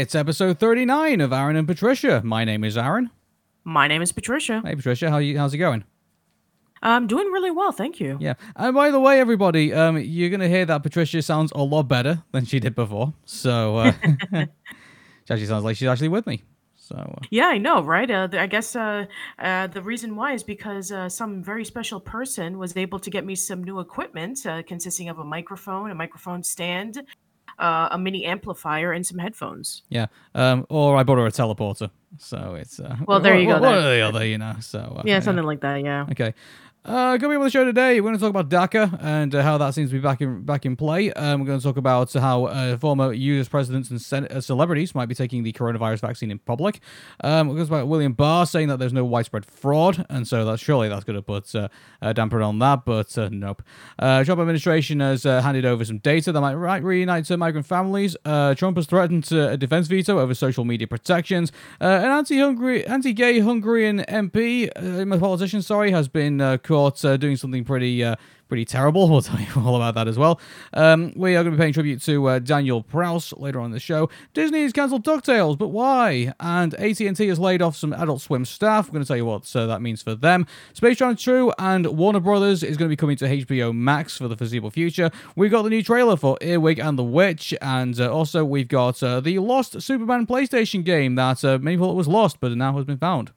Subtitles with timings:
[0.00, 2.22] It's episode 39 of Aaron and Patricia.
[2.24, 3.10] My name is Aaron.
[3.64, 4.62] My name is Patricia.
[4.64, 5.84] Hey, Patricia, how you, how's it going?
[6.80, 8.16] I'm doing really well, thank you.
[8.18, 8.32] Yeah.
[8.56, 11.82] And by the way, everybody, um, you're going to hear that Patricia sounds a lot
[11.82, 13.12] better than she did before.
[13.26, 13.92] So, uh,
[14.32, 14.46] she
[15.28, 16.44] actually sounds like she's actually with me.
[16.76, 18.10] So, uh, Yeah, I know, right?
[18.10, 19.04] Uh, I guess uh,
[19.38, 23.26] uh, the reason why is because uh, some very special person was able to get
[23.26, 27.02] me some new equipment uh, consisting of a microphone, a microphone stand,
[27.60, 29.82] uh, a mini amplifier, and some headphones.
[29.90, 30.06] yeah.
[30.34, 31.90] Um, or I bought her a teleporter.
[32.18, 32.80] So it's.
[32.80, 34.54] Uh, Well, there you go One or the other, you know.
[34.60, 35.82] So, uh, Yeah, something like that.
[35.84, 36.06] Yeah.
[36.10, 36.34] Okay.
[36.82, 38.00] Uh, to be on the show today.
[38.00, 40.44] We're going to talk about DACA and uh, how that seems to be back in
[40.44, 41.12] back in play.
[41.12, 43.50] Um, we're going to talk about how uh, former U.S.
[43.50, 46.80] presidents and sen- uh, celebrities might be taking the coronavirus vaccine in public.
[47.22, 50.26] Um, we're going to talk about William Barr saying that there's no widespread fraud, and
[50.26, 51.68] so that surely that's going to put uh,
[52.00, 52.86] a damper on that.
[52.86, 53.62] But uh, nope.
[53.98, 58.16] Uh, Trump administration has handed over some data that might right, reunite migrant families.
[58.24, 61.52] Trump has threatened a defense veto over social media protections.
[61.78, 64.70] An anti-Hungary, anti-gay Hungarian MP,
[65.20, 68.04] politician, sorry, has been caught uh, doing something pretty.
[68.04, 68.16] Uh,
[68.50, 69.08] Pretty terrible.
[69.10, 70.40] We'll tell you all about that as well.
[70.72, 73.70] Um, we are going to be paying tribute to uh, Daniel Prowse later on in
[73.70, 74.10] the show.
[74.34, 76.32] Disney has cancelled DuckTales, but why?
[76.40, 78.88] And AT&T has laid off some Adult Swim staff.
[78.88, 80.46] We're going to tell you what that means for them.
[80.72, 84.26] Space Jam 2 and Warner Brothers is going to be coming to HBO Max for
[84.26, 85.12] the foreseeable future.
[85.36, 89.00] We've got the new trailer for Earwig and the Witch, and uh, also we've got
[89.00, 92.84] uh, the lost Superman PlayStation game that uh, many thought was lost, but now has
[92.84, 93.30] been found.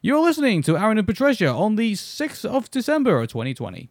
[0.00, 3.90] You're listening to Aaron and Patricia on the 6th of December of 2020.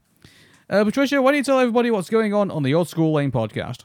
[0.70, 3.30] Uh, Patricia, why don't you tell everybody what's going on on the Old School Lane
[3.30, 3.84] podcast?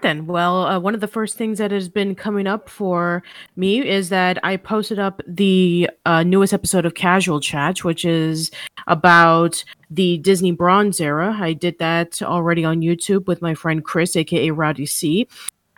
[0.00, 3.22] Then, well, uh, one of the first things that has been coming up for
[3.54, 8.50] me is that I posted up the uh, newest episode of Casual Chat, which is
[8.86, 11.36] about the Disney Bronze era.
[11.38, 15.28] I did that already on YouTube with my friend Chris, aka Rowdy C.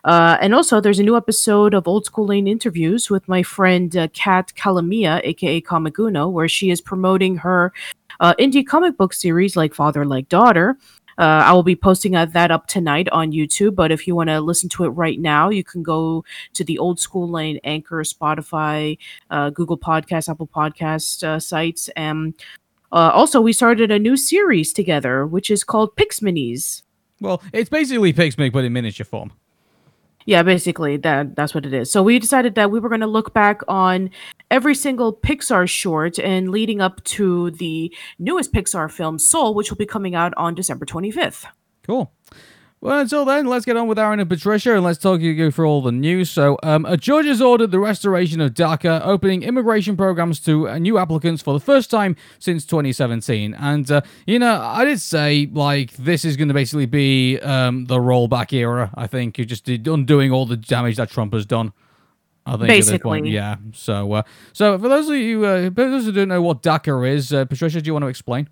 [0.04, 3.96] Uh, and also, there's a new episode of Old School Lane interviews with my friend
[3.96, 7.72] uh, Kat Calamia, aka Kamaguno, where she is promoting her
[8.20, 10.76] uh, indie comic book series like Father Like Daughter.
[11.18, 13.74] Uh, I will be posting uh, that up tonight on YouTube.
[13.74, 16.24] But if you want to listen to it right now, you can go
[16.54, 18.98] to the Old School Lane Anchor, Spotify,
[19.30, 22.34] uh, Google Podcast, Apple Podcast uh, sites, and
[22.92, 26.82] also we started a new series together, which is called Pix Minis.
[27.20, 29.32] Well, it's basically Pixmic, but in miniature form.
[30.28, 31.90] Yeah, basically that that's what it is.
[31.90, 34.10] So we decided that we were going to look back on
[34.50, 39.78] every single Pixar short and leading up to the newest Pixar film Soul, which will
[39.78, 41.46] be coming out on December 25th.
[41.82, 42.12] Cool.
[42.80, 45.66] Well, until then, let's get on with Aaron and Patricia and let's talk you through
[45.66, 46.30] all the news.
[46.30, 50.78] So, um, a judge has ordered the restoration of DACA, opening immigration programs to uh,
[50.78, 53.54] new applicants for the first time since 2017.
[53.54, 57.86] And, uh, you know, I did say, like, this is going to basically be um,
[57.86, 58.92] the rollback era.
[58.94, 61.72] I think you're just undoing all the damage that Trump has done.
[62.46, 63.30] I think at this point, Basically.
[63.30, 63.56] yeah.
[63.74, 64.22] So, uh,
[64.52, 67.44] so for those of you, uh, for those who don't know what DACA is, uh,
[67.44, 68.48] Patricia, do you want to explain?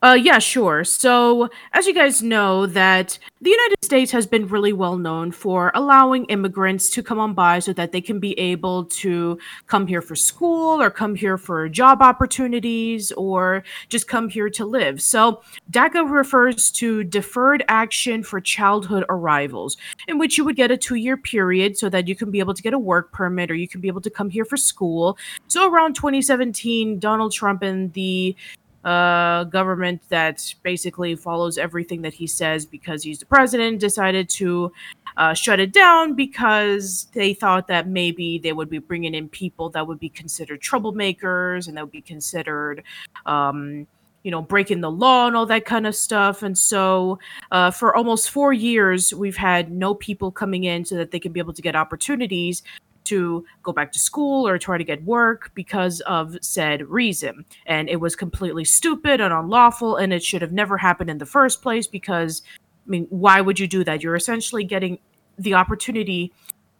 [0.00, 0.84] Uh, yeah, sure.
[0.84, 5.72] So, as you guys know, that the United States has been really well known for
[5.74, 10.00] allowing immigrants to come on by so that they can be able to come here
[10.00, 15.02] for school or come here for job opportunities or just come here to live.
[15.02, 15.42] So,
[15.72, 19.76] DACA refers to Deferred Action for Childhood Arrivals,
[20.06, 22.54] in which you would get a two year period so that you can be able
[22.54, 25.18] to get a work permit or you can be able to come here for school.
[25.48, 28.36] So, around 2017, Donald Trump and the
[28.84, 34.72] uh, government that basically follows everything that he says because he's the president decided to
[35.16, 39.68] uh, shut it down because they thought that maybe they would be bringing in people
[39.68, 42.84] that would be considered troublemakers and that would be considered
[43.26, 43.86] um,
[44.22, 46.42] you know breaking the law and all that kind of stuff.
[46.42, 47.18] And so
[47.50, 51.32] uh, for almost four years we've had no people coming in so that they can
[51.32, 52.62] be able to get opportunities
[53.08, 57.44] to go back to school or try to get work because of said reason.
[57.66, 61.26] And it was completely stupid and unlawful, and it should have never happened in the
[61.26, 62.42] first place because,
[62.86, 64.02] I mean, why would you do that?
[64.02, 64.98] You're essentially getting
[65.38, 66.32] the opportunity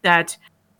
[0.02, 0.36] that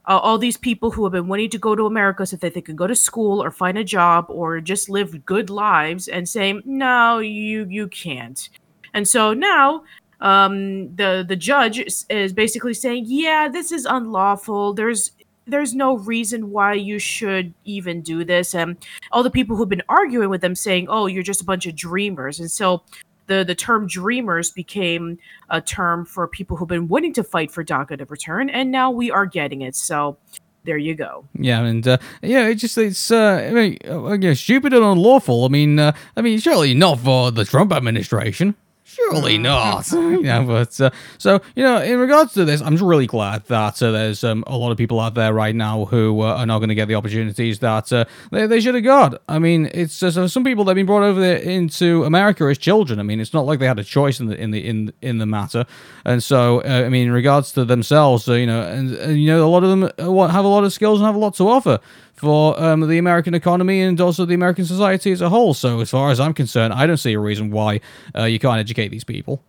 [0.09, 2.63] uh, all these people who have been wanting to go to America so that they
[2.63, 6.63] can go to school or find a job or just live good lives and saying,
[6.65, 8.49] no, you you can't.
[8.95, 9.85] And so now
[10.21, 14.73] um, the the judge is, is basically saying, yeah, this is unlawful.
[14.73, 15.13] There's
[15.49, 18.55] there's no reason why you should even do this.
[18.55, 18.77] And
[19.11, 21.75] all the people who've been arguing with them saying, oh, you're just a bunch of
[21.75, 22.39] dreamers.
[22.39, 22.83] And so
[23.27, 25.19] the, the term dreamers became
[25.51, 28.51] a term for people who've been wanting to fight for DACA to return.
[28.51, 29.75] And now we are getting it.
[29.75, 30.19] So
[30.65, 31.25] there you go.
[31.35, 35.45] Yeah, and uh, yeah, it just it's uh, I mean, stupid and unlawful.
[35.45, 38.55] I mean, uh, I mean, surely not for the Trump administration.
[38.89, 39.87] Surely not.
[39.93, 43.83] yeah, but uh, so you know, in regards to this, I'm just really glad that
[43.83, 46.61] uh, there's um, a lot of people out there right now who uh, are not
[46.61, 49.21] going to get the opportunities that uh, they, they should have got.
[49.29, 52.45] I mean, it's uh, so some people that have been brought over there into America
[52.45, 52.99] as children.
[52.99, 55.19] I mean, it's not like they had a choice in the in the in in
[55.19, 55.67] the matter.
[56.07, 59.47] And so, uh, I mean, in regards to themselves, you know, and, and, you know,
[59.47, 59.83] a lot of them
[60.31, 61.79] have a lot of skills and have a lot to offer
[62.19, 65.55] for um, the American economy and also the American society as a whole.
[65.55, 67.81] So, as far as I'm concerned, I don't see a reason why
[68.17, 69.43] uh, you can't educate these people.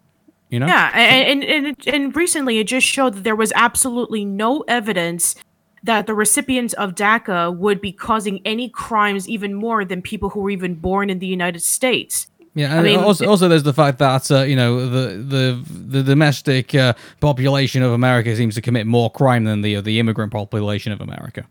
[0.49, 0.67] You know?
[0.67, 5.35] Yeah, and, and and recently it just showed that there was absolutely no evidence
[5.83, 10.41] that the recipients of DACA would be causing any crimes even more than people who
[10.41, 12.27] were even born in the United States.
[12.55, 15.63] Yeah, and I mean, also, also there's the fact that uh, you know the the
[15.69, 20.31] the domestic uh, population of America seems to commit more crime than the the immigrant
[20.31, 21.45] population of America.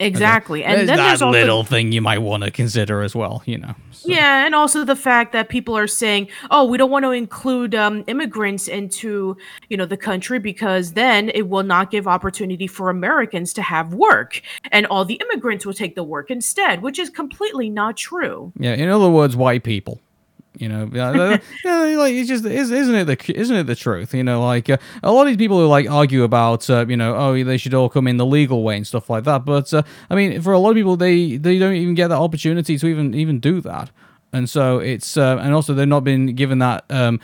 [0.00, 3.16] Exactly, and there's then that there's also, little thing you might want to consider as
[3.16, 3.42] well.
[3.46, 3.74] You know.
[3.90, 4.08] So.
[4.08, 7.74] Yeah, and also the fact that people are saying, "Oh, we don't want to include
[7.74, 9.36] um, immigrants into
[9.68, 13.92] you know the country because then it will not give opportunity for Americans to have
[13.92, 14.40] work,
[14.70, 18.52] and all the immigrants will take the work instead," which is completely not true.
[18.58, 20.00] Yeah, in other words, white people.
[20.58, 24.14] You know, like it's just isn't it the isn't it the truth?
[24.14, 26.96] You know, like uh, a lot of these people who like argue about uh, you
[26.96, 29.44] know oh they should all come in the legal way and stuff like that.
[29.44, 32.18] But uh, I mean, for a lot of people, they they don't even get that
[32.18, 33.90] opportunity to even even do that,
[34.32, 36.84] and so it's uh, and also they've not been given that.
[36.90, 37.20] Um,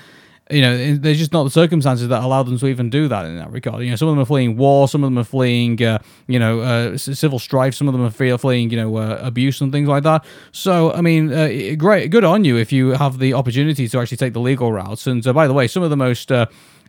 [0.50, 3.36] you know, there's just not the circumstances that allow them to even do that in
[3.38, 3.82] that regard.
[3.82, 6.38] You know, some of them are fleeing war, some of them are fleeing, uh, you
[6.38, 9.88] know, uh, civil strife, some of them are fleeing, you know, uh, abuse and things
[9.88, 10.24] like that.
[10.52, 14.18] So, I mean, uh, great, good on you if you have the opportunity to actually
[14.18, 15.06] take the legal routes.
[15.06, 16.30] And uh, by the way, some of the most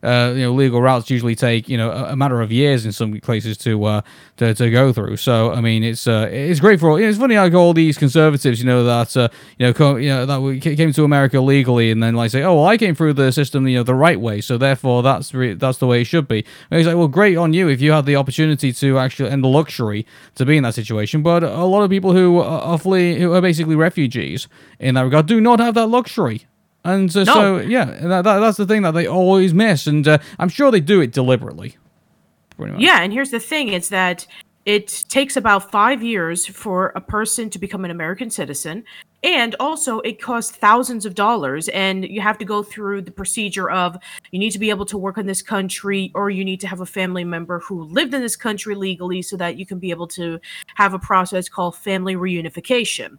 [0.04, 2.92] uh, you know, legal routes usually take you know a, a matter of years in
[2.92, 4.02] some places to uh,
[4.38, 5.18] to, to go through.
[5.18, 7.00] So I mean, it's uh, it's great for.
[7.00, 10.10] You know, it's funny how all these conservatives, you know, that uh, you know, you
[10.10, 13.14] know that came to America legally, and then like say, oh well, I came through
[13.14, 16.06] the system, you know, the right way, so therefore that's re- that's the way it
[16.06, 16.46] should be.
[16.70, 19.44] And he's like, well, great on you if you had the opportunity to actually and
[19.44, 20.06] the luxury
[20.36, 21.24] to be in that situation.
[21.24, 24.48] But a lot of people who are fleeing, who are basically refugees
[24.80, 26.48] in that regard, do not have that luxury.
[26.86, 27.34] And uh, no.
[27.34, 29.88] so, yeah, that, that, that's the thing that they always miss.
[29.88, 31.78] And uh, I'm sure they do it deliberately.
[32.80, 34.28] Yeah, and here's the thing it's that
[34.66, 38.84] it takes about five years for a person to become an American citizen.
[39.24, 43.70] And also, it costs thousands of dollars, and you have to go through the procedure
[43.72, 43.98] of
[44.32, 46.82] you need to be able to work in this country, or you need to have
[46.82, 50.08] a family member who lived in this country legally so that you can be able
[50.10, 50.40] to
[50.76, 53.18] have a process called family reunification.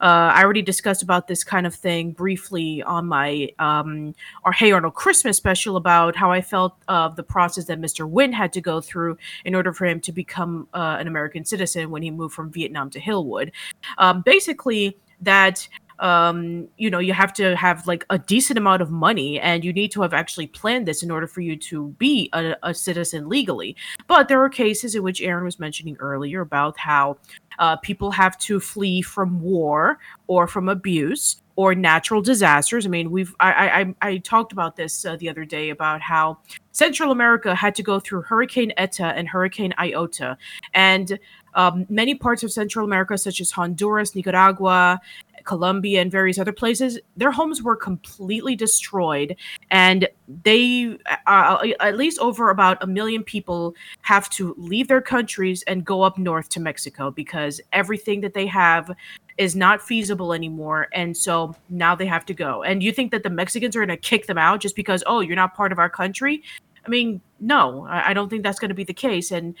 [0.00, 4.14] Uh, I already discussed about this kind of thing briefly on my um,
[4.44, 8.10] our Hey Arnold Christmas special about how I felt of the process that Mr.
[8.10, 11.90] Huynh had to go through in order for him to become uh, an American citizen
[11.90, 13.52] when he moved from Vietnam to Hillwood.
[13.98, 15.66] Um, basically, that
[16.00, 19.72] um, you know, you have to have like a decent amount of money and you
[19.72, 23.28] need to have actually planned this in order for you to be a, a citizen
[23.28, 23.76] legally.
[24.06, 27.18] But there are cases in which Aaron was mentioning earlier about how
[27.58, 32.84] uh, people have to flee from war or from abuse or natural disasters.
[32.84, 36.38] I mean, we've I I, I talked about this uh, the other day about how
[36.72, 40.36] Central America had to go through Hurricane Eta and Hurricane Iota,
[40.72, 41.18] and
[41.54, 45.00] um, many parts of Central America, such as Honduras, Nicaragua,
[45.44, 49.36] Colombia and various other places, their homes were completely destroyed,
[49.70, 50.08] and
[50.42, 55.62] they, uh, uh, at least over about a million people, have to leave their countries
[55.66, 58.90] and go up north to Mexico because everything that they have
[59.36, 62.62] is not feasible anymore, and so now they have to go.
[62.62, 65.20] And you think that the Mexicans are going to kick them out just because, oh,
[65.20, 66.42] you're not part of our country?
[66.86, 69.30] I mean, no, I don't think that's going to be the case.
[69.30, 69.54] And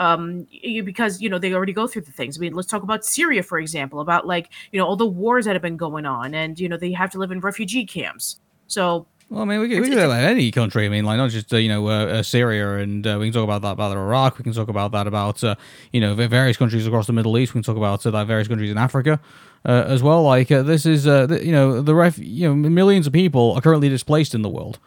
[0.00, 2.38] um, you, because you know they already go through the things.
[2.38, 5.44] I mean, let's talk about Syria, for example, about like you know all the wars
[5.44, 8.40] that have been going on, and you know they have to live in refugee camps.
[8.66, 10.86] So well, I mean, we can, we can talk about any country.
[10.86, 13.34] I mean, like not just uh, you know uh, uh, Syria, and uh, we can
[13.34, 14.38] talk about that about Iraq.
[14.38, 15.54] We can talk about that about uh,
[15.92, 17.52] you know various countries across the Middle East.
[17.52, 19.20] We can talk about uh, that various countries in Africa
[19.66, 20.22] as well.
[20.22, 23.90] Like this is the, you know the ref you know millions of people are currently
[23.90, 24.78] displaced in the world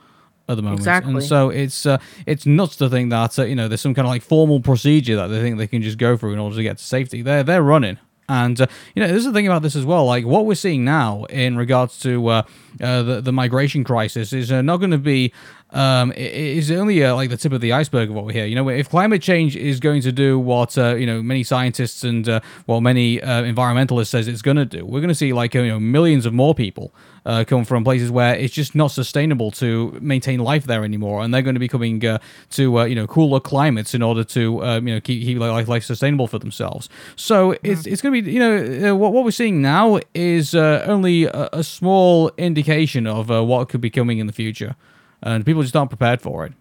[0.50, 0.80] at the moment.
[0.80, 1.14] Exactly.
[1.14, 4.06] And so it's uh, it's nuts to think that uh, you know there's some kind
[4.06, 6.64] of like formal procedure that they think they can just go through in order to
[6.64, 7.22] get to safety.
[7.22, 7.98] They're they're running.
[8.30, 10.06] And uh, you know, there's the thing about this as well.
[10.06, 12.44] Like what we're seeing now in regards to uh,
[12.82, 15.34] uh, the the migration crisis is uh, not going to be
[15.74, 18.46] um, is only uh, like the tip of the iceberg of what we hear.
[18.46, 22.04] You know, if climate change is going to do what uh, you know many scientists
[22.04, 25.34] and uh, well many uh, environmentalists says it's going to do, we're going to see
[25.34, 26.94] like you know millions of more people
[27.26, 31.34] uh, come from places where it's just not sustainable to maintain life there anymore, and
[31.34, 32.20] they're going to be coming uh,
[32.52, 35.68] to uh, you know cooler climates in order to uh, you know keep, keep life,
[35.68, 36.90] life sustainable for themselves.
[37.16, 40.56] So it's it's going to be you know uh, what what we're seeing now is
[40.56, 44.76] uh, only a, a small indication of uh, what could be coming in the future,
[45.24, 46.54] and people just aren't prepared for it.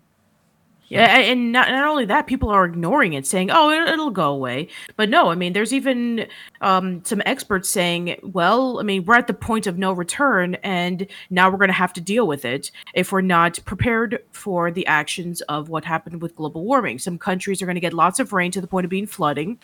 [0.93, 4.31] Yeah, and not, not only that, people are ignoring it, saying, "Oh, it, it'll go
[4.31, 6.27] away." But no, I mean, there's even
[6.61, 11.07] um, some experts saying, "Well, I mean, we're at the point of no return, and
[11.31, 14.87] now we're going to have to deal with it if we're not prepared for the
[14.87, 18.35] actions of what happened with global warming." Some countries are going to get lots of
[18.35, 19.59] rain to the point of being flooding.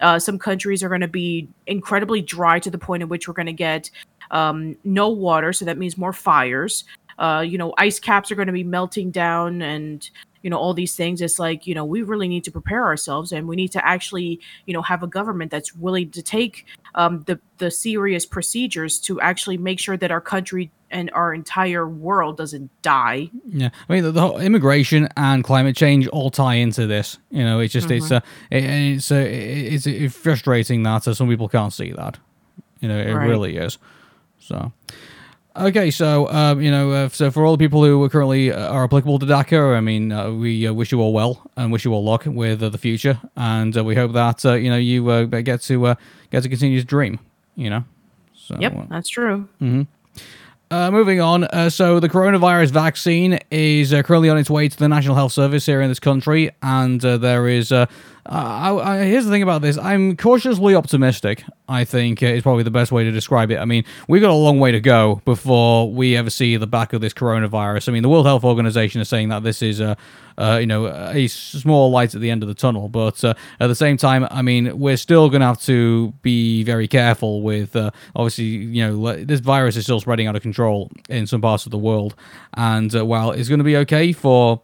[0.00, 3.34] Uh, some countries are going to be incredibly dry to the point in which we're
[3.34, 3.90] going to get
[4.30, 6.84] um, no water, so that means more fires.
[7.20, 10.08] Uh, you know, ice caps are going to be melting down, and
[10.42, 13.32] you know all these things it's like you know we really need to prepare ourselves
[13.32, 17.22] and we need to actually you know have a government that's willing to take um,
[17.26, 22.38] the the serious procedures to actually make sure that our country and our entire world
[22.38, 26.86] doesn't die Yeah, I mean the, the whole immigration and climate change all tie into
[26.86, 27.18] this.
[27.30, 31.28] You know, it's just it's uh, it, it's uh, it's it's frustrating that uh, some
[31.28, 32.18] people can't see that.
[32.80, 33.28] You know, it Right.
[33.28, 33.78] really is.
[34.38, 34.72] So.
[35.56, 38.72] Okay, so um, you know, uh, so for all the people who are currently uh,
[38.72, 41.84] are applicable to DACA, I mean, uh, we uh, wish you all well and wish
[41.84, 44.76] you all luck with uh, the future, and uh, we hope that uh, you know
[44.76, 45.94] you uh, get to uh,
[46.30, 47.18] get to continue to dream.
[47.56, 47.84] You know,
[48.32, 49.48] so yep that's true
[50.70, 54.76] uh, moving on, uh, so the coronavirus vaccine is uh, currently on its way to
[54.76, 57.72] the National Health Service here in this country, and uh, there is.
[57.72, 57.86] Uh,
[58.26, 61.42] I, I, here's the thing about this: I'm cautiously optimistic.
[61.68, 63.58] I think uh, is probably the best way to describe it.
[63.58, 66.92] I mean, we've got a long way to go before we ever see the back
[66.92, 67.88] of this coronavirus.
[67.88, 69.96] I mean, the World Health Organization is saying that this is a,
[70.40, 73.66] uh, you know, a small light at the end of the tunnel, but uh, at
[73.66, 77.76] the same time, I mean, we're still going to have to be very careful with.
[77.76, 81.66] Uh, obviously, you know, this virus is still spreading out of control in some parts
[81.66, 82.14] of the world,
[82.54, 84.62] and uh, while it's going to be okay for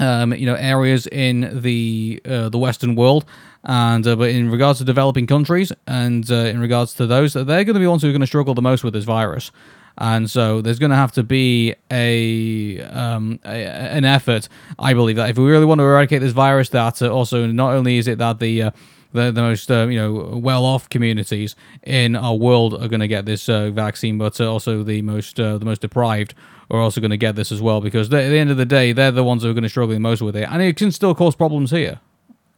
[0.00, 3.24] um, you know areas in the uh, the Western world,
[3.64, 7.44] and uh, but in regards to developing countries, and uh, in regards to those, they're
[7.44, 9.50] going to be ones who are going to struggle the most with this virus.
[9.98, 14.48] And so there's going to have to be a, um, a an effort,
[14.78, 17.72] I believe, that if we really want to eradicate this virus, that uh, also not
[17.72, 18.70] only is it that the uh,
[19.12, 23.24] the, the most uh, you know well-off communities in our world are going to get
[23.24, 26.34] this uh, vaccine, but uh, also the most uh, the most deprived
[26.70, 28.92] are also going to get this as well because at the end of the day,
[28.92, 30.92] they're the ones who are going to struggle the most with it, and it can
[30.92, 32.00] still cause problems here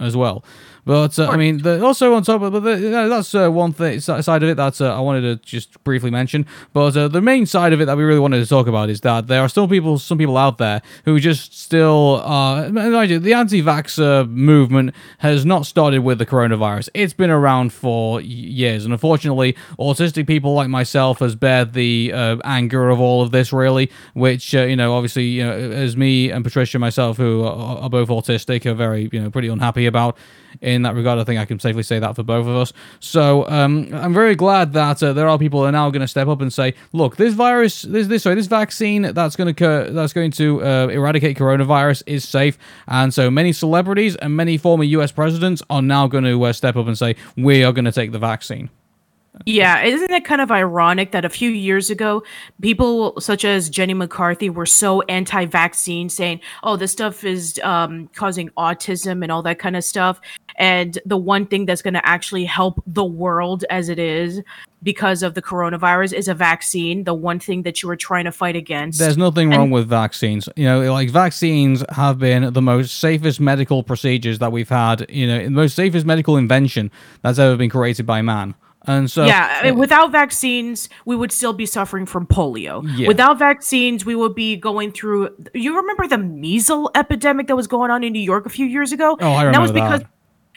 [0.01, 0.45] as well.
[0.89, 3.51] But uh, I mean, the, also on top of but the, you know, that's uh,
[3.51, 6.47] one thing side of it that uh, I wanted to just briefly mention.
[6.73, 9.03] But uh, the main side of it that we really wanted to talk about is
[9.03, 14.03] that there are still people, some people out there who just still, uh, the anti-vax
[14.03, 16.89] uh, movement has not started with the coronavirus.
[16.95, 22.39] It's been around for years, and unfortunately, autistic people like myself has bared the uh,
[22.45, 23.53] anger of all of this.
[23.53, 27.77] Really, which uh, you know, obviously, you know, as me and Patricia myself, who are,
[27.77, 30.17] are both autistic, are very, you know, pretty unhappy about
[30.61, 31.19] in that regard.
[31.19, 32.73] I think I can safely say that for both of us.
[33.01, 36.09] So um, I'm very glad that uh, there are people who are now going to
[36.09, 39.91] step up and say, "Look, this virus, this this sorry, this vaccine that's going to
[39.93, 44.85] that's going to uh, eradicate coronavirus is safe." And so many celebrities and many former
[44.85, 45.13] U.S.
[45.13, 48.13] presidents are now going to uh, step up and say, "We are going to take
[48.13, 48.71] the vaccine."
[49.47, 52.23] Yeah, isn't it kind of ironic that a few years ago,
[52.61, 58.51] people such as Jenny McCarthy were so anti-vaccine, saying, "Oh, this stuff is um, causing
[58.51, 60.21] autism and all that kind of stuff,"
[60.59, 64.43] and the one thing that's going to actually help the world as it is
[64.83, 67.05] because of the coronavirus is a vaccine.
[67.05, 68.99] The one thing that you were trying to fight against.
[68.99, 70.49] There's nothing wrong with vaccines.
[70.57, 75.09] You know, like vaccines have been the most safest medical procedures that we've had.
[75.09, 76.91] You know, the most safest medical invention
[77.23, 78.57] that's ever been created by man.
[78.87, 82.83] And so, yeah, I mean, without vaccines, we would still be suffering from polio.
[82.97, 83.07] Yeah.
[83.07, 85.37] Without vaccines, we would be going through.
[85.53, 88.91] You remember the measles epidemic that was going on in New York a few years
[88.93, 89.17] ago?
[89.21, 90.01] Oh, I And that was because.
[90.01, 90.11] that.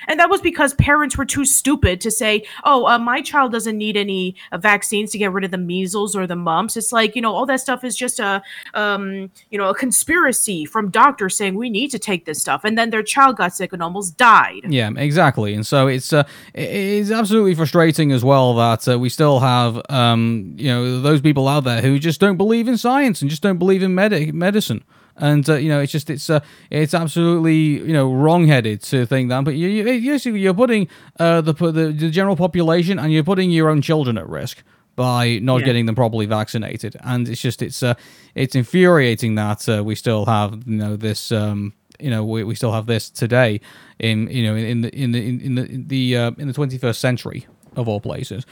[0.07, 3.77] And that was because parents were too stupid to say, "Oh, uh, my child doesn't
[3.77, 7.15] need any uh, vaccines to get rid of the measles or the mumps." It's like
[7.15, 8.41] you know, all that stuff is just a,
[8.73, 12.77] um, you know, a conspiracy from doctors saying we need to take this stuff, and
[12.77, 14.61] then their child got sick and almost died.
[14.67, 15.53] Yeah, exactly.
[15.53, 20.55] And so it's uh, it's absolutely frustrating as well that uh, we still have um,
[20.57, 23.57] you know those people out there who just don't believe in science and just don't
[23.57, 24.83] believe in medi- medicine.
[25.21, 27.55] And uh, you know, it's just it's uh, it's absolutely
[27.87, 29.43] you know wrong-headed to think that.
[29.45, 30.87] But you, you, you're putting
[31.19, 34.63] uh, the, the the general population and you're putting your own children at risk
[34.95, 35.65] by not Yeah.
[35.67, 37.93] getting them properly vaccinated, and it's just it's uh,
[38.35, 42.55] it's infuriating that uh, we still have you know this um, you know we, we
[42.55, 43.61] still have this today
[43.99, 46.95] in you know in the in the in the in the uh, in the 21st
[46.97, 48.45] century of all places.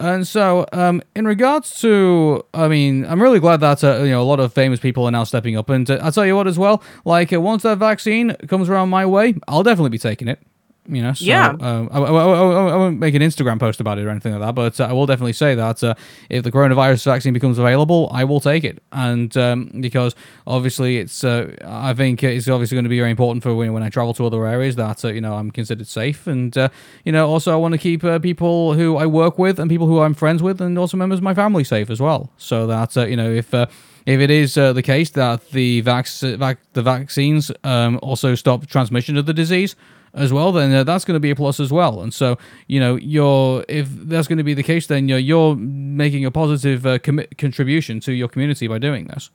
[0.00, 4.22] And so, um, in regards to, I mean, I'm really glad that uh, you know
[4.22, 5.70] a lot of famous people are now stepping up.
[5.70, 8.90] And uh, I'll tell you what, as well, like uh, once that vaccine comes around
[8.90, 10.40] my way, I'll definitely be taking it.
[10.86, 11.56] You know, so, Yeah.
[11.60, 14.42] Um, I, I, I- I won't make an Instagram post about it or anything like
[14.42, 15.94] that, but uh, I will definitely say that uh,
[16.28, 18.82] if the coronavirus vaccine becomes available, I will take it.
[18.92, 20.14] And um, because
[20.46, 23.82] obviously, it's uh, I think it's obviously going to be very important for when, when
[23.82, 26.68] I travel to other areas that uh, you know I'm considered safe, and uh,
[27.04, 29.86] you know also I want to keep uh, people who I work with and people
[29.86, 32.96] who I'm friends with, and also members of my family safe as well, so that
[32.96, 33.54] uh, you know if.
[33.54, 33.66] Uh,
[34.06, 38.66] if it is uh, the case that the vac- vac- the vaccines um, also stop
[38.66, 39.76] transmission of the disease
[40.14, 42.00] as well, then uh, that's going to be a plus as well.
[42.00, 45.56] And so, you know, you're if that's going to be the case, then you're, you're
[45.56, 49.30] making a positive uh, commi- contribution to your community by doing this.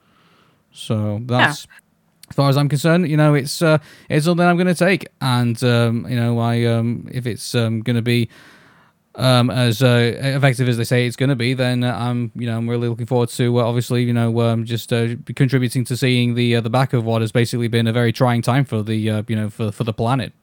[0.72, 1.68] So that's.
[2.30, 5.08] As far as I'm concerned, you know, it's uh, it's something I'm going to take,
[5.20, 8.30] and um, you know, I um, if it's um, going to be
[9.16, 12.48] um, as uh, effective as they say it's going to be, then uh, I'm you
[12.48, 15.98] know I'm really looking forward to uh, obviously you know um, just uh, contributing to
[15.98, 18.82] seeing the uh, the back of what has basically been a very trying time for
[18.82, 20.34] the uh, you know for for the planet.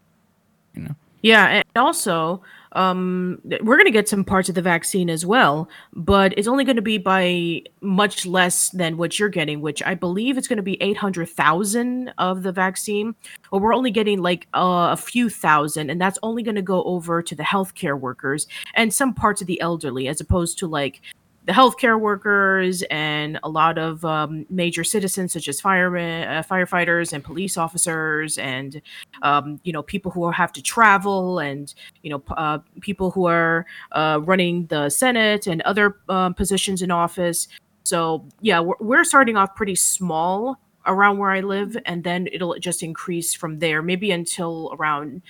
[0.77, 0.95] You know.
[1.23, 2.43] Yeah, and also,
[2.73, 6.63] um, we're going to get some parts of the vaccine as well, but it's only
[6.63, 10.59] going to be by much less than what you're getting, which I believe it's going
[10.59, 13.15] to be 800,000 of the vaccine.
[13.51, 16.85] But we're only getting like uh, a few thousand, and that's only going to go
[16.85, 21.01] over to the healthcare workers and some parts of the elderly, as opposed to like
[21.47, 27.13] the healthcare workers and a lot of um, major citizens such as firemen, uh, firefighters,
[27.13, 28.83] and police officers, and
[29.23, 31.73] um, you know people who have to travel, and
[32.03, 36.91] you know uh, people who are uh, running the Senate and other um, positions in
[36.91, 37.47] office.
[37.85, 42.59] So yeah, we're, we're starting off pretty small around where I live, and then it'll
[42.59, 45.23] just increase from there, maybe until around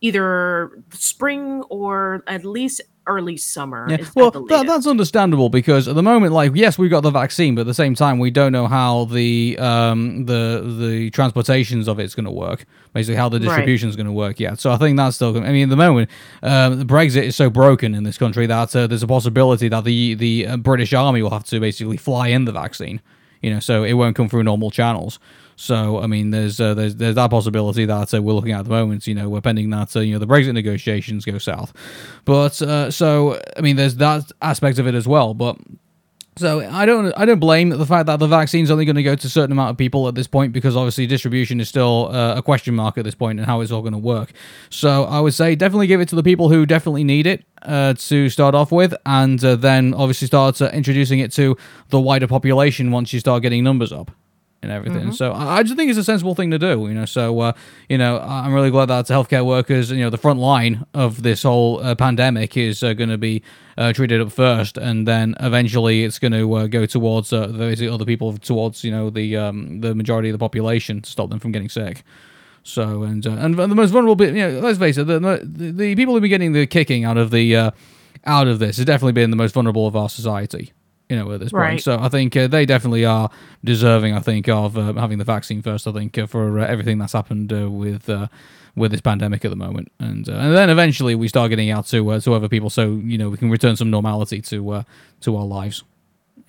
[0.00, 3.86] either spring or at least early summer.
[3.88, 3.98] Yeah.
[3.98, 7.54] is Well, that, that's understandable because at the moment, like, yes, we've got the vaccine,
[7.54, 11.98] but at the same time, we don't know how the um the the transportations of
[11.98, 12.64] it's going to work.
[12.92, 14.60] Basically, how the distribution is going to work yet.
[14.60, 15.36] So I think that's still.
[15.36, 16.10] I mean, at the moment,
[16.42, 19.84] um, the Brexit is so broken in this country that uh, there's a possibility that
[19.84, 23.00] the the uh, British Army will have to basically fly in the vaccine.
[23.42, 25.18] You know, so it won't come through normal channels.
[25.56, 28.64] So I mean, there's uh, there's there's that possibility that uh, we're looking at at
[28.64, 29.06] the moment.
[29.06, 31.72] You know, we're pending that uh, you know the Brexit negotiations go south,
[32.24, 35.34] but uh, so I mean, there's that aspect of it as well.
[35.34, 35.56] But
[36.36, 39.14] so I don't I don't blame the fact that the vaccine's only going to go
[39.14, 42.34] to a certain amount of people at this point because obviously distribution is still uh,
[42.36, 44.32] a question mark at this point and how it's all going to work.
[44.68, 47.94] So I would say definitely give it to the people who definitely need it uh,
[47.94, 51.56] to start off with, and uh, then obviously start uh, introducing it to
[51.90, 54.10] the wider population once you start getting numbers up
[54.64, 55.12] and everything.
[55.12, 57.04] So I, I just think it's a sensible thing to do, you know.
[57.04, 57.52] So uh,
[57.88, 61.42] you know, I'm really glad that healthcare workers, you know, the front line of this
[61.42, 63.42] whole uh, pandemic is uh, going to be
[63.78, 67.82] uh, treated up first, and then eventually it's going to uh, go towards uh, those
[67.82, 71.38] other people towards you know the um, the majority of the population to stop them
[71.38, 72.02] from getting sick.
[72.62, 75.72] So and uh, and the most vulnerable bit, you know, let's face it, the the,
[75.72, 77.70] the people who've been getting the kicking out of the uh,
[78.24, 80.72] out of this has definitely been the most vulnerable of our society.
[81.14, 81.62] You know, at this point.
[81.62, 81.80] Right.
[81.80, 83.30] So I think uh, they definitely are
[83.62, 84.14] deserving.
[84.14, 85.86] I think of uh, having the vaccine first.
[85.86, 88.26] I think uh, for uh, everything that's happened uh, with uh,
[88.74, 91.86] with this pandemic at the moment, and uh, and then eventually we start getting out
[91.86, 94.82] to uh, to other people, so you know we can return some normality to uh,
[95.20, 95.84] to our lives.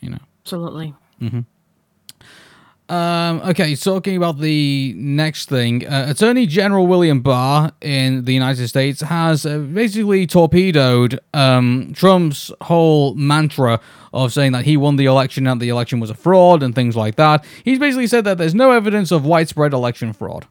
[0.02, 0.20] You know.
[0.44, 0.94] Absolutely.
[2.88, 8.68] Um, okay, talking about the next thing, uh, Attorney General William Barr in the United
[8.68, 13.80] States has uh, basically torpedoed um, Trump's whole mantra
[14.14, 16.96] of saying that he won the election and the election was a fraud and things
[16.96, 17.44] like that.
[17.64, 20.46] He's basically said that there's no evidence of widespread election fraud.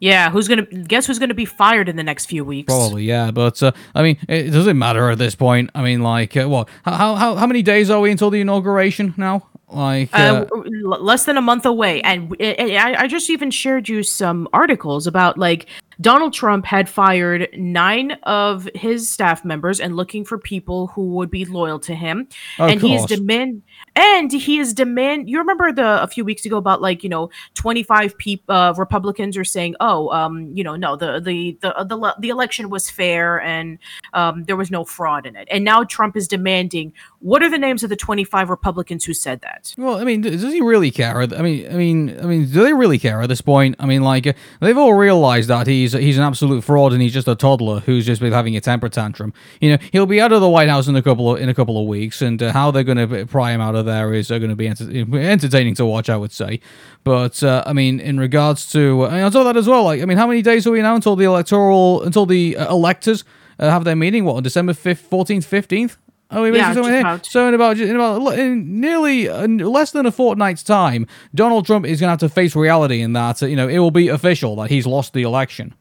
[0.00, 2.66] Yeah, who's gonna guess who's gonna be fired in the next few weeks?
[2.66, 5.70] Probably, yeah, but uh, I mean, it doesn't matter at this point.
[5.74, 6.68] I mean, like, uh, what?
[6.84, 9.48] How, how how many days are we until the inauguration now?
[9.74, 14.02] Like, uh, Uh, l- less than a month away, and I just even shared you
[14.02, 15.66] some articles about like
[16.00, 21.30] Donald Trump had fired nine of his staff members and looking for people who would
[21.30, 22.26] be loyal to him,
[22.58, 23.10] Of and he is course.
[23.12, 23.62] demand
[23.96, 25.28] and he is demand.
[25.28, 28.74] You remember the a few weeks ago about like you know twenty five people uh,
[28.76, 32.90] Republicans are saying, oh, um, you know, no, the the the the, the election was
[32.90, 33.78] fair and
[34.14, 36.92] um, there was no fraud in it, and now Trump is demanding
[37.24, 39.74] what are the names of the 25 Republicans who said that?
[39.78, 41.22] Well, I mean, does he really care?
[41.22, 43.76] I mean, I mean, I mean, do they really care at this point?
[43.78, 47.26] I mean, like they've all realized that he's he's an absolute fraud and he's just
[47.26, 49.32] a toddler who's just been having a temper tantrum.
[49.62, 51.54] You know, he'll be out of the White House in a couple of, in a
[51.54, 54.30] couple of weeks, and uh, how they're going to pry him out of there is
[54.30, 56.60] uh, going to be enter- entertaining to watch, I would say.
[57.04, 59.84] But uh, I mean, in regards to uh, I, mean, saw that as well.
[59.84, 62.70] Like, I mean, how many days are we now until the electoral until the uh,
[62.70, 63.24] electors?
[63.56, 65.96] Uh, have their meeting what on December 5th, 14th, 15th?
[66.34, 67.26] Oh, yeah, about?
[67.26, 71.86] So in about in about in nearly uh, less than a fortnight's time, Donald Trump
[71.86, 74.08] is going to have to face reality in that uh, you know it will be
[74.08, 75.74] official that he's lost the election.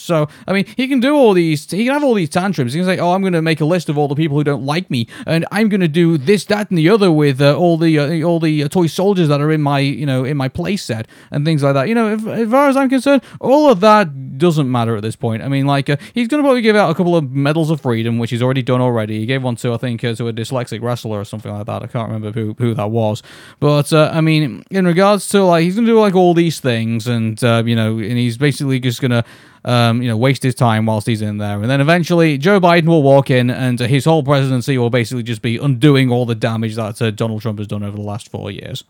[0.00, 1.70] So I mean, he can do all these.
[1.70, 2.72] He can have all these tantrums.
[2.72, 4.44] He can say, "Oh, I'm going to make a list of all the people who
[4.44, 7.56] don't like me, and I'm going to do this, that, and the other with uh,
[7.56, 10.36] all the uh, all the uh, toy soldiers that are in my you know in
[10.36, 13.22] my play set and things like that." You know, if, as far as I'm concerned,
[13.40, 15.42] all of that doesn't matter at this point.
[15.42, 17.80] I mean, like uh, he's going to probably give out a couple of medals of
[17.80, 19.20] freedom, which he's already done already.
[19.20, 21.82] He gave one to I think uh, to a dyslexic wrestler or something like that.
[21.82, 23.22] I can't remember who who that was,
[23.60, 26.60] but uh, I mean, in regards to like he's going to do like all these
[26.60, 29.24] things, and you know, and he's basically just going to
[29.64, 31.60] um, you know, waste his time whilst he's in there.
[31.60, 35.42] And then eventually Joe Biden will walk in and his whole presidency will basically just
[35.42, 38.50] be undoing all the damage that uh, Donald Trump has done over the last four
[38.50, 38.84] years.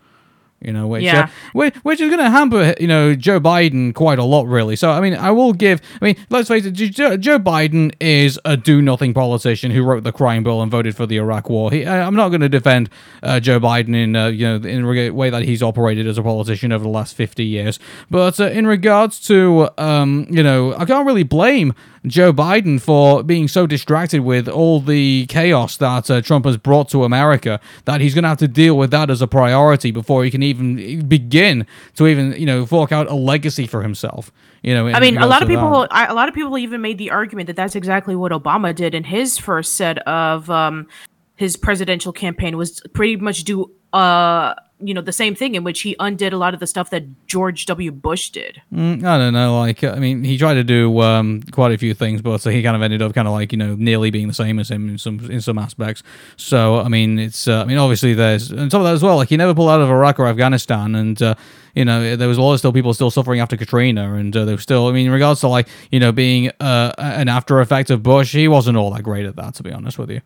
[0.63, 1.29] You know, which, Yeah.
[1.55, 4.75] uh, which, is going to hamper, you know, Joe Biden quite a lot, really.
[4.75, 8.39] So, I mean, I will give, I mean, let's face it, Joe, Joe Biden is
[8.45, 11.71] a do nothing politician who wrote the crime bill and voted for the Iraq war.
[11.71, 12.89] He, I, I'm not going to defend
[13.23, 16.23] uh, Joe Biden in, uh, you know, in the way that he's operated as a
[16.23, 17.79] politician over the last 50 years.
[18.11, 21.73] But uh, in regards to, um, you know, I can't really blame
[22.07, 26.89] Joe Biden for being so distracted with all the chaos that uh, Trump has brought
[26.89, 30.23] to America that he's going to have to deal with that as a priority before
[30.23, 34.31] he can even begin to even you know fork out a legacy for himself.
[34.63, 36.97] You know, I mean, a lot of people, I, a lot of people even made
[36.97, 40.87] the argument that that's exactly what Obama did in his first set of um,
[41.35, 45.81] his presidential campaign was pretty much do, uh, you know, the same thing in which
[45.81, 47.91] he undid a lot of the stuff that George W.
[47.91, 48.61] Bush did.
[48.73, 49.59] Mm, I don't know.
[49.59, 52.75] Like, I mean, he tried to do um, quite a few things, but he kind
[52.75, 54.97] of ended up kind of like you know nearly being the same as him in
[54.97, 56.03] some in some aspects.
[56.35, 59.17] So, I mean, it's uh, I mean, obviously there's on top of that as well.
[59.17, 61.35] Like, he never pulled out of Iraq or Afghanistan, and uh,
[61.75, 64.45] you know there was a lot of still people still suffering after Katrina, and uh,
[64.45, 64.87] there was still.
[64.87, 68.33] I mean, in regards to like you know being uh, an after effect of Bush,
[68.33, 70.21] he wasn't all that great at that, to be honest with you.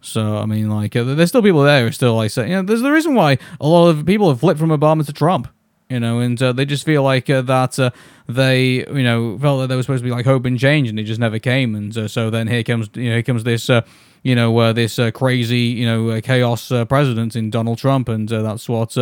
[0.00, 2.62] So I mean, like, uh, there's still people there who still like saying, you know,
[2.62, 5.48] there's the reason why a lot of people have flipped from Obama to Trump
[5.88, 7.90] you know, and uh, they just feel like uh, that uh,
[8.28, 11.00] they, you know, felt that there was supposed to be like hope and change, and
[11.00, 13.70] it just never came, and uh, so then here comes, you know, here comes this,
[13.70, 13.80] uh,
[14.22, 18.96] you know, this crazy, you know, chaos president in Donald Trump, and that's what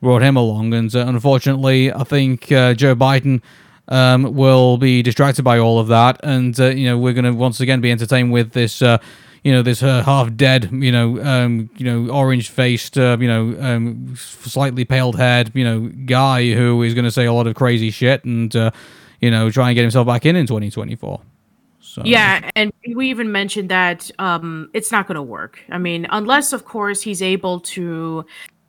[0.00, 3.42] brought him along, and unfortunately, I think Joe Biden.
[3.88, 7.58] Um, will be distracted by all of that, and you know we're going to once
[7.58, 8.80] again be entertained with this
[9.42, 13.28] you know this uh, half dead you know um, you know orange faced uh, you
[13.28, 17.46] know um, slightly paled haired you know guy who is going to say a lot
[17.46, 18.70] of crazy shit and uh,
[19.20, 21.20] you know try and get himself back in in 2024
[21.90, 25.58] so Yeah, and we even mentioned that um, it's not going to work.
[25.70, 28.24] I mean, unless, of course, he's able to,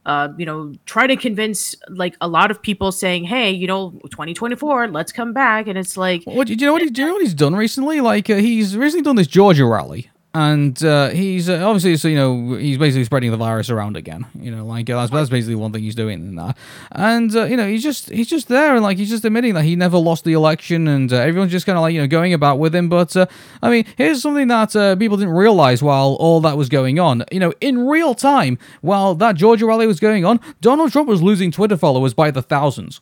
[0.07, 3.91] uh, you know, try to convince like a lot of people saying, "Hey, you know,
[4.09, 7.07] 2024, let's come back," and it's like, what do you know what he, do you
[7.07, 8.01] know what he's done recently?
[8.01, 12.15] Like uh, he's recently done this Georgia rally and uh, he's uh, obviously so you
[12.15, 15.55] know he's basically spreading the virus around again you know like uh, that's, that's basically
[15.55, 16.57] one thing he's doing in that.
[16.91, 19.63] And uh, you know he's just he's just there and like he's just admitting that
[19.63, 22.33] he never lost the election and uh, everyone's just kind of like you know going
[22.33, 22.87] about with him.
[22.87, 23.25] But uh,
[23.61, 27.23] i mean here's something that people didn't realize while all that was going on.
[27.31, 31.21] You know in real time while that georgia rally was going on donald trump was
[31.21, 33.01] losing twitter followers by the thousands.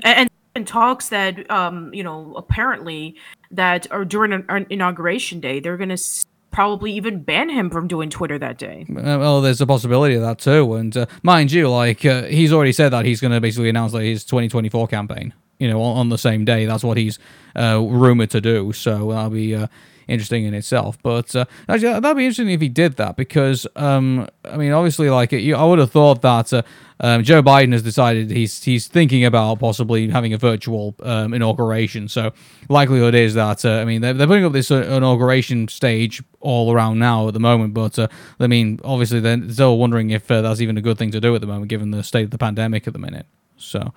[0.00, 0.27] And, and
[0.64, 3.16] talks that um, you know, apparently
[3.50, 7.86] that or during an, an inauguration day, they're going to probably even ban him from
[7.88, 8.86] doing Twitter that day.
[8.90, 12.52] Uh, well, there's a possibility of that too, and uh, mind you, like uh, he's
[12.52, 15.34] already said that he's going to basically announce like his 2024 campaign.
[15.58, 16.66] You know, on, on the same day.
[16.66, 17.18] That's what he's
[17.56, 18.72] uh, rumored to do.
[18.72, 19.66] So that'll be uh,
[20.08, 20.98] interesting in itself.
[21.02, 25.10] But uh, actually, that'd be interesting if he did that because, um, I mean, obviously,
[25.10, 26.52] like you, I would have thought that.
[26.52, 26.62] Uh,
[27.00, 32.08] um, Joe Biden has decided he's he's thinking about possibly having a virtual um, inauguration.
[32.08, 32.32] So
[32.68, 36.72] likelihood is that uh, I mean they're, they're putting up this uh, inauguration stage all
[36.72, 37.72] around now at the moment.
[37.72, 38.08] But uh,
[38.40, 41.34] I mean obviously they're still wondering if uh, that's even a good thing to do
[41.34, 43.26] at the moment, given the state of the pandemic at the minute.
[43.56, 43.92] So.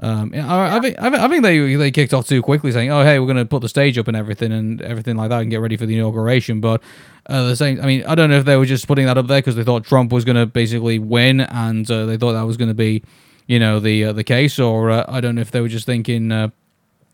[0.00, 3.02] Um, yeah, I, I think I think- they they kicked off too quickly, saying, "Oh,
[3.02, 5.50] hey, we're going to put the stage up and everything and everything like that, and
[5.50, 6.82] get ready for the inauguration." But
[7.26, 9.26] uh, the same, I mean, I don't know if they were just putting that up
[9.26, 12.42] there because they thought Trump was going to basically win, and uh, they thought that
[12.46, 13.02] was going to be,
[13.48, 15.86] you know, the uh, the case, or uh, I don't know if they were just
[15.86, 16.28] thinking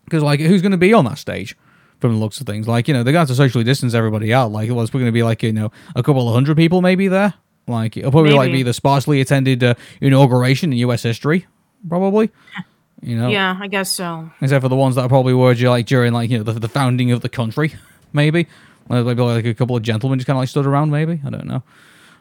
[0.05, 1.55] because like who's going to be on that stage
[1.99, 4.51] from the looks of things, like you know they're going to socially distance everybody out.
[4.51, 7.07] Like, well, it's going to be like you know a couple of hundred people maybe
[7.07, 7.33] there.
[7.67, 11.01] Like it'll probably like be the sparsely attended uh, inauguration in U.S.
[11.01, 11.47] history,
[11.89, 12.29] probably.
[13.01, 14.29] You know, Yeah, I guess so.
[14.41, 17.11] except for the ones that probably were like during like you know the, the founding
[17.11, 17.73] of the country,
[18.13, 18.47] maybe.
[18.87, 21.19] Maybe like a couple of gentlemen just kind of like stood around, maybe.
[21.25, 21.63] I don't know.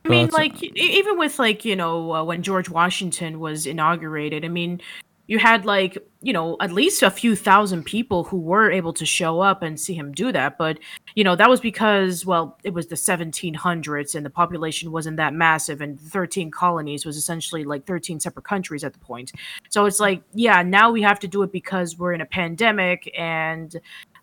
[0.05, 4.45] I mean, But, like even with like you know uh, when George Washington was inaugurated,
[4.45, 4.81] I mean,
[5.27, 9.07] you had like you know at least a few thousand people who were able to
[9.07, 10.59] show up and see him do that.
[10.59, 10.79] But
[11.15, 15.35] you know that was because well, it was the 1700s and the population wasn't that
[15.35, 19.33] massive, and 13 colonies was essentially like 13 separate countries at the point.
[19.71, 23.11] So it's like yeah, now we have to do it because we're in a pandemic
[23.19, 23.75] and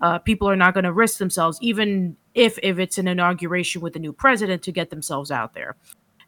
[0.01, 3.95] uh, people are not going to risk themselves, even if if it's an inauguration with
[3.95, 5.75] a new president, to get themselves out there.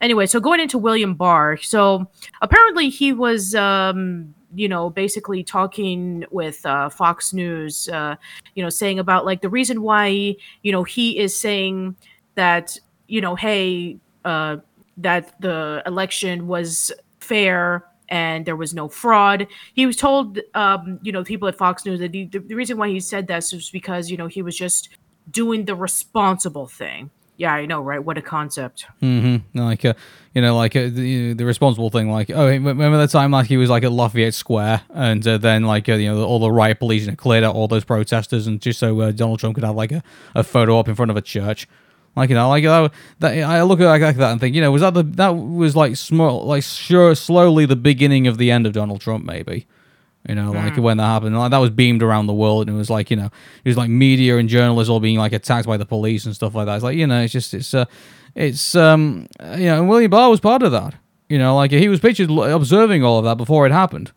[0.04, 2.06] Anyway, so going into William Barr, so
[2.42, 8.16] apparently he was, um, you know, basically talking with uh, Fox News, uh,
[8.56, 11.96] you know, saying about like the reason why, you know, he is saying
[12.36, 14.58] that, you know, hey, uh,
[14.98, 19.48] that the election was fair and there was no fraud.
[19.74, 22.90] He was told, um, you know, people at Fox News that the, the reason why
[22.90, 24.90] he said this was because, you know, he was just
[25.32, 27.10] doing the responsible thing.
[27.36, 28.04] Yeah, I know, right?
[28.04, 28.86] What a concept.
[29.02, 29.58] Mm-hmm.
[29.58, 29.96] Like, uh,
[30.36, 32.12] you know, like uh, the, the responsible thing.
[32.12, 35.64] Like, oh, remember the time like he was like at Lafayette Square, and uh, then
[35.64, 38.62] like uh, you know all the riot police know, cleared out all those protesters, and
[38.62, 40.04] just so uh, Donald Trump could have like a,
[40.36, 41.68] a photo up in front of a church.
[42.16, 44.72] Like you know, like that, that I look at like that and think, you know,
[44.72, 48.68] was that the that was like small, like sure, slowly the beginning of the end
[48.68, 49.66] of Donald Trump, maybe.
[50.28, 52.80] You know, like when that happened, like that was beamed around the world, and it
[52.80, 53.30] was like you know,
[53.66, 56.56] it was like media and journalists all being like attacked by the police and stuff
[56.56, 56.76] like that.
[56.76, 57.86] It's like you know, it's just it's uh,
[58.36, 60.96] it's um, you know, and William Barr was part of that.
[61.30, 64.12] You know, like he was pictured observing all of that before it happened.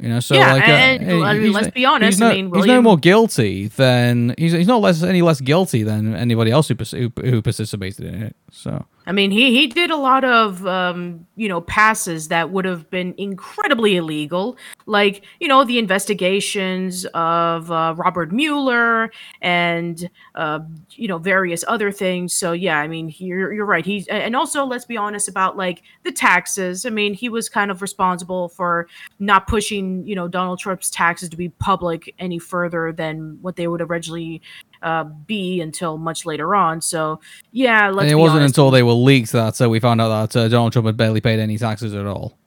[0.00, 2.28] You know, so Yeah, like, uh, and- he- I mean, let's be honest, He's no,
[2.28, 6.14] I mean, he's no more guilty than he's he's not less any less guilty than
[6.14, 8.36] anybody else who who, who participated in it.
[8.52, 12.66] So I mean, he he did a lot of um, you know passes that would
[12.66, 20.60] have been incredibly illegal, like you know the investigations of uh, Robert Mueller and uh,
[20.90, 22.34] you know various other things.
[22.34, 23.86] So yeah, I mean, he- you're you're right.
[23.86, 26.84] He's and also let's be honest about like the taxes.
[26.84, 31.30] I mean, he was kind of responsible for not pushing you know Donald Trump's taxes
[31.30, 34.42] to be public any further than what they would originally
[34.82, 36.80] uh, be until much later on.
[36.80, 37.20] So
[37.52, 38.56] yeah, let's and it wasn't honest.
[38.56, 41.20] until they were leaked that so we found out that uh, Donald Trump had barely
[41.20, 42.38] paid any taxes at all.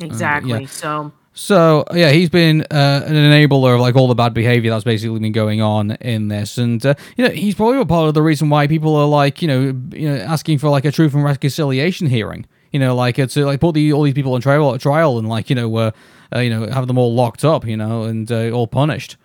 [0.00, 0.66] Exactly.
[0.66, 4.84] So So yeah, he's been uh, an enabler of like all the bad behavior that's
[4.84, 8.14] basically been going on in this, and uh, you know he's probably a part of
[8.14, 9.60] the reason why people are like you know
[9.92, 12.46] you know asking for like a truth and reconciliation hearing.
[12.70, 15.28] You know, like uh, to like put the, all these people on trial, trial, and
[15.28, 15.90] like you know, uh,
[16.34, 19.16] uh, you know, have them all locked up, you know, and uh, all punished.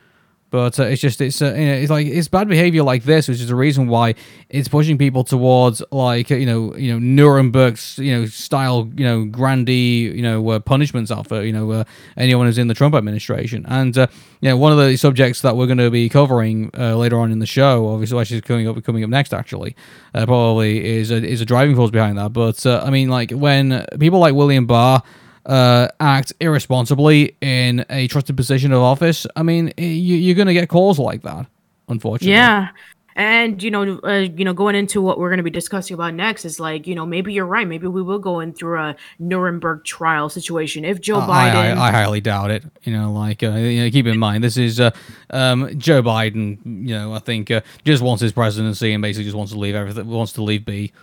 [0.50, 3.28] But uh, it's just it's uh, you know, it's like it's bad behavior like this,
[3.28, 4.16] which is the reason why
[4.50, 9.26] it's pushing people towards like you know you know Nuremberg's you know style you know
[9.26, 11.84] grandee you know uh, punishments out for you know uh,
[12.16, 13.66] anyone who's in the Trump administration.
[13.68, 14.08] And uh,
[14.40, 17.34] you know one of the subjects that we're going to be covering uh, later on
[17.34, 19.76] in the show, obviously, actually coming up coming up next actually,
[20.14, 22.32] probably is a, is a driving force behind that.
[22.32, 25.04] But I mean like when people like William Barr
[25.48, 30.54] uh, act irresponsibly in a trusted position of office, I mean, you, you're going to
[30.54, 31.48] get calls like that,
[31.88, 32.34] unfortunately.
[32.34, 32.70] yeah.
[33.16, 36.14] And you know, uh, you know, going into what we're going to be discussing about
[36.14, 37.68] next is like, you know, maybe you're right.
[37.68, 41.56] Maybe we will go in through a Nuremberg trial situation if Joe Uh, Biden.
[41.56, 42.64] I, I, I highly doubt it.
[42.84, 44.92] You know, like, uh, you know, keep in mind, this is uh,
[45.32, 46.60] um, Joe Biden.
[46.64, 49.74] You know, I think uh, just wants his presidency and basically just wants to leave
[49.74, 50.94] everything, wants to leave be.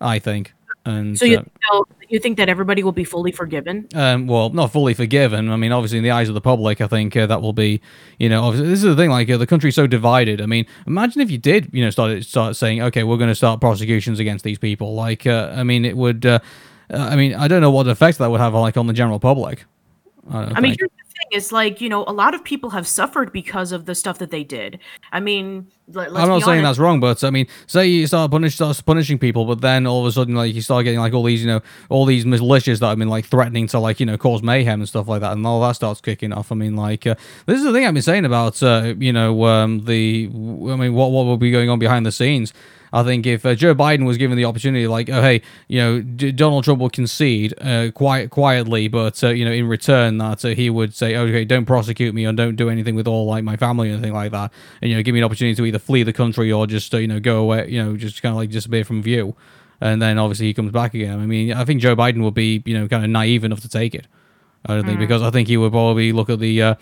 [0.00, 0.54] I think,
[0.88, 3.86] and so you, uh, so you think that everybody will be fully forgiven?
[3.94, 5.50] um, well, not fully forgiven.
[5.50, 7.80] I mean, obviously, in the eyes of the public, I think uh, that will be,
[8.18, 9.10] you know, obviously, this is the thing.
[9.10, 10.40] Like, uh, the country's so divided.
[10.40, 13.34] I mean, imagine if you did, you know, start start saying, okay, we're going to
[13.34, 14.94] start prosecutions against these people.
[14.94, 16.24] Like, uh, I mean, it would.
[16.24, 16.38] Uh,
[16.90, 19.66] I mean, I don't know what effect that would have, like, on the general public.
[20.30, 20.90] I, I mean, here's
[21.32, 24.30] is like you know, a lot of people have suffered because of the stuff that
[24.30, 24.78] they did.
[25.12, 26.62] I mean, let, I'm not saying honest.
[26.62, 30.00] that's wrong, but I mean, say you start punish, start punishing people, but then all
[30.00, 32.80] of a sudden, like you start getting like all these, you know, all these militias
[32.80, 35.32] that have been like threatening to like you know cause mayhem and stuff like that,
[35.32, 36.52] and all that starts kicking off.
[36.52, 37.14] I mean, like uh,
[37.46, 40.94] this is the thing I've been saying about uh, you know um, the I mean
[40.94, 42.52] what what will be going on behind the scenes.
[42.92, 46.00] I think if uh, Joe Biden was given the opportunity, like, oh hey, you know,
[46.00, 50.44] D- Donald Trump will concede uh, quiet quietly, but uh, you know, in return that
[50.44, 53.44] uh, he would say, okay, don't prosecute me or don't do anything with all like
[53.44, 55.78] my family or anything like that, and you know, give me an opportunity to either
[55.78, 58.36] flee the country or just uh, you know go away, you know, just kind of
[58.36, 59.34] like disappear from view,
[59.80, 61.20] and then obviously he comes back again.
[61.20, 63.68] I mean, I think Joe Biden will be you know kind of naive enough to
[63.68, 64.06] take it.
[64.66, 66.76] I don't think because I think he would probably look at the.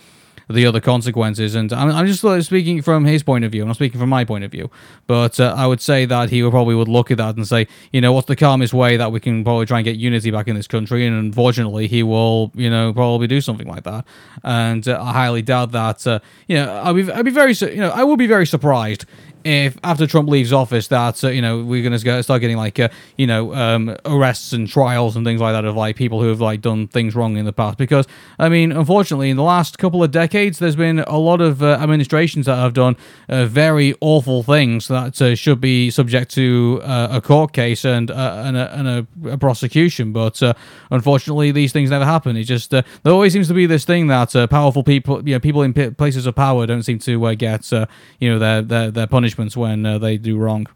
[0.48, 1.54] The other consequences.
[1.54, 3.62] And I'm, I'm just speaking from his point of view.
[3.62, 4.70] I'm not speaking from my point of view.
[5.06, 7.66] But uh, I would say that he would probably would look at that and say,
[7.92, 10.48] you know, what's the calmest way that we can probably try and get unity back
[10.48, 11.06] in this country?
[11.06, 14.04] And unfortunately, he will, you know, probably do something like that.
[14.44, 16.06] And uh, I highly doubt that.
[16.06, 19.04] Uh, you know, I'd be, I'd be very, you know, I would be very surprised
[19.46, 22.78] if after Trump leaves office that uh, you know we're going to start getting like
[22.80, 26.28] uh, you know um, arrests and trials and things like that of like people who
[26.28, 27.78] have like done things wrong in the past.
[27.78, 28.06] Because
[28.38, 31.78] I mean unfortunately in the last couple of decades there's been a lot of uh,
[31.80, 32.96] administrations that have done
[33.28, 38.10] uh, very awful things that uh, should be subject to uh, a court case and
[38.10, 40.12] and, a, and a, a, prosecution.
[40.12, 40.42] But
[40.90, 42.36] unfortunately these things never happen.
[42.36, 45.62] It just there always seems to be this thing that powerful people you know people
[45.62, 47.70] in places of power don't seem to get
[48.18, 50.66] you know their their, their punishment punishments when uh, they do wrong.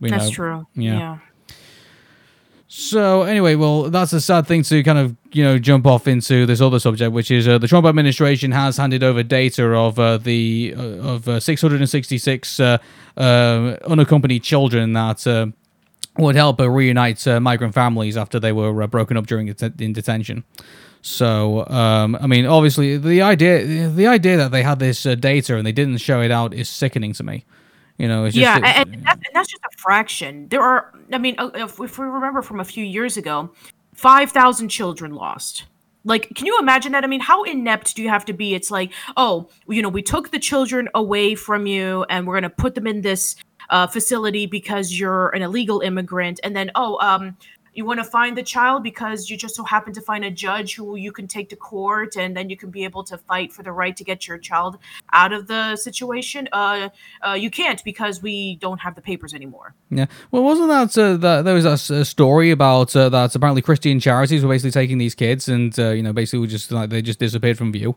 [0.00, 0.30] You that's know?
[0.30, 0.66] true.
[0.74, 0.98] Yeah.
[0.98, 1.18] yeah.
[2.68, 6.44] So anyway, well, that's a sad thing to kind of you know jump off into
[6.46, 10.18] this other subject, which is uh, the Trump administration has handed over data of uh,
[10.18, 10.82] the uh,
[11.14, 12.78] of uh, 666 uh,
[13.16, 15.52] uh, unaccompanied children that
[16.18, 20.44] would help reunite migrant families after they were broken up during in detention.
[21.02, 25.64] So, um, I mean, obviously, the idea the idea that they had this data and
[25.64, 27.44] they didn't show it out is sickening to me.
[27.98, 30.48] You know, it's yeah, just, and, and, that's, and, that's, just a fraction.
[30.48, 33.50] There are, I mean, if, if we remember from a few years ago,
[33.94, 35.64] five thousand children lost.
[36.04, 37.02] Like, can you imagine that?
[37.02, 38.54] I mean, how inept do you have to be?
[38.54, 42.50] It's like, oh, you know, we took the children away from you, and we're gonna
[42.50, 43.34] put them in this
[43.70, 47.36] uh, facility because you're an illegal immigrant, and then, oh, um,
[47.76, 50.74] you want to find the child because you just so happen to find a judge
[50.74, 53.62] who you can take to court and then you can be able to fight for
[53.62, 54.78] the right to get your child
[55.12, 56.48] out of the situation.
[56.52, 56.88] Uh,
[57.26, 59.74] uh you can't because we don't have the papers anymore.
[59.90, 60.06] Yeah.
[60.30, 64.00] Well wasn't that, uh, that there was a, a story about uh, that apparently christian
[64.00, 67.18] charities were basically taking these kids and uh, you know basically just like they just
[67.18, 67.94] disappeared from view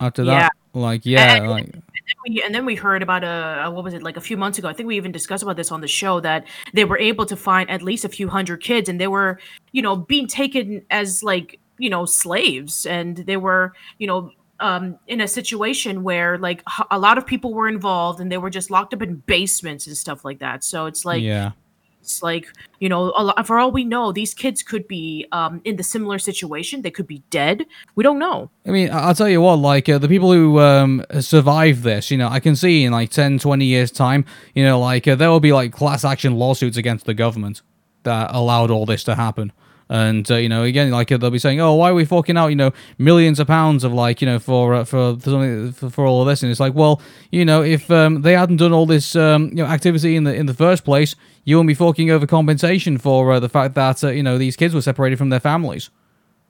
[0.00, 0.52] after that?
[0.74, 0.80] Yeah.
[0.80, 1.74] like yeah and, like
[2.26, 4.58] we, and then we heard about a, a, what was it like a few months
[4.58, 4.68] ago?
[4.68, 7.36] I think we even discussed about this on the show that they were able to
[7.36, 9.38] find at least a few hundred kids, and they were
[9.72, 14.98] you know being taken as like you know slaves, and they were you know um,
[15.06, 18.70] in a situation where like a lot of people were involved, and they were just
[18.70, 20.64] locked up in basements and stuff like that.
[20.64, 21.52] So it's like yeah
[22.22, 22.46] like,
[22.80, 26.18] you know, lot, for all we know, these kids could be um, in the similar
[26.18, 26.82] situation.
[26.82, 27.66] They could be dead.
[27.94, 28.50] We don't know.
[28.66, 32.18] I mean, I'll tell you what, like, uh, the people who um, survive this, you
[32.18, 35.30] know, I can see in like 10, 20 years' time, you know, like, uh, there
[35.30, 37.62] will be like class action lawsuits against the government
[38.04, 39.52] that allowed all this to happen.
[39.90, 42.48] And uh, you know, again, like they'll be saying, "Oh, why are we forking out,
[42.48, 46.06] you know, millions of pounds of like, you know, for uh, for for, for, for
[46.06, 48.86] all of this?" And it's like, well, you know, if um, they hadn't done all
[48.86, 52.10] this, um, you know, activity in the in the first place, you won't be forking
[52.10, 55.28] over compensation for uh, the fact that uh, you know these kids were separated from
[55.28, 55.90] their families.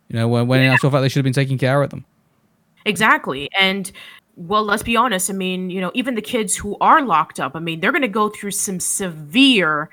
[0.09, 2.05] You know, when, when in actual fact they should have been taking care of them.
[2.87, 3.90] Exactly, and
[4.37, 5.31] well, let's be honest.
[5.31, 8.03] I mean, you know, even the kids who are locked up, I mean, they're going
[8.03, 9.90] to go through some severe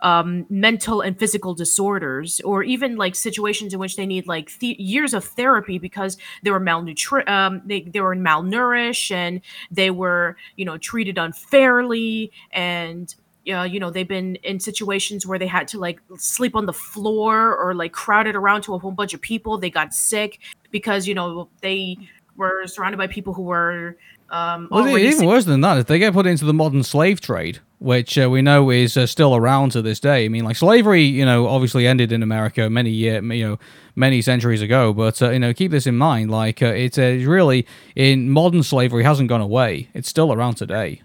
[0.00, 4.78] um, mental and physical disorders, or even like situations in which they need like th-
[4.78, 10.36] years of therapy because they were malnutri- um, they they were malnourished and they were
[10.56, 13.14] you know treated unfairly and
[13.52, 16.72] uh, you know they've been in situations where they had to like sleep on the
[16.72, 21.06] floor or like crowded around to a whole bunch of people they got sick because
[21.06, 21.96] you know they
[22.36, 23.96] were surrounded by people who were
[24.30, 25.26] um well, even sick.
[25.26, 28.40] worse than that if they get put into the modern slave trade which uh, we
[28.40, 30.24] know is uh, still around to this day.
[30.24, 33.58] I mean, like slavery, you know, obviously ended in America many year, you know,
[33.94, 34.94] many centuries ago.
[34.94, 36.30] But uh, you know, keep this in mind.
[36.30, 39.90] Like, uh, it's uh, really in modern slavery hasn't gone away.
[39.92, 41.02] It's still around today.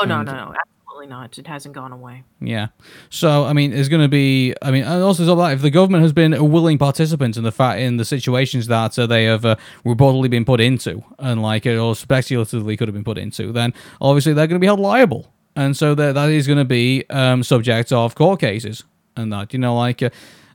[0.00, 1.38] Oh no, and, no, no, absolutely not.
[1.38, 2.24] It hasn't gone away.
[2.40, 2.68] Yeah.
[3.10, 4.54] So I mean, there's going to be.
[4.62, 7.52] I mean, and also that if the government has been a willing participant in the
[7.52, 11.66] fact in the situations that uh, they have uh, reportedly been put into, and like
[11.66, 15.33] or speculatively could have been put into, then obviously they're going to be held liable
[15.56, 18.84] and so that that is going to be um, subject of court cases
[19.16, 20.10] and that you know like uh,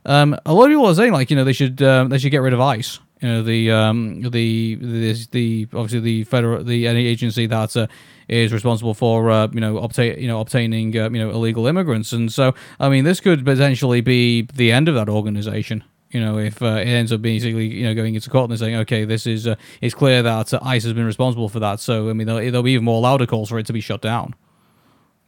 [0.06, 2.30] um, a lot of people are saying like you know they should um, they should
[2.30, 2.98] get rid of ICE.
[3.20, 7.86] You know the um, the the, the obviously the federal the any agency that uh,
[8.28, 12.12] is responsible for uh, you know obtain you know obtaining uh, you know illegal immigrants,
[12.12, 16.38] and so I mean this could potentially be the end of that organization you know,
[16.38, 19.28] if uh, it ends up basically, you know, going into court and saying, okay, this
[19.28, 21.78] is uh, it's clear that uh, ICE has been responsible for that.
[21.78, 24.02] So, I mean, there'll, there'll, be even more louder calls for it to be shut
[24.02, 24.34] down.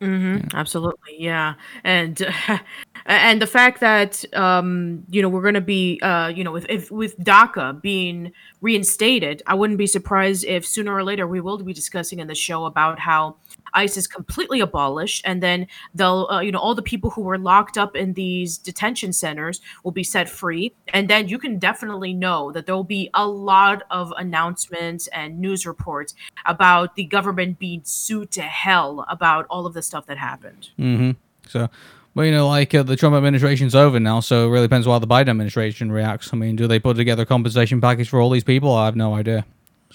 [0.02, 0.34] Mm-hmm.
[0.36, 0.60] Yeah.
[0.60, 2.58] Absolutely, yeah, and uh,
[3.06, 6.66] and the fact that um, you know we're going to be uh, you know if,
[6.68, 11.56] if with DACA being reinstated, I wouldn't be surprised if sooner or later we will
[11.62, 13.36] be discussing in the show about how
[13.74, 17.38] ICE is completely abolished, and then they'll, uh, you know, all the people who were
[17.38, 22.12] locked up in these detention centers will be set free, and then you can definitely
[22.12, 26.14] know that there will be a lot of announcements and news reports
[26.46, 30.70] about the government being sued to hell about all of the stuff that happened.
[30.78, 31.12] Mm-hmm.
[31.48, 31.68] So,
[32.14, 34.98] well, you know, like uh, the Trump administration's over now, so it really depends how
[34.98, 36.32] the Biden administration reacts.
[36.32, 38.72] I mean, do they put together a compensation package for all these people?
[38.74, 39.46] I have no idea.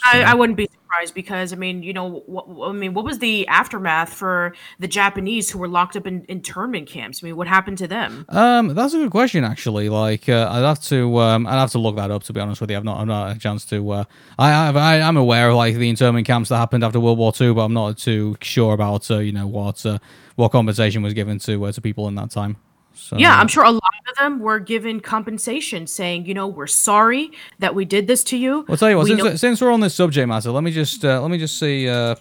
[0.04, 3.20] I, I wouldn't be surprised because I mean, you know, what, I mean, what was
[3.20, 7.24] the aftermath for the Japanese who were locked up in internment camps?
[7.24, 8.26] I mean, what happened to them?
[8.30, 9.90] Um, that's a good question, actually.
[9.90, 12.24] Like, uh, I'd have to, um, I'd have to look that up.
[12.24, 13.90] To be honest with you, I've not, I've not had a chance to.
[13.90, 14.04] Uh,
[14.40, 17.54] I, I, I'm aware of like the internment camps that happened after World War II,
[17.54, 20.00] but I'm not too sure about, uh, you know, what, uh,
[20.36, 22.58] what compensation was given to uh, to people in that time.
[22.98, 26.68] So, yeah, I'm sure a lot of them were given compensation, saying, you know, we're
[26.68, 28.58] sorry that we did this to you.
[28.60, 29.04] Well, I'll tell you what.
[29.06, 31.38] We Since, know- since we're on this subject matter, let me just uh, let me
[31.38, 31.88] just see.
[31.88, 32.16] Uh, uh,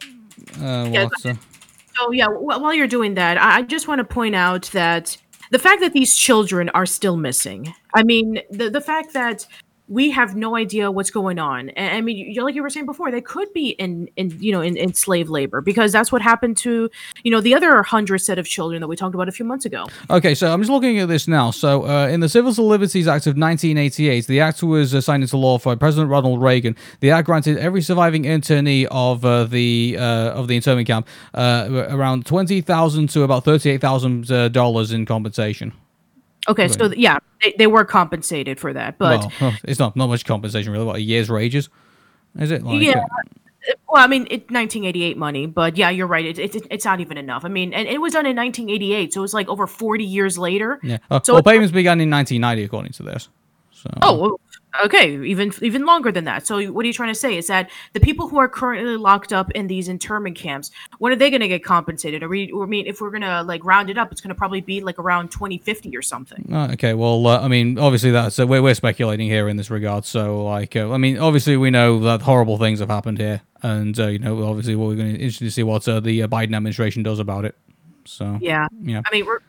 [0.93, 1.35] Yeah, what, uh,
[1.97, 5.16] So yeah, wh- while you're doing that, I I just want to point out that
[5.51, 7.72] the fact that these children are still missing.
[7.95, 9.47] I mean, the the fact that
[9.89, 11.70] we have no idea what's going on.
[11.76, 14.61] I mean, you like you were saying before, they could be in in you know
[14.61, 16.91] in, in slave labor because that's what happened to
[17.22, 19.64] you know the other hundred set of children that we talked about a few months
[19.64, 19.87] ago.
[20.11, 21.51] Okay, so I'm just looking at this now.
[21.51, 25.59] So, uh, in the Civil Liberties Act of 1988, the act was signed into law
[25.59, 26.76] by President Ronald Reagan.
[27.01, 31.87] The act granted every surviving internee of uh, the uh, of the internment camp uh,
[31.91, 35.72] around twenty thousand to about thirty-eight thousand uh, dollars in compensation.
[36.49, 40.24] Okay, so yeah, they, they were compensated for that, but well, it's not not much
[40.24, 40.84] compensation really.
[40.84, 41.68] What a year's wages
[42.38, 42.62] is it?
[42.62, 42.99] Like, Yeah.
[43.01, 46.24] uh, well, I mean, it 1988 money, but yeah, you're right.
[46.24, 47.44] It, it, it's not even enough.
[47.44, 50.38] I mean, and it was done in 1988, so it was like over 40 years
[50.38, 50.78] later.
[50.82, 50.99] yeah.
[51.11, 53.28] Uh, So well, payments began in 1990, according to this.
[53.72, 53.90] So.
[54.03, 54.38] Oh,
[54.85, 56.47] okay, even even longer than that.
[56.47, 57.37] So what are you trying to say?
[57.37, 61.16] Is that the people who are currently locked up in these internment camps, when are
[61.16, 62.22] they going to get compensated?
[62.22, 62.53] Are we?
[62.53, 64.99] I mean, if we're gonna like round it up, it's going to probably be like
[64.99, 66.49] around 2050 or something.
[66.53, 69.70] Uh, okay, well, uh, I mean, obviously that's uh, we're we're speculating here in this
[69.70, 70.05] regard.
[70.05, 73.99] So, like, uh, I mean, obviously we know that horrible things have happened here, and
[73.99, 76.55] uh, you know, obviously we're going to interested to see what uh, the uh, Biden
[76.55, 77.57] administration does about it.
[78.05, 78.68] So, Yeah.
[78.83, 79.41] yeah, I mean, we're-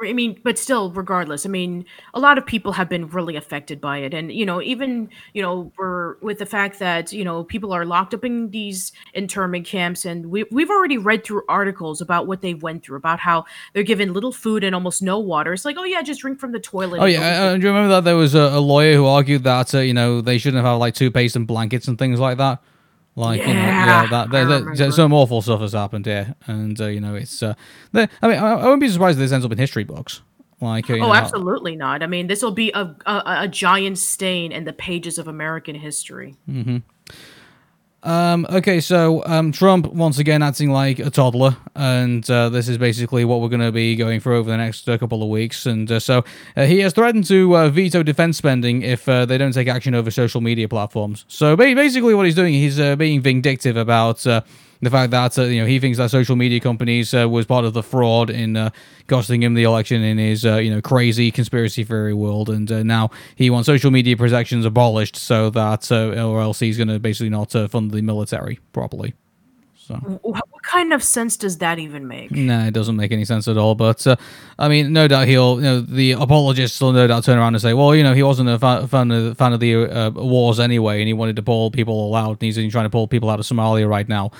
[0.00, 3.80] I mean, but still, regardless, I mean, a lot of people have been really affected
[3.80, 7.44] by it, and you know, even you know, we're with the fact that you know
[7.44, 12.00] people are locked up in these internment camps, and we we've already read through articles
[12.00, 15.52] about what they went through, about how they're given little food and almost no water.
[15.52, 17.00] It's like, oh yeah, just drink from the toilet.
[17.00, 19.74] Oh yeah, uh, do you remember that there was a, a lawyer who argued that
[19.74, 22.62] uh, you know they shouldn't have like toothpaste and blankets and things like that.
[23.14, 26.80] Like you know, Yeah, yeah, that there, there- some awful stuff has happened here, and
[26.80, 27.42] uh, you know it's.
[27.42, 27.54] Uh,
[27.94, 30.22] I mean, I, I wouldn't be surprised if this ends up in history books.
[30.62, 32.02] Like, Oh, know, absolutely not.
[32.02, 35.74] I mean, this will be a, a a giant stain in the pages of American
[35.74, 36.36] history.
[38.04, 42.76] Um, okay, so um, Trump once again acting like a toddler, and uh, this is
[42.76, 45.66] basically what we're going to be going through over the next uh, couple of weeks.
[45.66, 46.24] And uh, so
[46.56, 49.94] uh, he has threatened to uh, veto defense spending if uh, they don't take action
[49.94, 51.24] over social media platforms.
[51.28, 54.26] So ba- basically, what he's doing, he's being vindictive about.
[54.82, 57.64] The fact that uh, you know he thinks that social media companies uh, was part
[57.64, 58.70] of the fraud in uh,
[59.06, 62.82] costing him the election in his uh, you know crazy conspiracy theory world, and uh,
[62.82, 66.98] now he wants social media protections abolished so that uh, or else he's going to
[66.98, 69.14] basically not uh, fund the military properly.
[69.76, 72.30] So What kind of sense does that even make?
[72.32, 73.74] nah, it doesn't make any sense at all.
[73.76, 74.16] But uh,
[74.58, 77.62] I mean, no doubt he'll you know the apologists will no doubt turn around and
[77.62, 80.58] say, well, you know, he wasn't a fa- fan of fan of the uh, wars
[80.58, 83.30] anyway, and he wanted to pull people all out, and he's trying to pull people
[83.30, 84.32] out of Somalia right now.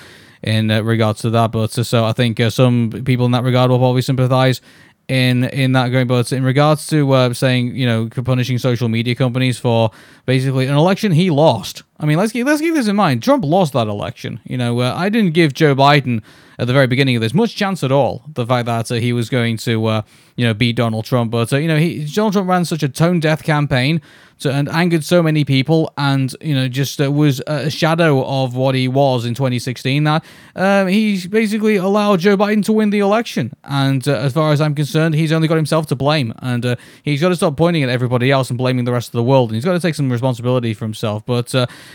[0.43, 3.77] In regards to that, but so I think uh, some people in that regard will
[3.79, 4.59] probably sympathise
[5.07, 6.07] in in that going.
[6.07, 9.91] But in regards to uh, saying you know punishing social media companies for
[10.25, 11.83] basically an election he lost.
[11.99, 13.23] I mean, let's keep, let's keep this in mind.
[13.23, 14.39] Trump lost that election.
[14.45, 16.21] You know, uh, I didn't give Joe Biden
[16.59, 18.23] at the very beginning of this much chance at all.
[18.33, 20.01] The fact that uh, he was going to uh,
[20.35, 22.89] you know beat Donald Trump, but uh, you know he Donald Trump ran such a
[22.89, 24.01] tone deaf campaign.
[24.39, 28.55] To, and angered so many people, and you know, just uh, was a shadow of
[28.55, 30.03] what he was in 2016.
[30.03, 30.25] That
[30.55, 34.59] um, he basically allowed Joe Biden to win the election, and uh, as far as
[34.59, 37.89] I'm concerned, he's only got himself to blame, and he's got to stop pointing at
[37.89, 40.11] everybody else and blaming the rest of the world, and he's got to take some
[40.11, 41.23] responsibility for himself.
[41.25, 41.53] But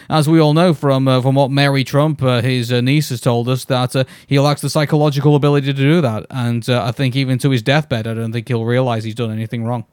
[0.08, 3.20] as we all know from uh, from what Mary Trump, uh, his uh, niece, has
[3.20, 7.38] told us, that he lacks the psychological ability to do that, and I think even
[7.38, 9.84] to his deathbed, I don't think he'll realize he's done anything wrong.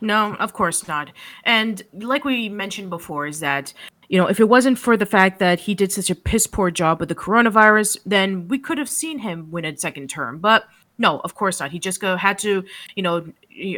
[0.00, 1.10] No, of course not.
[1.44, 3.72] And like we mentioned before, is that
[4.08, 6.70] you know if it wasn't for the fact that he did such a piss poor
[6.70, 10.38] job with the coronavirus, then we could have seen him win a second term.
[10.38, 10.64] But
[10.98, 11.70] no, of course not.
[11.70, 12.64] He just go had to
[12.94, 13.26] you know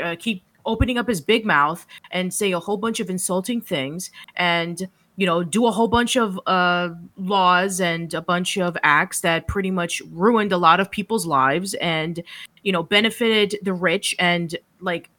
[0.02, 4.10] uh, keep opening up his big mouth and say a whole bunch of insulting things
[4.36, 9.20] and you know, do a whole bunch of uh, laws and a bunch of acts
[9.20, 12.22] that pretty much ruined a lot of people's lives and,
[12.62, 15.10] you know, benefited the rich and like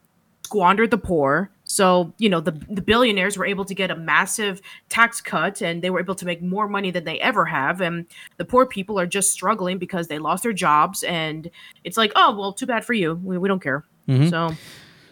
[0.46, 1.50] squandered the poor.
[1.64, 5.82] So, you know, the, the billionaires were able to get a massive tax cut and
[5.82, 7.82] they were able to make more money than they ever have.
[7.82, 8.06] And
[8.38, 11.04] the poor people are just struggling because they lost their jobs.
[11.04, 11.50] And
[11.84, 13.16] it's like, oh, well, too bad for you.
[13.24, 13.84] We, we don't care.
[14.08, 14.30] Mm-hmm.
[14.30, 14.56] So,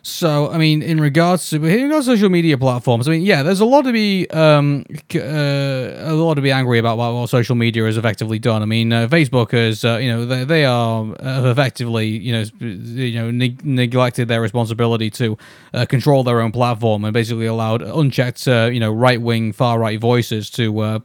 [0.03, 3.43] So, I mean, in regards to in regards to social media platforms, I mean, yeah,
[3.43, 4.83] there's a lot to be um,
[5.13, 8.63] uh, a lot to be angry about what, social media has effectively done.
[8.63, 12.43] I mean, uh, Facebook has, uh, you know, they, they are have effectively, you know,
[12.59, 15.37] you know, neg- neglected their responsibility to
[15.75, 19.77] uh, control their own platform and basically allowed unchecked, uh, you know, right wing, far
[19.77, 20.99] right voices to, uh,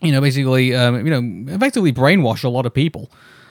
[0.00, 3.10] you know, basically, um, you know, effectively brainwash a lot of people.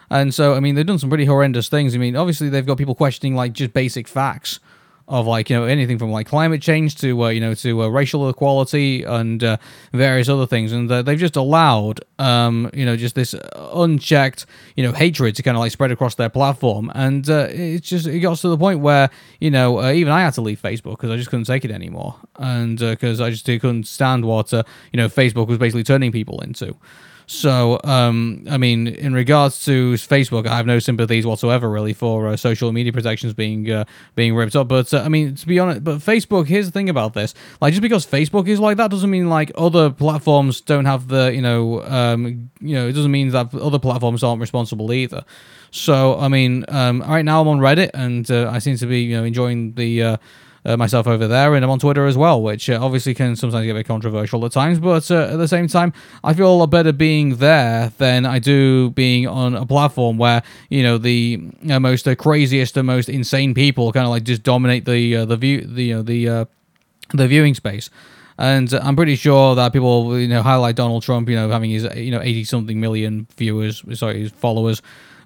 [0.10, 1.94] And so, I mean, they've done some pretty horrendous things.
[1.96, 4.60] I mean, obviously, they've got people questioning like just basic facts
[5.12, 7.88] of like you know anything from like climate change to uh, you know to uh,
[7.90, 9.58] racial equality and uh,
[9.92, 14.46] various other things, and uh, they've just allowed um, you know just this unchecked
[14.78, 18.08] you know hatred to kind of like spread across their platform, and uh, it's just
[18.08, 19.10] it got to the point where
[19.42, 21.72] you know uh, even I had to leave Facebook because I just couldn't take it
[21.72, 26.40] anymore, and because I just couldn't stand what you know Facebook was basically turning people
[26.40, 26.78] into.
[27.34, 32.28] So, um, I mean, in regards to Facebook, I have no sympathies whatsoever, really, for
[32.28, 34.68] uh, social media protections being uh, being ripped up.
[34.68, 36.48] But uh, I mean, to be honest, but Facebook.
[36.48, 39.50] Here's the thing about this: like, just because Facebook is like that doesn't mean like
[39.56, 43.80] other platforms don't have the, you know, um, you know, it doesn't mean that other
[43.80, 45.24] platforms aren't responsible either.
[45.72, 49.04] So, I mean, um, right now I'm on Reddit, and uh, I seem to be,
[49.04, 50.20] you know, enjoying the.
[50.64, 53.66] Uh, myself over there, and I'm on Twitter as well, which uh, obviously can sometimes
[53.66, 54.78] get a bit controversial at times.
[54.78, 55.92] But uh, at the same time,
[56.24, 60.44] I feel a lot better being there than I do being on a platform where
[60.70, 64.44] you know the uh, most uh, craziest and most insane people kind of like just
[64.44, 66.48] dominate the the view the the
[67.14, 67.90] the viewing space.
[68.38, 71.88] And I'm pretty sure that people, you know, highlight Donald Trump, you know, having his,
[71.96, 74.82] you know, 80 something million viewers, sorry, his followers,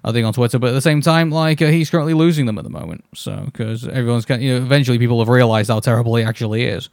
[0.06, 0.58] I think on Twitter.
[0.58, 3.04] But at the same time, like uh, he's currently losing them at the moment.
[3.14, 6.88] So because everyone's, you know, eventually people have realized how terrible he actually is.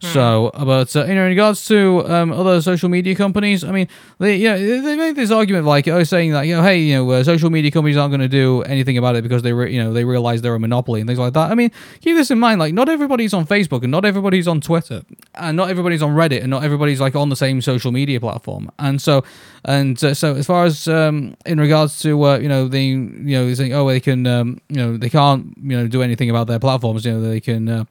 [0.00, 3.88] So, but uh, you know, in regards to um, other social media companies, I mean,
[4.18, 6.96] they you know they make this argument like oh, saying that you know, hey, you
[6.96, 9.72] know, uh, social media companies aren't going to do anything about it because they re-
[9.72, 11.50] you know they realize they're a monopoly and things like that.
[11.50, 11.70] I mean,
[12.00, 15.02] keep this in mind, like not everybody's on Facebook and not everybody's on Twitter
[15.34, 18.70] and not everybody's on Reddit and not everybody's like on the same social media platform.
[18.78, 19.24] And so,
[19.64, 23.36] and uh, so as far as um, in regards to uh, you know the you
[23.36, 26.48] know saying oh they can um, you know they can't you know do anything about
[26.48, 27.68] their platforms, you know they can.
[27.68, 27.84] Uh,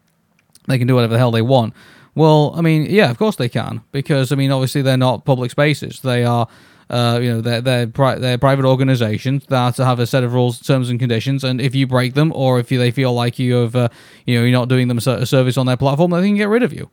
[0.68, 1.74] they can do whatever the hell they want.
[2.16, 5.52] Well, I mean, yeah, of course they can, because I mean, obviously they're not public
[5.52, 6.00] spaces.
[6.00, 6.48] They are,
[6.90, 10.60] uh, you know, they're they're, pri- they're private organizations that have a set of rules,
[10.62, 11.44] terms, and conditions.
[11.44, 13.90] And if you break them, or if you, they feel like you have, uh,
[14.26, 16.48] you know, you're not doing them a ser- service on their platform, they can get
[16.48, 16.90] rid of you.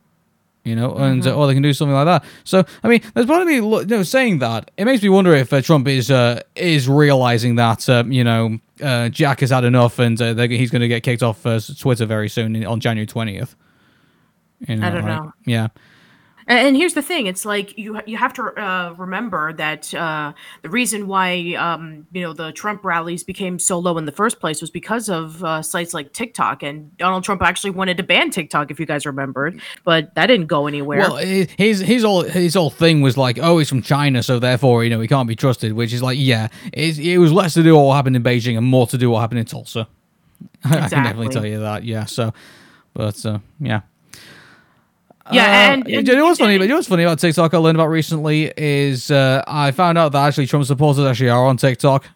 [0.65, 2.25] You know, and uh, or they can do something like that.
[2.45, 5.35] So, I mean, there's part of me, you know, saying that it makes me wonder
[5.35, 9.65] if uh, Trump is uh, is realizing that, uh, you know, uh, Jack has had
[9.65, 13.07] enough, and uh, he's going to get kicked off uh, Twitter very soon on January
[13.07, 13.57] twentieth.
[14.69, 15.33] You I don't like- know.
[15.45, 15.69] Yeah.
[16.49, 20.33] And, here's the thing: it's like you you have to uh, remember that uh,
[20.63, 24.41] the reason why um, you know the Trump rallies became so low in the first
[24.41, 26.65] place was because of uh, sites like TikTok.
[26.65, 30.49] And Donald Trump actually wanted to ban TikTok, if you guys remembered, but that didn't
[30.49, 30.99] go anywhere.
[30.99, 34.83] Well, his his whole his whole thing was like, oh, he's from China, so therefore,
[34.83, 35.75] you know, he can't be trusted.
[35.75, 38.59] Which is like, yeah, it, it was less to do with what happened in Beijing
[38.59, 39.87] and more to do with what happened in Tulsa.
[40.65, 40.81] Exactly.
[40.83, 41.85] I can definitely tell you that.
[41.85, 42.05] Yeah.
[42.07, 42.35] So,
[42.95, 43.83] but uh, yeah.
[45.31, 46.59] Yeah, Uh, and, you and know what's funny?
[46.59, 47.55] But you know what's funny about TikTok?
[47.55, 51.47] I learned about recently is uh, I found out that actually Trump supporters actually are
[51.47, 52.07] on TikTok.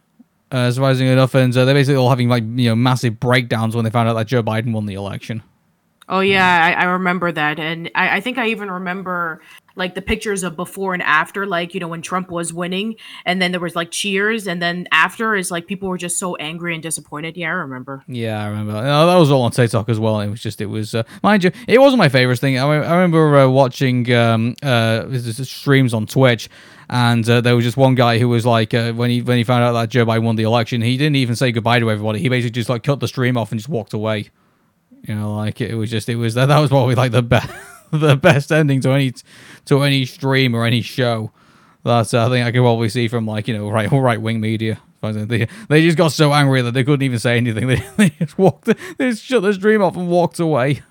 [0.50, 3.84] Uh, surprisingly enough, and uh, they're basically all having like you know massive breakdowns when
[3.84, 5.42] they found out that Joe Biden won the election.
[6.09, 9.40] Oh yeah, I, I remember that, and I, I think I even remember
[9.74, 12.94] like the pictures of before and after, like you know when Trump was winning,
[13.24, 16.36] and then there was like cheers, and then after is like people were just so
[16.36, 17.36] angry and disappointed.
[17.36, 18.04] Yeah, I remember.
[18.07, 18.72] Yeah, I remember.
[18.72, 20.20] No, that was all on TikTok as well.
[20.20, 22.57] It was just, it was, uh, mind you, it wasn't my favorite thing.
[22.57, 26.48] I, I remember uh, watching um, uh, streams on Twitch,
[26.88, 29.44] and uh, there was just one guy who was like, uh, when he when he
[29.44, 32.20] found out that Joe Biden won the election, he didn't even say goodbye to everybody.
[32.20, 34.30] He basically just like cut the stream off and just walked away.
[35.07, 37.50] You know, like it was just, it was that that was probably like the best,
[37.90, 39.12] the best ending to any
[39.66, 41.30] to any stream or any show.
[41.84, 44.40] That's uh, I think I could probably see from like you know right right wing
[44.40, 44.80] media.
[45.02, 47.68] They, they just got so angry that they couldn't even say anything.
[47.68, 50.82] They, they just walked, they just shut the stream off and walked away.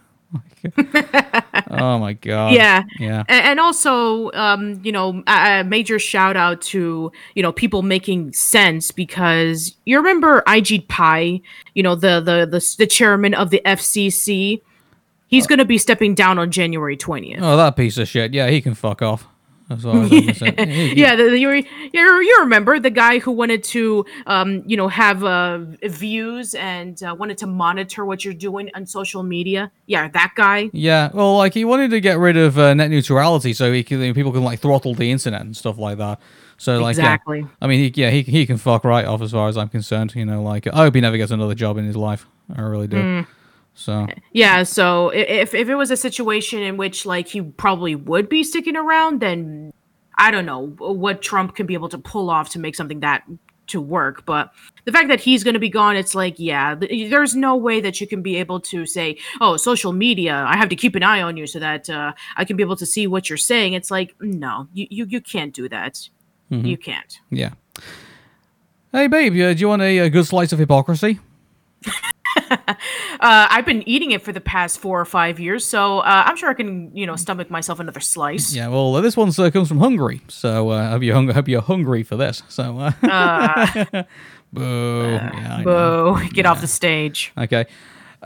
[1.71, 2.53] Oh my god!
[2.55, 2.83] Yeah.
[2.99, 3.23] yeah.
[3.27, 8.91] And also, um, you know, a major shout out to you know people making sense
[8.91, 11.41] because you remember Ajit Pai,
[11.73, 14.25] you know, the the the, the chairman of the FCC.
[14.25, 14.61] He
[15.27, 17.39] He's going to be stepping down on January 20th.
[17.41, 18.33] Oh, that piece of shit.
[18.33, 19.27] Yeah, he can fuck off.
[19.67, 20.53] That's all I was gonna say.
[20.65, 24.77] He- he- yeah, the, the, you, you remember the guy who wanted to, um, you
[24.77, 29.71] know, have uh, views and uh, wanted to monitor what you're doing on social media.
[29.87, 30.69] Yeah, that guy.
[30.71, 34.13] Yeah, well, like he wanted to get rid of uh, net neutrality so he can,
[34.13, 36.19] people can like throttle the internet and stuff like that.
[36.57, 37.17] So like, yeah.
[37.61, 40.15] I mean, he, yeah, he he can fuck right off as far as I'm concerned.
[40.15, 42.27] You know, like I hope he never gets another job in his life.
[42.55, 42.95] I really do.
[42.97, 43.27] Mm.
[43.75, 48.29] So Yeah, so if if it was a situation in which like he probably would
[48.29, 49.73] be sticking around, then
[50.17, 53.23] I don't know what Trump can be able to pull off to make something that
[53.67, 54.25] to work.
[54.25, 54.51] But
[54.85, 57.81] the fact that he's going to be gone, it's like, yeah, th- there's no way
[57.81, 61.03] that you can be able to say, oh, social media, I have to keep an
[61.03, 63.73] eye on you so that uh, I can be able to see what you're saying.
[63.73, 66.09] It's like, no, you you, you can't do that.
[66.49, 67.19] You can't.
[67.29, 67.53] yeah.
[68.91, 71.19] Hey, babe, uh, do you want a, a good slice of hypocrisy?
[73.17, 76.35] Uh, I've been eating it for the past four or five years, so uh, I'm
[76.35, 78.53] sure I can, you know, stomach myself another slice.
[78.53, 81.47] Yeah, well, uh, this one uh, comes from Hungary, so uh, hope you hung- hope
[81.47, 82.43] you're hungry for this.
[82.49, 82.91] So, uh,
[84.53, 85.11] boo.
[85.13, 86.15] yeah, I know.
[86.19, 86.29] Boo!
[86.29, 87.31] Get off the stage.
[87.37, 87.65] Okay.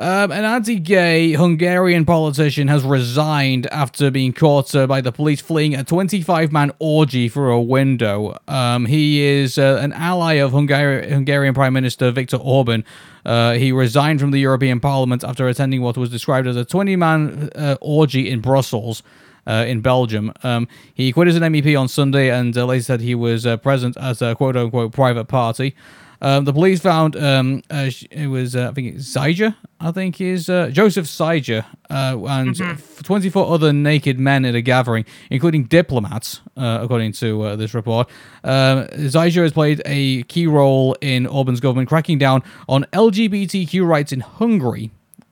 [0.01, 5.75] Um, an anti-gay Hungarian politician has resigned after being caught uh, by the police fleeing
[5.75, 8.37] a 25-man orgy through a window.
[8.47, 12.85] Um, he is uh, an ally of Hungari- Hungarian Prime Minister Viktor Orban.
[13.25, 17.49] Uh, he resigned from the European Parliament after attending what was described as a 20-man
[17.53, 19.03] uh, orgy in Brussels.
[19.47, 23.01] Uh, in Belgium, um, he quit as an MEP on Sunday and uh, later said
[23.01, 25.75] he was uh, present as a quote unquote private party.
[26.22, 30.20] Um, the police found um, uh, it was uh, I think it's Zaija, I think
[30.20, 35.63] is uh, Joseph Zaija, uh, and f 24 other naked men at a gathering, including
[35.63, 38.09] diplomats, uh, according to uh, this report.
[38.43, 44.20] Um, has played a key role in Orban's government cracking down on LGBTQ rights in
[44.20, 44.91] Hungary,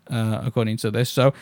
[0.09, 1.09] uh, according to this.
[1.09, 1.33] So.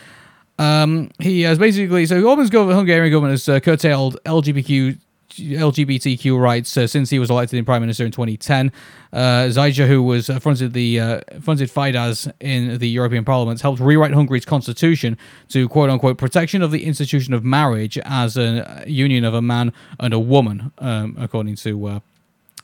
[0.58, 4.98] Um, he has basically so Orban's government, Hungarian government has uh, curtailed LGBTQ
[5.38, 8.72] LGBTQ rights uh, since he was elected in prime minister in 2010.
[9.14, 9.50] Uh,
[9.88, 14.46] who was uh, fronted the uh, fronted Fidesz in the European Parliament, helped rewrite Hungary's
[14.46, 15.18] constitution
[15.50, 19.72] to quote unquote protection of the institution of marriage as a union of a man
[20.00, 21.88] and a woman, um, according to.
[21.88, 22.00] Uh,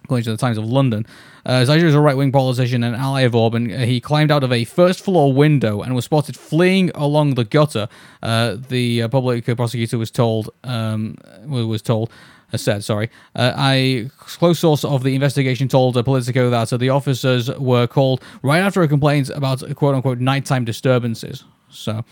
[0.03, 1.05] according to the Times of London.
[1.45, 3.71] Uh, is a right wing politician and ally of Orban.
[3.71, 7.43] Uh, he climbed out of a first floor window and was spotted fleeing along the
[7.43, 7.87] gutter.
[8.21, 12.13] Uh, the uh, public prosecutor was told, um, was told, uh,
[12.57, 13.09] said, sorry.
[13.35, 17.87] Uh, a close source of the investigation told uh, Politico that uh, the officers were
[17.87, 21.43] called right after a complaint about quote unquote nighttime disturbances.
[21.69, 22.03] So.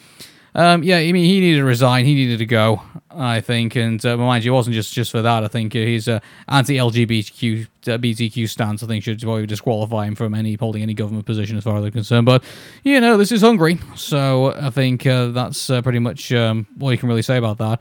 [0.56, 2.06] Um, yeah, I mean, he needed to resign.
[2.06, 2.82] He needed to go,
[3.12, 3.76] I think.
[3.76, 5.44] And uh, mind you, it wasn't just, just for that.
[5.44, 10.34] I think his uh, anti-LGBTQ uh, BTQ stance, I think, should probably disqualify him from
[10.34, 12.26] any holding any government position as far as I'm concerned.
[12.26, 12.44] But
[12.84, 16.92] you know, this is Hungary, so I think uh, that's uh, pretty much um, all
[16.92, 17.80] you can really say about that.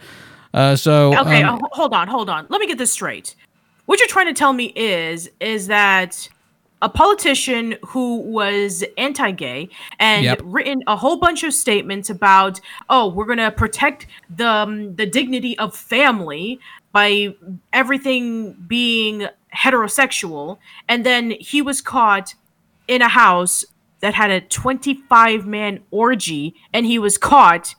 [0.55, 2.47] Uh, so Okay, um, uh, hold on, hold on.
[2.49, 3.35] Let me get this straight.
[3.87, 6.29] What you're trying to tell me is is that
[6.81, 9.69] a politician who was anti-gay
[9.99, 10.41] and Yep.
[10.45, 15.59] written a whole bunch of statements about, oh, we're gonna protect the um, the dignity
[15.59, 16.61] of family
[16.93, 17.35] by
[17.73, 22.35] everything being heterosexual, and then he was caught
[22.87, 23.65] in a house
[24.01, 27.75] that had a 25 man orgy, and he was caught.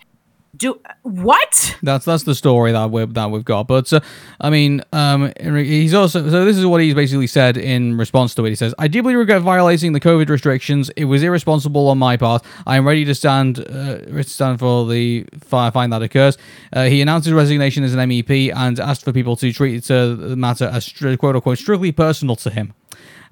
[0.58, 1.78] Do what?
[1.84, 3.68] That's that's the story that we've that we've got.
[3.68, 4.00] But uh,
[4.42, 8.46] I mean, um, he's also so this is what he's basically said in response to
[8.46, 8.50] it.
[8.50, 10.90] He says, "I deeply regret violating the COVID restrictions.
[10.98, 12.44] It was irresponsible on my part.
[12.66, 16.38] I am ready to stand uh, stand for the fi- fine that occurs."
[16.74, 20.16] Uh, he announced his resignation as an MEP and asked for people to treat uh,
[20.16, 22.74] the matter as quote unquote strictly personal to him.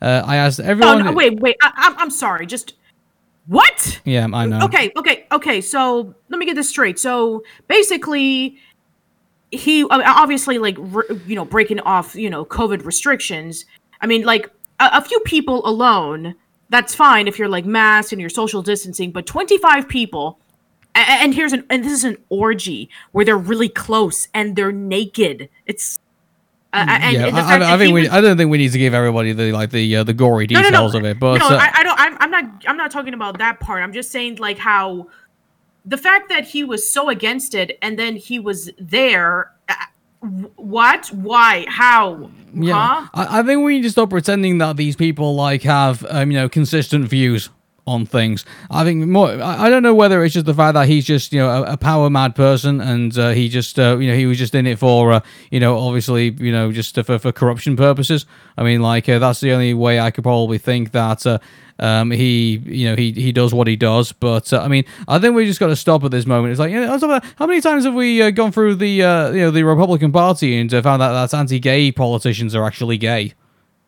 [0.01, 1.03] Uh, I asked Oh, everyone.
[1.03, 1.55] no, wait, wait.
[1.63, 2.45] I, I'm sorry.
[2.45, 2.75] Just
[3.47, 3.99] what?
[4.05, 4.59] Yeah, I know.
[4.65, 5.61] Okay, okay, okay.
[5.61, 6.99] So let me get this straight.
[6.99, 8.57] So basically,
[9.51, 13.65] he obviously like you know breaking off you know COVID restrictions.
[14.01, 16.35] I mean, like a, a few people alone,
[16.69, 19.11] that's fine if you're like masked and you're social distancing.
[19.11, 20.39] But 25 people,
[20.95, 24.55] a- a- and here's an and this is an orgy where they're really close and
[24.55, 25.49] they're naked.
[25.65, 25.99] It's
[26.73, 28.01] uh, yeah, and the I, I, I think we.
[28.01, 30.47] was- I don't think we need to give everybody the like the uh, the gory
[30.47, 30.97] details no, no.
[30.99, 31.19] of it.
[31.19, 31.99] But no, uh, I, I don't.
[31.99, 32.43] I'm, I'm not.
[32.67, 33.81] I'm not talking about that part.
[33.83, 35.07] I'm just saying like how
[35.85, 39.51] the fact that he was so against it and then he was there.
[39.69, 39.73] uh,
[40.57, 41.07] What?
[41.07, 41.65] Why?
[41.69, 42.29] How?
[42.53, 43.07] Yeah, Huh?
[43.13, 46.37] I, I think we need to stop pretending that these people like have um, you
[46.37, 47.49] know consistent views
[47.87, 48.45] on things.
[48.69, 49.29] I think more.
[49.41, 51.77] I, don't know whether it's just the fact that he's just you know a, a
[51.77, 54.77] power mad person and uh, he just uh, you know he was just in it
[54.77, 55.19] for uh,
[55.49, 58.25] you know obviously you know just for for corruption purposes.
[58.57, 61.25] I mean like uh, that's the only way I could probably think that.
[61.25, 61.39] Uh,
[61.79, 65.19] um, he, you know, he he does what he does, but uh, I mean, I
[65.19, 66.51] think we just got to stop at this moment.
[66.51, 69.41] It's like, you know, how many times have we uh, gone through the, uh, you
[69.41, 73.35] know, the Republican Party and uh, found out that anti-gay politicians are actually gay?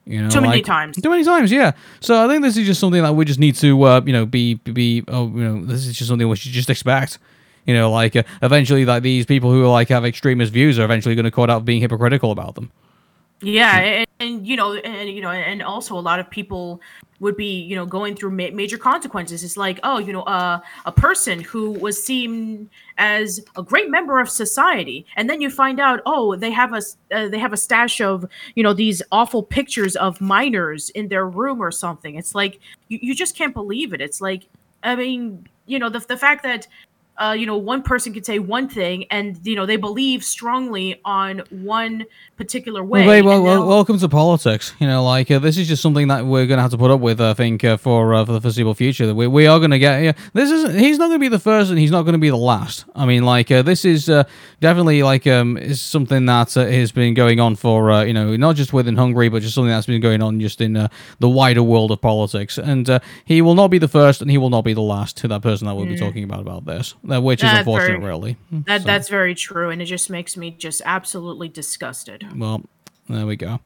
[0.10, 1.00] You know, too many like, times.
[1.00, 1.74] Too many times, yeah.
[2.00, 4.26] So I think this is just something that we just need to, uh, you know,
[4.26, 5.04] be be.
[5.08, 7.20] Oh, you know, this is just something we should just expect.
[7.68, 11.14] You know, like uh, eventually, like these people who like have extremist views are eventually
[11.14, 12.72] going to caught out being hypocritical about them.
[13.42, 16.82] Yeah, and, and, you know, and you know, and also a lot of people
[17.20, 19.44] would be, you know, going through ma- major consequences.
[19.44, 24.20] It's like, oh, you know, uh, a person who was seen as a great member
[24.20, 26.82] of society, and then you find out, oh, they have a
[27.14, 31.28] uh, they have a stash of, you know, these awful pictures of minors in their
[31.28, 32.16] room or something.
[32.16, 34.02] It's like you, you just can't believe it.
[34.02, 34.44] It's like,
[34.84, 36.68] I mean, you know, the the fact that
[37.20, 41.02] uh, you know, one person could say one thing, and you know, they believe strongly
[41.04, 42.06] on one
[42.38, 43.06] particular way.
[43.06, 44.74] Well, well, well welcome to politics.
[44.80, 46.92] You know, like uh, this is just something that we're going to have to put
[46.92, 47.20] up with.
[47.20, 49.80] I think uh, for uh, for the foreseeable future, that we, we are going to
[49.80, 50.02] get.
[50.02, 52.20] Yeah, this is he's not going to be the first, and he's not going to
[52.20, 52.86] be the last.
[52.96, 54.24] I mean, like uh, this is uh,
[54.62, 58.56] definitely like um is something that uh, has been going on for you know not
[58.56, 60.74] just within Hungary, but just something that's been going on just in
[61.20, 62.58] the wider world of politics.
[62.58, 65.28] And he will not be the first, and he will not be the last to
[65.28, 66.00] that person that we'll be mm.
[66.00, 68.38] talking about about this which is unfortunate, very, really.
[68.52, 68.88] That so.
[68.88, 72.26] that's very true, and it just makes me just absolutely disgusted.
[72.38, 72.64] Well,
[73.08, 73.60] there we go.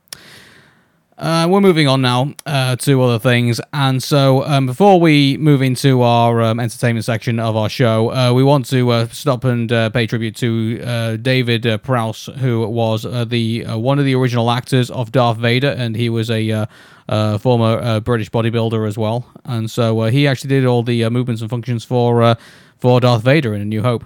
[1.16, 5.62] Uh, we're moving on now uh, to other things, and so um, before we move
[5.62, 9.72] into our um, entertainment section of our show, uh, we want to uh, stop and
[9.72, 14.90] uh, pay tribute to uh, David Prowse, who was the one of the original actors
[14.90, 16.68] of Darth Vader, and he was a
[17.38, 21.10] former uh, British bodybuilder as well, and so uh, he actually did all the uh,
[21.10, 22.36] movements and functions for
[22.78, 24.06] for Darth Vader in A New Hope.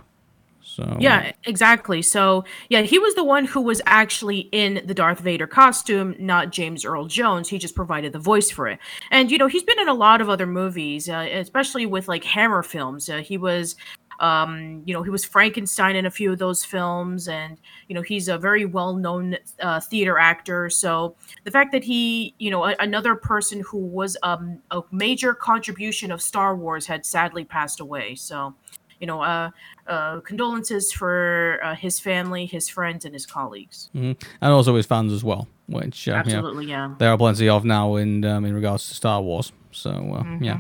[0.77, 2.03] So yeah, exactly.
[2.03, 6.51] So yeah, he was the one who was actually in the Darth Vader costume, not
[6.51, 7.49] James Earl Jones.
[7.49, 8.77] He just provided the voice for it.
[9.09, 12.23] And you know, he's been in a lot of other movies, uh, especially with like
[12.23, 13.09] Hammer films.
[13.09, 13.75] Uh, he was
[14.20, 17.57] um, you know, he was Frankenstein in a few of those films, and
[17.88, 20.70] you know, he's a very well-known uh, theater actor.
[20.70, 25.34] So the fact that he, you know, a- another person who was um, a major
[25.34, 28.15] contribution of Star Wars had sadly passed away.
[28.15, 28.55] So
[28.99, 29.51] you know, uh,
[29.88, 34.13] uh, condolences for uh, his family, his friends, and his colleagues, mm-hmm.
[34.41, 35.47] and also his fans as well.
[35.68, 38.88] Which uh, absolutely, you know, yeah, there are plenty of now in um, in regards
[38.89, 39.51] to Star Wars.
[39.72, 40.43] So uh, mm-hmm.
[40.43, 40.59] yeah.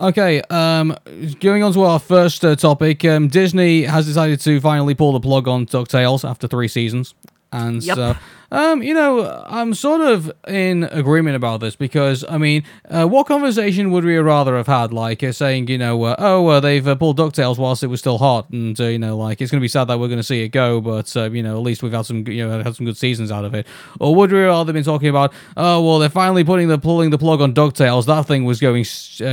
[0.00, 0.96] Okay, um,
[1.38, 5.20] going on to our first uh, topic, um, Disney has decided to finally pull the
[5.20, 7.14] plug on DuckTales after three seasons.
[7.54, 7.96] And yep.
[7.96, 8.16] so
[8.54, 13.26] um, you know, I'm sort of in agreement about this because, I mean, uh, what
[13.26, 14.92] conversation would we rather have had?
[14.92, 17.98] Like uh, saying, you know, uh, oh, uh, they've uh, pulled DuckTales whilst it was
[17.98, 20.20] still hot, and, uh, you know, like, it's going to be sad that we're going
[20.20, 22.76] to see it go, but, you know, at least we've had some, you know, had
[22.76, 23.66] some good seasons out of it.
[23.98, 27.10] Or would we rather have been talking about, oh, well, they're finally putting the pulling
[27.10, 28.06] the plug on DuckTales.
[28.06, 28.84] That thing was going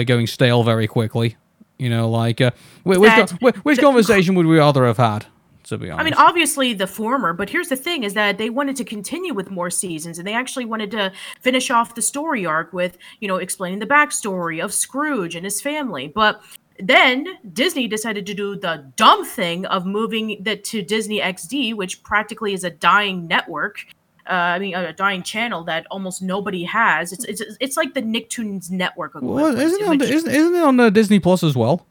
[0.05, 1.37] going stale very quickly.
[1.77, 2.39] You know, like,
[2.83, 5.25] which, which, which conversation would we rather have had?
[5.71, 6.01] To be honest.
[6.01, 9.33] I mean, obviously the former, but here's the thing is that they wanted to continue
[9.33, 13.27] with more seasons and they actually wanted to finish off the story arc with, you
[13.27, 16.09] know, explaining the backstory of Scrooge and his family.
[16.09, 16.41] But
[16.77, 22.03] then Disney decided to do the dumb thing of moving that to Disney XD, which
[22.03, 23.85] practically is a dying network.
[24.29, 27.11] Uh, I mean, a dying channel that almost nobody has.
[27.11, 29.13] It's it's it's like the Nicktoons network.
[29.15, 31.87] Well, isn't it, on, isn't, isn't it on uh, Disney Plus as well?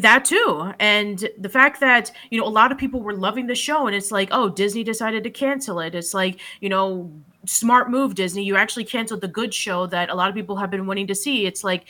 [0.00, 3.54] That too and the fact that you know a lot of people were loving the
[3.54, 7.10] show and it's like oh disney decided to cancel it it's like you know
[7.46, 10.70] smart move disney you actually canceled the good show that a lot of people have
[10.70, 11.86] been wanting to see it's like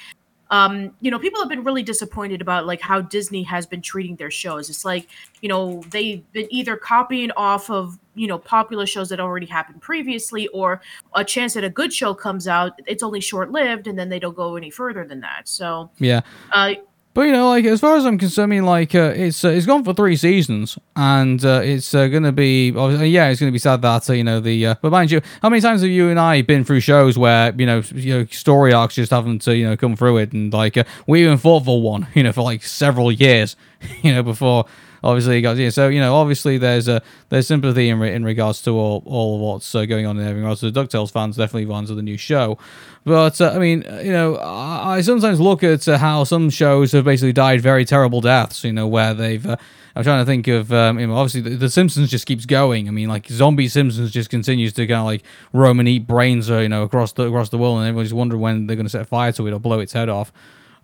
[0.51, 4.17] um, you know, people have been really disappointed about like how Disney has been treating
[4.17, 4.71] their shows.
[4.71, 5.09] It's like,
[5.43, 9.83] you know, they've been either copying off of, you know, popular shows that already happened
[9.83, 10.81] previously, or
[11.15, 14.19] a chance that a good show comes out, it's only short lived, and then they
[14.19, 15.49] don't go any further than that.
[15.49, 16.23] So, yeah.
[16.51, 16.75] Uh,
[17.19, 19.49] but you know, like as far as I'm concerned, I mean, like uh, it's uh,
[19.49, 23.59] it's gone for three seasons, and uh, it's uh, to be yeah, it's to be
[23.59, 24.67] sad that uh, you know the.
[24.67, 27.53] Uh, but mind you, how many times have you and I been through shows where
[27.59, 30.79] you know you know story arcs just haven't you know come through it, and like
[31.09, 33.57] we even fought for one, you know, for like several years,
[34.03, 34.67] you know, before
[35.03, 35.71] obviously got yeah.
[35.71, 39.41] So you know, obviously there's a there's sympathy in, in regards to all all of
[39.41, 42.17] what's uh, going on in regards to the Ducktales fans, definitely fans of the new
[42.17, 42.59] show.
[43.05, 46.93] But uh, I mean, you know, I, I sometimes look at uh, how some shows
[46.93, 48.65] have basically died very terrible deaths.
[48.65, 49.47] You know, where they've.
[49.47, 49.57] Uh,
[49.97, 50.73] I'm trying to think of.
[50.73, 52.87] Um, you know, obviously, the, the, Simpsons just keeps going.
[52.87, 56.49] I mean, like zombie Simpsons just continues to kind of like roam and eat brains,
[56.49, 58.91] uh, you know, across the across the world, and everyone's wondering when they're going to
[58.91, 60.33] set fire to it or blow its head off.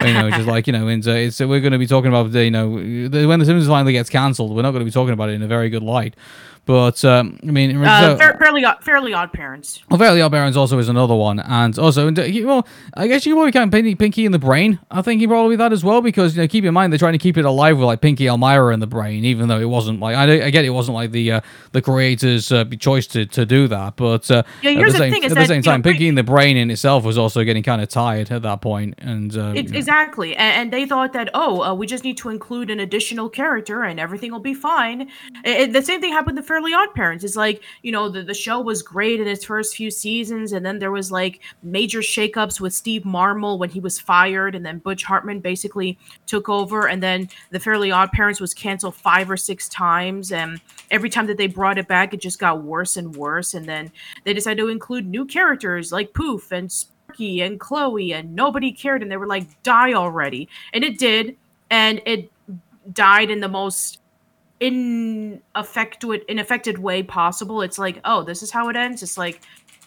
[0.02, 2.44] You know, just like you know, and, it's we're going to be talking about the,
[2.44, 5.28] you know when the Simpsons finally gets cancelled, we're not going to be talking about
[5.28, 6.14] it in a very good light.
[6.66, 9.82] But um, I mean, uh, so, fairly odd, fairly odd parents.
[9.90, 13.52] Well, fairly odd parents also is another one, and also, well, I guess you probably
[13.52, 14.80] count Pinky, Pinky in the Brain.
[14.90, 17.12] I think he probably that as well because you know, keep in mind they're trying
[17.12, 20.00] to keep it alive with like Pinky Elmyra in the Brain, even though it wasn't
[20.00, 21.40] like I, I get it wasn't like the uh,
[21.72, 25.26] the creators' uh, choice to, to do that, but uh, yeah, at the, same, the
[25.26, 27.82] at the same time, know, Pinky in the Brain in itself was also getting kind
[27.82, 31.62] of tired at that point, and uh, it, exactly, and, and, they thought that oh,
[31.62, 35.10] uh, we just need to include an additional character and everything will be fine.
[35.44, 37.24] It, the same thing happened to Fairly Odd Parents.
[37.24, 40.64] It's like you know the, the show was great in its first few seasons and
[40.64, 44.78] then there was like major shakeups with steve marmel when he was fired and then
[44.78, 49.36] butch hartman basically took over and then the fairly odd parents was canceled five or
[49.36, 50.60] six times and
[50.92, 53.90] every time that they brought it back it just got worse and worse and then
[54.22, 59.02] they decided to include new characters like poof and sparky and chloe and nobody cared
[59.02, 60.48] and they were like die already.
[60.72, 61.36] And it did
[61.70, 62.30] and it
[62.92, 64.00] died in the most
[64.64, 67.60] in affected in affected way possible.
[67.60, 69.02] It's like, oh, this is how it ends.
[69.02, 69.42] It's like,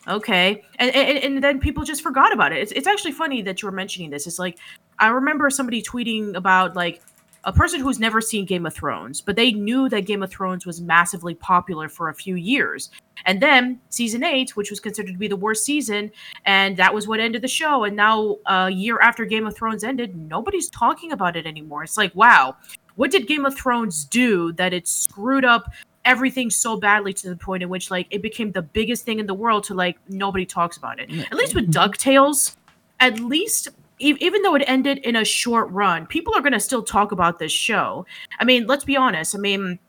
[0.07, 2.59] okay, and and, and then people just forgot about it.
[2.59, 4.27] It's it's actually funny that you were mentioning this.
[4.27, 4.59] It's like
[4.99, 7.01] I remember somebody tweeting about like
[7.43, 10.65] a person who's never seen Game of Thrones, but they knew that Game of Thrones
[10.65, 12.91] was massively popular for a few years.
[13.25, 16.11] And then season eight, which was considered to be the worst season,
[16.45, 17.83] and that was what ended the show.
[17.83, 21.83] And now, a year after Game of Thrones ended, nobody's talking about it anymore.
[21.83, 22.57] It's like, wow,
[22.97, 25.71] what did Game of Thrones do that it screwed up
[26.03, 29.25] everything so badly to the point in which like it became the biggest thing in
[29.25, 31.09] the world to like nobody talks about it.
[31.11, 31.91] At least with mm-hmm.
[31.91, 32.55] DuckTales,
[32.99, 33.69] at least
[33.99, 37.39] even though it ended in a short run, people are going to still talk about
[37.39, 38.05] this show.
[38.39, 39.35] I mean, let's be honest.
[39.35, 39.79] I mean,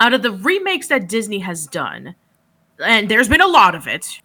[0.00, 2.14] out of the remakes that Disney has done,
[2.82, 4.20] and there's been a lot of it,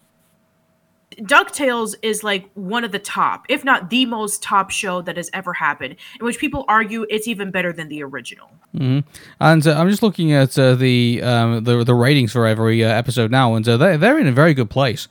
[1.16, 5.30] DuckTales is like one of the top, if not the most top show that has
[5.32, 8.50] ever happened, in which people argue it's even better than the original.
[8.74, 9.08] Mm-hmm.
[9.40, 12.88] And uh, I'm just looking at uh, the, um, the the ratings for every uh,
[12.88, 15.08] episode now, and uh, they're they're in a very good place.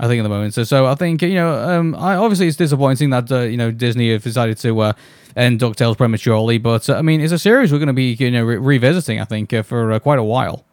[0.00, 0.54] I think at the moment.
[0.54, 3.70] So, so I think you know, um, I, obviously it's disappointing that uh, you know
[3.70, 4.92] Disney have decided to uh,
[5.36, 8.44] end Ducktales prematurely, but I mean it's a series we're going to be you know
[8.44, 9.20] re- revisiting.
[9.20, 10.64] I think for quite a while.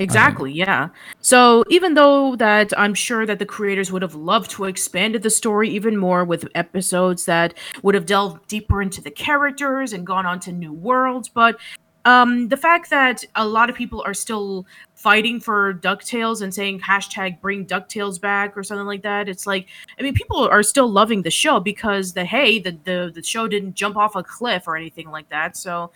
[0.00, 0.88] Exactly, yeah.
[1.20, 5.28] So even though that I'm sure that the creators would have loved to expanded the
[5.28, 10.24] story even more with episodes that would have delved deeper into the characters and gone
[10.24, 11.58] on to new worlds, but
[12.06, 16.80] um, the fact that a lot of people are still fighting for DuckTales and saying
[16.80, 20.88] hashtag bring DuckTales back or something like that, it's like I mean people are still
[20.90, 24.66] loving the show because the hey the the, the show didn't jump off a cliff
[24.66, 25.58] or anything like that.
[25.58, 25.90] So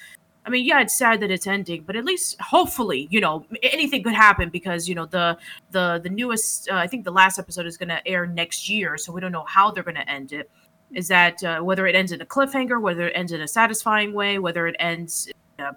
[0.47, 4.03] I mean, yeah, it's sad that it's ending, but at least hopefully, you know, anything
[4.03, 5.39] could happen because you know the
[5.71, 6.69] the the newest.
[6.71, 9.33] Uh, I think the last episode is going to air next year, so we don't
[9.33, 10.51] know how they're going to end it.
[10.93, 14.13] Is that uh, whether it ends in a cliffhanger, whether it ends in a satisfying
[14.13, 15.29] way, whether it ends
[15.59, 15.77] in a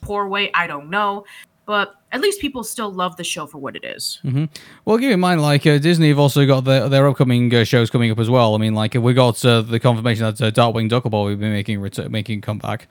[0.00, 0.50] poor way?
[0.54, 1.24] I don't know.
[1.66, 4.20] But at least people still love the show for what it is.
[4.24, 4.46] Mm-hmm.
[4.86, 7.90] Well, keep in mind, like uh, Disney have also got their, their upcoming uh, shows
[7.90, 8.54] coming up as well.
[8.54, 11.86] I mean, like we got uh, the confirmation that uh, Darkwing Duck will be making
[12.10, 12.88] making comeback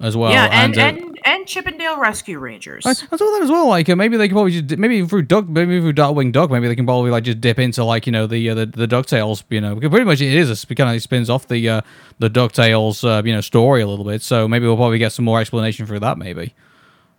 [0.00, 0.30] as well.
[0.30, 2.86] Yeah, and and, uh, and, and Chip 'n Dale Rescue Rangers.
[2.86, 3.66] I, I saw that as well.
[3.66, 6.68] Like uh, maybe they can probably just maybe through Duck, maybe through Darkwing Duck, maybe
[6.68, 9.42] they can probably like just dip into like you know the uh, the the Ducktales.
[9.50, 11.80] You know, because pretty much it is a kind of spins off the uh,
[12.18, 14.22] the Ducktales uh, you know story a little bit.
[14.22, 16.18] So maybe we'll probably get some more explanation for that.
[16.18, 16.54] Maybe.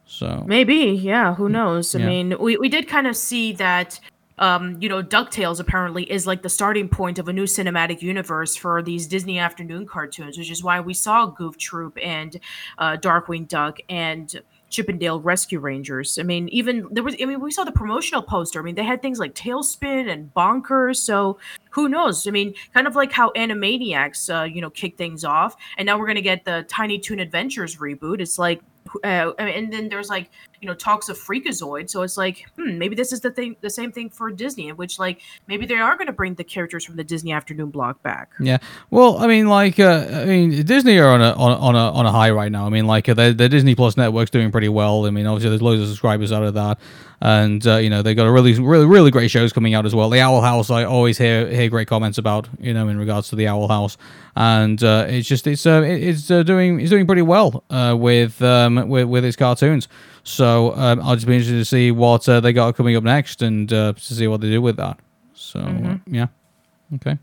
[0.05, 1.93] So maybe yeah, who knows?
[1.93, 2.07] I yeah.
[2.07, 3.99] mean, we we did kind of see that
[4.39, 8.55] um, you know, DuckTales apparently is like the starting point of a new cinematic universe
[8.55, 12.39] for these Disney afternoon cartoons, which is why we saw Goof Troop and
[12.77, 16.17] uh, Darkwing Duck and Chip 'n Dale Rescue Rangers.
[16.19, 18.59] I mean, even there was, I mean, we saw the promotional poster.
[18.59, 20.97] I mean, they had things like TaleSpin and Bonkers.
[20.97, 21.39] So
[21.71, 22.27] who knows?
[22.27, 25.55] I mean, kind of like how Animaniacs, uh, you know, kicked things off.
[25.77, 28.21] And now we're going to get the Tiny Toon Adventures reboot.
[28.21, 28.61] It's like,
[29.03, 30.29] uh, and then there's like
[30.61, 31.89] you know talks of freakazoid.
[31.89, 34.75] So it's like hmm maybe this is the thing the same thing for disney in
[34.77, 38.01] which like maybe they are going to bring the characters from the disney afternoon block
[38.03, 38.31] back.
[38.39, 38.57] Yeah.
[38.89, 42.05] Well i mean like uh, i mean disney are on a on, on a on
[42.05, 42.65] a high right now.
[42.65, 45.05] I mean like uh, the, disney plus network's doing pretty well.
[45.05, 46.79] I mean obviously there's loads of subscribers out of that.
[47.21, 49.93] And uh, you know they got a really really really great shows coming out as
[49.93, 50.09] well.
[50.09, 53.35] The owl house i always hear hear great comments about you know in regards to
[53.35, 53.97] the owl house.
[54.35, 58.41] And uh, it's just it's uh, it's uh, doing it's doing pretty well uh, with
[58.41, 59.89] um with with its cartoons
[60.23, 63.41] so um, I'll just be interested to see what uh, they got coming up next
[63.41, 64.99] and uh, to see what they do with that.
[65.33, 66.15] So uh, mm-hmm.
[66.15, 66.27] yeah,
[66.95, 67.17] okay.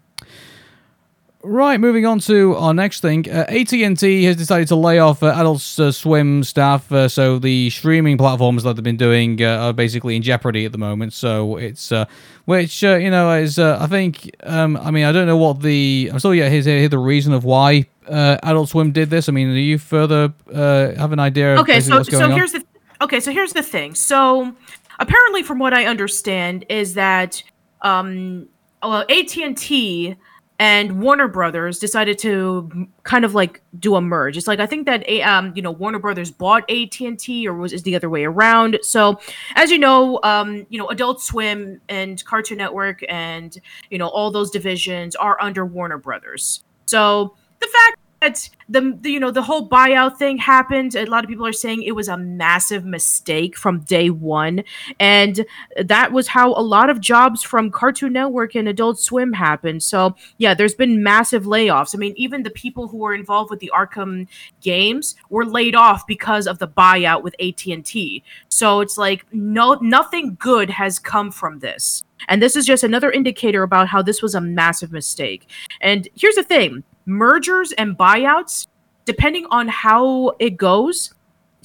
[1.49, 3.31] Right, moving on to our next thing.
[3.31, 7.71] Uh, AT&T has decided to lay off uh, Adult uh, Swim staff, uh, so the
[7.71, 11.13] streaming platforms that they've been doing uh, are basically in jeopardy at the moment.
[11.13, 12.07] So it's, uh,
[12.47, 16.19] which you know, is I think, um, I mean, I don't know what the, I'm
[16.19, 19.29] still yet here to hear the reason of why Adult Swim did this.
[19.29, 21.61] I mean, do you further have an idea?
[21.61, 22.33] Okay, so so on?
[22.33, 22.65] here's the,
[23.01, 23.95] okay, so here's the thing.
[23.95, 24.55] So
[24.99, 27.43] apparently, from what I understand, is that
[27.83, 28.49] um,
[28.83, 30.17] well, AT&T
[30.59, 34.37] and Warner Brothers decided to kind of like do a merge.
[34.37, 37.55] It's like I think that um you know Warner Brothers bought AT and T, or
[37.55, 38.79] was it the other way around?
[38.83, 39.21] So
[39.55, 43.57] as you know, um you know Adult Swim and Cartoon Network and
[43.91, 46.65] you know all those divisions are under Warner Brothers.
[46.87, 50.95] So the fact that the, the, you know the whole buyout thing happened.
[50.95, 54.65] A lot of people are saying it was a massive mistake from day one.
[54.99, 55.45] And
[55.83, 59.83] that was how a lot of jobs from cartoon network and adult swim happened.
[59.83, 61.95] So yeah there's been massive layoffs.
[61.95, 64.27] I mean even the people who were involved with the arkham
[64.61, 70.37] games were laid off because of the buyout with at&t so it's like no nothing
[70.39, 72.03] good has come from this.
[72.29, 75.49] And this is just another indicator about how this was a massive mistake.
[75.81, 78.67] And here's the thing mergers and buyouts,
[79.05, 81.15] depending on how it goes,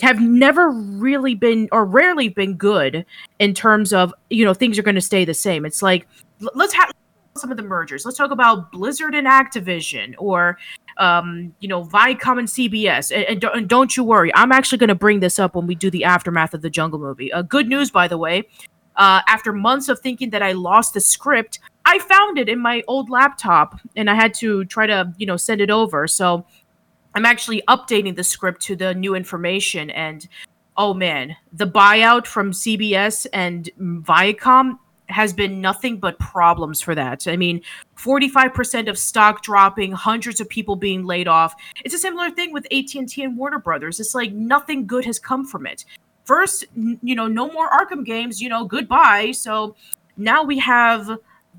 [0.01, 3.05] have never really been or rarely been good
[3.39, 5.65] in terms of you know things are going to stay the same.
[5.65, 6.07] It's like
[6.55, 6.91] let's have
[7.37, 8.05] some of the mergers.
[8.05, 10.57] Let's talk about Blizzard and Activision, or
[10.97, 13.15] um, you know Viacom and CBS.
[13.15, 15.75] And, and, and don't you worry, I'm actually going to bring this up when we
[15.75, 17.31] do the aftermath of the Jungle movie.
[17.31, 18.43] Uh, good news, by the way.
[18.97, 22.84] Uh, after months of thinking that I lost the script, I found it in my
[22.88, 26.07] old laptop and I had to try to, you know, send it over.
[26.07, 26.45] So
[27.15, 30.27] I'm actually updating the script to the new information and
[30.77, 34.77] oh man, the buyout from CBS and Viacom
[35.09, 37.27] has been nothing but problems for that.
[37.27, 37.61] I mean,
[37.97, 41.53] 45% of stock dropping, hundreds of people being laid off.
[41.84, 43.99] It's a similar thing with AT&T and Warner Brothers.
[43.99, 45.84] It's like nothing good has come from it.
[46.23, 49.32] First, you know, no more Arkham games, you know, goodbye.
[49.32, 49.75] So
[50.15, 51.09] now we have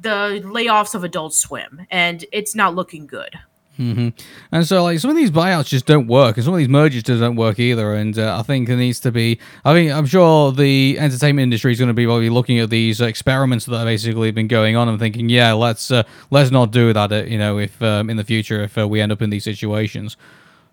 [0.00, 3.38] the layoffs of Adult Swim, and it's not looking good.
[3.78, 4.08] Mm-hmm.
[4.52, 7.02] And so, like, some of these buyouts just don't work, and some of these mergers
[7.02, 7.94] just don't work either.
[7.94, 9.38] And uh, I think there needs to be.
[9.64, 13.00] I mean, I'm sure the entertainment industry is going to be probably looking at these
[13.00, 16.92] experiments that have basically been going on and thinking, yeah, let's uh, let's not do
[16.92, 17.10] that.
[17.10, 19.44] Uh, you know, if um, in the future if uh, we end up in these
[19.44, 20.16] situations.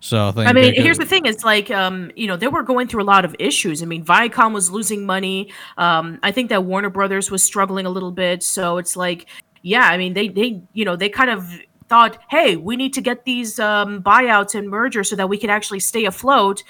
[0.00, 0.48] So I think.
[0.48, 3.04] I mean, here's the thing: it's like, um, you know, they were going through a
[3.04, 3.82] lot of issues.
[3.82, 5.52] I mean, Viacom was losing money.
[5.76, 8.42] Um, I think that Warner Brothers was struggling a little bit.
[8.42, 9.26] So it's like,
[9.62, 11.46] yeah, I mean, they they you know they kind of
[11.88, 15.50] thought, hey, we need to get these um, buyouts and mergers so that we can
[15.50, 16.62] actually stay afloat.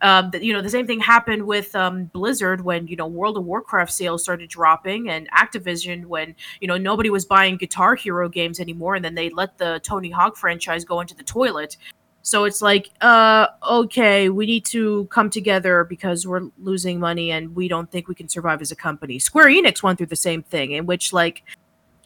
[0.00, 3.44] Um, you know, the same thing happened with um, Blizzard when you know World of
[3.44, 8.60] Warcraft sales started dropping, and Activision when you know nobody was buying Guitar Hero games
[8.60, 11.76] anymore, and then they let the Tony Hawk franchise go into the toilet.
[12.22, 17.54] So it's like, uh, okay, we need to come together because we're losing money and
[17.54, 19.18] we don't think we can survive as a company.
[19.18, 21.42] Square Enix went through the same thing, in which like,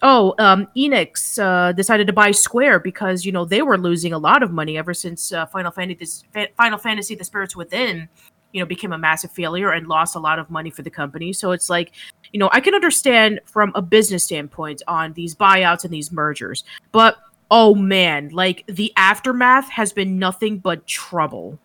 [0.03, 4.19] oh, um, Enix uh, decided to buy Square because you know they were losing a
[4.19, 8.09] lot of money ever since uh, Final Fantasy, Final Fantasy: The Spirits Within,
[8.53, 11.33] you know, became a massive failure and lost a lot of money for the company.
[11.33, 11.93] So it's like,
[12.33, 16.65] you know, I can understand from a business standpoint on these buyouts and these mergers,
[16.93, 17.19] but
[17.53, 21.59] oh man, like the aftermath has been nothing but trouble.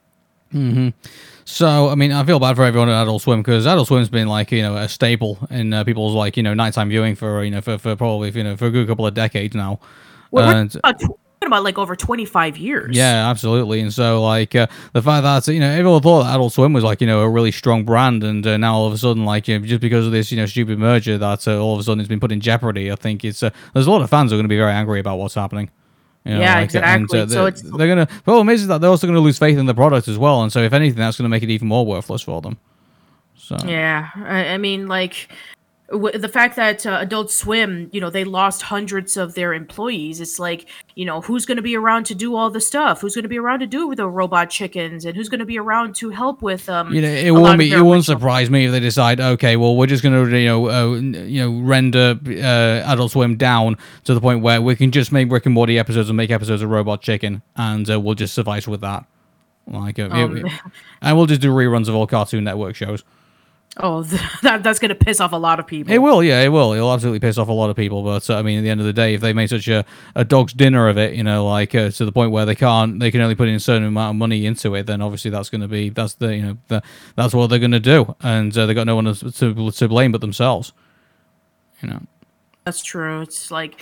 [0.52, 0.90] Hmm.
[1.46, 4.28] So, I mean, I feel bad for everyone at Adult Swim because Adult Swim's been
[4.28, 7.50] like you know a staple in uh, people's like you know nighttime viewing for you
[7.50, 9.80] know for, for probably you know for a good couple of decades now.
[10.30, 11.08] Well, and, we're
[11.48, 12.96] talking about like over 25 years.
[12.96, 13.82] Yeah, absolutely.
[13.82, 16.84] And so, like, uh, the fact that, you know, everyone thought that Adult Swim was,
[16.84, 18.24] like, you know, a really strong brand.
[18.24, 20.38] And uh, now all of a sudden, like, you know, just because of this, you
[20.38, 22.96] know, stupid merger that uh, all of a sudden it's been put in jeopardy, I
[22.96, 25.00] think it's, uh, there's a lot of fans who are going to be very angry
[25.00, 25.70] about what's happening.
[26.26, 27.20] You know, yeah, like, exactly.
[27.22, 28.06] And, uh, so it's they're gonna.
[28.26, 30.60] Problem is that they're also gonna lose faith in the product as well, and so
[30.62, 32.58] if anything, that's gonna make it even more worthless for them.
[33.38, 35.30] So yeah, I, I mean, like
[35.90, 40.20] the fact that uh, Adult Swim, you know, they lost hundreds of their employees.
[40.20, 43.00] It's like, you know, who's going to be around to do all the stuff?
[43.00, 45.58] Who's going to be around to do the robot chickens, and who's going to be
[45.58, 46.68] around to help with?
[46.68, 47.72] Um, you know, it won't be.
[47.72, 50.70] It won't surprise me if they decide, okay, well, we're just going to, you know,
[50.70, 55.14] uh, you know, render uh, Adult Swim down to the point where we can just
[55.14, 58.34] make Rick and Morty episodes and make episodes of Robot Chicken, and uh, we'll just
[58.34, 59.06] suffice with that.
[59.68, 60.46] Like, uh, um, it,
[61.02, 63.04] and we'll just do reruns of all Cartoon Network shows.
[63.80, 64.02] Oh,
[64.42, 65.94] that that's gonna piss off a lot of people.
[65.94, 66.74] It will, yeah, it will.
[66.74, 68.04] It'll absolutely piss off a lot of people.
[68.04, 69.86] But uh, I mean, at the end of the day, if they made such a,
[70.16, 73.00] a dog's dinner of it, you know, like uh, to the point where they can't,
[73.00, 75.50] they can only put in a certain amount of money into it, then obviously that's
[75.50, 76.84] going to be that's the you know the,
[77.16, 79.88] that's what they're going to do, and uh, they got no one to, to to
[79.88, 80.74] blame but themselves.
[81.82, 82.02] You know,
[82.66, 83.22] that's true.
[83.22, 83.80] It's like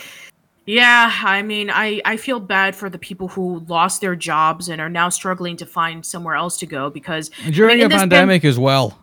[0.66, 4.80] Yeah, I mean, I I feel bad for the people who lost their jobs and
[4.80, 7.98] are now struggling to find somewhere else to go because during I mean, a this
[7.98, 8.98] pan- pandemic as well.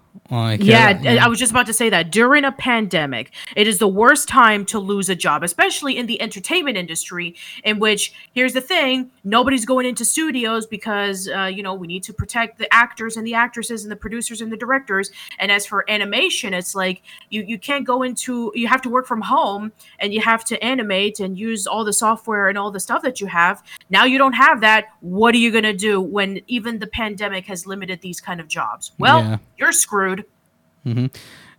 [0.61, 4.27] Yeah, I was just about to say that during a pandemic, it is the worst
[4.27, 7.35] time to lose a job, especially in the entertainment industry.
[7.63, 12.03] In which, here's the thing: nobody's going into studios because uh, you know we need
[12.03, 15.11] to protect the actors and the actresses and the producers and the directors.
[15.39, 19.05] And as for animation, it's like you you can't go into you have to work
[19.07, 22.79] from home and you have to animate and use all the software and all the
[22.79, 23.63] stuff that you have.
[23.89, 24.85] Now you don't have that.
[25.01, 28.91] What are you gonna do when even the pandemic has limited these kind of jobs?
[28.97, 29.37] Well, Yeah.
[29.57, 30.22] you're screwed.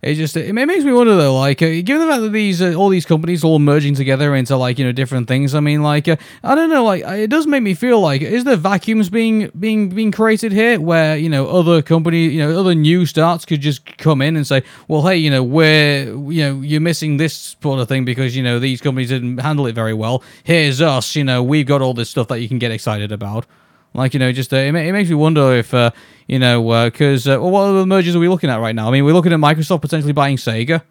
[0.05, 2.75] It just it, makes me wonder though, like, uh, given the fact that these uh,
[2.75, 5.55] all these companies all merging together into like you know different things.
[5.55, 8.43] I mean, like, uh, I don't know, like, it does make me feel like is
[8.43, 12.75] there vacuums being being being created here where you know other company, you know, other
[12.75, 16.61] new starts could just come in and say, well, hey, you know, we're you know
[16.61, 19.95] you're missing this sort of thing because you know these companies didn't handle it very
[19.95, 20.21] well.
[20.43, 23.47] Here's us, you know, we've got all this stuff that you can get excited about.
[23.95, 25.91] Like you know, just uh, it, ma- it makes me wonder if uh,
[26.27, 28.87] you know because uh, well, what other mergers are we looking at right now?
[28.87, 30.83] I mean, we're looking at Microsoft potentially buying Sega.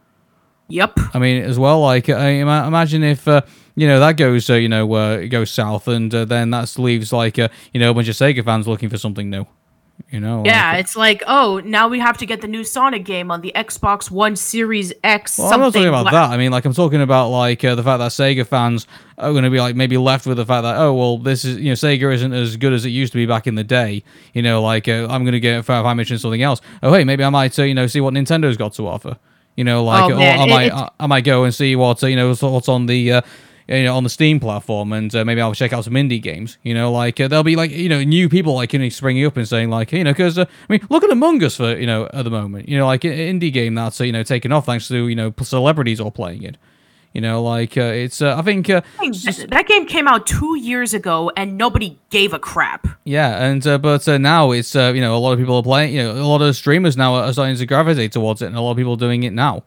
[0.69, 0.99] Yep.
[1.13, 3.43] I mean, as well, like I imagine if uh,
[3.75, 7.13] you know that goes uh, you know uh, goes south, and uh, then that leaves
[7.13, 9.47] like uh, you know a bunch of Sega fans looking for something new.
[10.11, 13.05] You know, Yeah, like, it's like, oh, now we have to get the new Sonic
[13.05, 15.39] game on the Xbox One Series X.
[15.39, 16.31] Well, I'm not talking about that.
[16.31, 18.87] I mean, like I'm talking about like uh, the fact that Sega fans
[19.19, 21.59] are going to be like maybe left with the fact that oh well, this is
[21.59, 24.05] you know Sega isn't as good as it used to be back in the day.
[24.35, 26.61] You know, like uh, I'm going to get if I mention something else.
[26.83, 29.17] Oh hey, maybe I might uh, you know see what Nintendo's got to offer.
[29.57, 32.03] You know, like Oh, man, I might it- I, I might go and see what
[32.03, 33.13] uh, you know what's on the.
[33.15, 33.21] Uh,
[33.69, 36.59] you know, on the Steam platform, and uh, maybe I'll check out some indie games.
[36.63, 39.25] You know, like uh, there'll be like you know new people like you know springing
[39.25, 41.77] up and saying like you know because uh, I mean look at Among Us for
[41.77, 42.69] you know at the moment.
[42.69, 45.17] You know, like an indie game that's uh, you know taken off thanks to you
[45.17, 46.57] know celebrities all playing it.
[47.15, 50.93] You know, like uh, it's uh, I think uh, That game came out two years
[50.93, 52.89] ago and nobody gave a crap.
[53.05, 55.63] yeah, and uh, but uh, now it's uh, you know a lot of people are
[55.63, 55.95] playing.
[55.95, 58.61] You know, a lot of streamers now are starting to gravitate towards it, and a
[58.61, 59.63] lot of people are doing it now.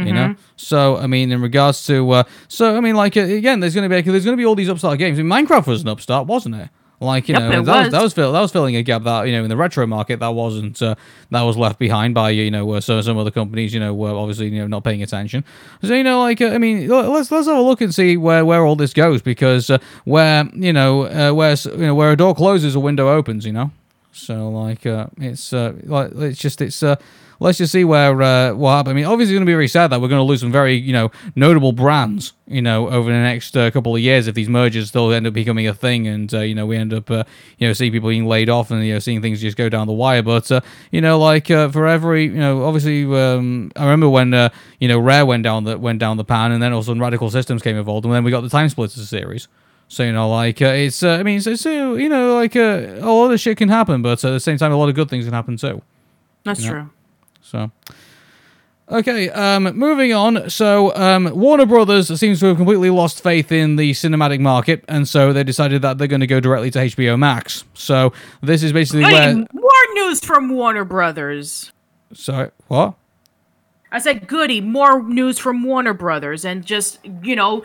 [0.00, 3.60] You know, so I mean, in regards to, uh, so I mean, like uh, again,
[3.60, 5.18] there's going to be there's going to be all these upstart games.
[5.18, 6.68] I mean, Minecraft was an upstart, wasn't it?
[7.00, 7.84] Like you Yep, know, that was.
[7.86, 7.92] was.
[7.92, 10.18] that was fill, that was filling a gap that you know in the retro market
[10.20, 10.96] that wasn't uh,
[11.30, 14.10] that was left behind by you know uh, so some other companies you know were
[14.12, 15.44] obviously you know not paying attention.
[15.82, 18.44] So you know, like uh, I mean, let's let's have a look and see where,
[18.44, 22.16] where all this goes because uh, where you know uh, where you know where a
[22.16, 23.46] door closes, a window opens.
[23.46, 23.70] You know,
[24.12, 26.96] so like uh, it's uh, like it's just it's uh,
[27.40, 28.92] let's just see where uh, what happens.
[28.92, 30.52] I mean, obviously, it's going to be very sad that we're going to lose some
[30.52, 32.32] very you know notable brands.
[32.46, 35.34] You know, over the next uh, couple of years, if these mergers still end up
[35.34, 37.24] becoming a thing, and uh, you know we end up uh,
[37.58, 39.86] you know seeing people being laid off and you know seeing things just go down
[39.86, 40.22] the wire.
[40.22, 44.34] But uh, you know, like uh, for every you know, obviously, um, I remember when
[44.34, 44.48] uh,
[44.80, 46.86] you know Rare went down the went down the pan, and then all of a
[46.86, 49.48] sudden Radical Systems came involved, and then we got the Time Splitters series.
[49.88, 53.10] So you know, like uh, it's, uh, I mean, so, you know, like uh, a
[53.10, 55.24] lot of shit can happen, but at the same time, a lot of good things
[55.24, 55.80] can happen too.
[56.44, 56.70] That's Yeah.
[56.70, 56.90] true.
[57.40, 57.70] So,
[58.90, 60.50] okay, um, moving on.
[60.50, 65.08] So, um, Warner Brothers seems to have completely lost faith in the cinematic market, and
[65.08, 67.64] so they decided that they're going to go directly to HBO Max.
[67.74, 68.12] So,
[68.42, 69.34] this is basically Hey, where.
[69.54, 71.72] more news from Warner Brothers.
[72.12, 72.94] Sorry, what?
[73.90, 77.64] I said, goody, more news from Warner Brothers and just, you know,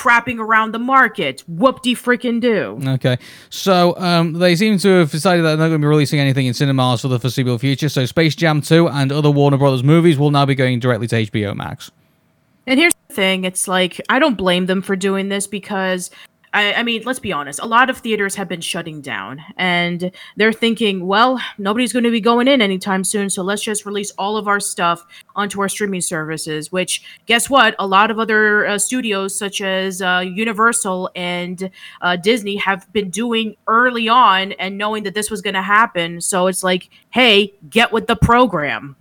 [0.00, 1.44] crapping around the market.
[1.46, 2.80] Whoop de freaking do.
[2.94, 3.18] Okay,
[3.50, 6.46] so um, they seem to have decided that they're not going to be releasing anything
[6.46, 7.90] in cinemas for the foreseeable future.
[7.90, 11.16] So, Space Jam 2 and other Warner Brothers movies will now be going directly to
[11.26, 11.90] HBO Max.
[12.66, 16.10] And here's the thing it's like, I don't blame them for doing this because.
[16.52, 17.60] I, I mean, let's be honest.
[17.60, 22.10] A lot of theaters have been shutting down, and they're thinking, well, nobody's going to
[22.10, 25.68] be going in anytime soon, so let's just release all of our stuff onto our
[25.68, 26.72] streaming services.
[26.72, 27.76] Which, guess what?
[27.78, 31.70] A lot of other uh, studios, such as uh, Universal and
[32.00, 36.20] uh, Disney, have been doing early on, and knowing that this was going to happen.
[36.20, 38.96] So it's like, hey, get with the program.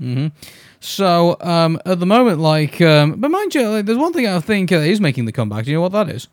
[0.81, 4.39] So, um, at the moment, like, um, but mind you, like, there's one thing I
[4.39, 5.65] think uh, is making the comeback.
[5.65, 6.27] Do you know what that is?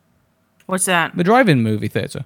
[0.67, 1.15] What's that?
[1.15, 2.25] The drive-in movie theater.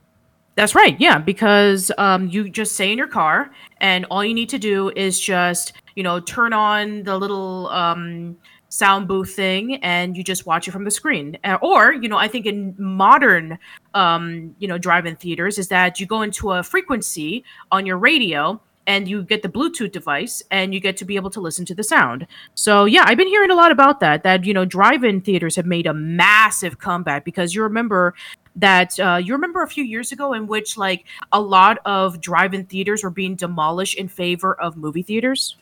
[0.56, 1.00] That's right.
[1.00, 4.90] Yeah, because um, you just stay in your car, and all you need to do
[4.96, 8.36] is just you know turn on the little um,
[8.68, 11.38] sound booth thing, and you just watch it from the screen.
[11.62, 13.58] Or you know, I think in modern
[13.94, 18.62] um, you know drive-in theaters is that you go into a frequency on your radio.
[18.88, 21.76] And you get the Bluetooth device, and you get to be able to listen to
[21.76, 22.26] the sound.
[22.56, 24.24] So yeah, I've been hearing a lot about that.
[24.24, 28.16] That you know, drive-in theaters have made a massive comeback because you remember
[28.56, 32.66] that uh, you remember a few years ago in which like a lot of drive-in
[32.66, 35.56] theaters were being demolished in favor of movie theaters.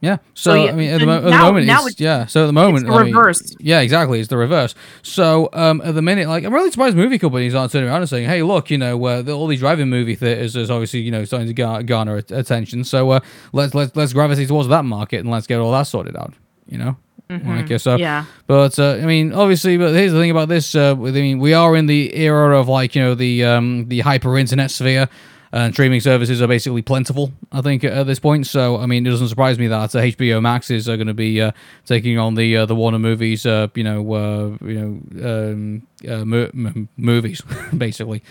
[0.00, 0.18] Yeah.
[0.34, 2.26] So, So, yeah, I mean, at the, mo- at the moment, now it's, it's- yeah.
[2.26, 3.14] So at the moment, the I mean,
[3.58, 4.20] yeah, exactly.
[4.20, 4.74] It's the reverse.
[5.02, 8.08] So um, at the minute, like, I'm really surprised movie companies aren't turning around and
[8.08, 11.10] saying, "Hey, look, you know, uh, the, all these drive-in movie theaters is obviously, you
[11.10, 12.84] know, starting to gar- garner at- attention.
[12.84, 13.20] So uh,
[13.52, 16.32] let's let's let's gravitate towards that market and let's get all that sorted out.
[16.68, 16.96] You know."
[17.30, 18.24] Like, uh, so, Yeah.
[18.46, 20.74] but uh, I mean, obviously, but here's the thing about this.
[20.74, 24.00] Uh, I mean, we are in the era of like you know the um, the
[24.00, 25.08] hyper internet sphere,
[25.52, 27.32] and streaming services are basically plentiful.
[27.52, 28.46] I think at this point.
[28.46, 31.40] So I mean, it doesn't surprise me that uh, HBO Maxes are going to be
[31.40, 31.52] uh,
[31.86, 33.46] taking on the uh, the Warner movies.
[33.46, 37.42] Uh, you know, uh, you know, um, uh, m- movies
[37.76, 38.22] basically.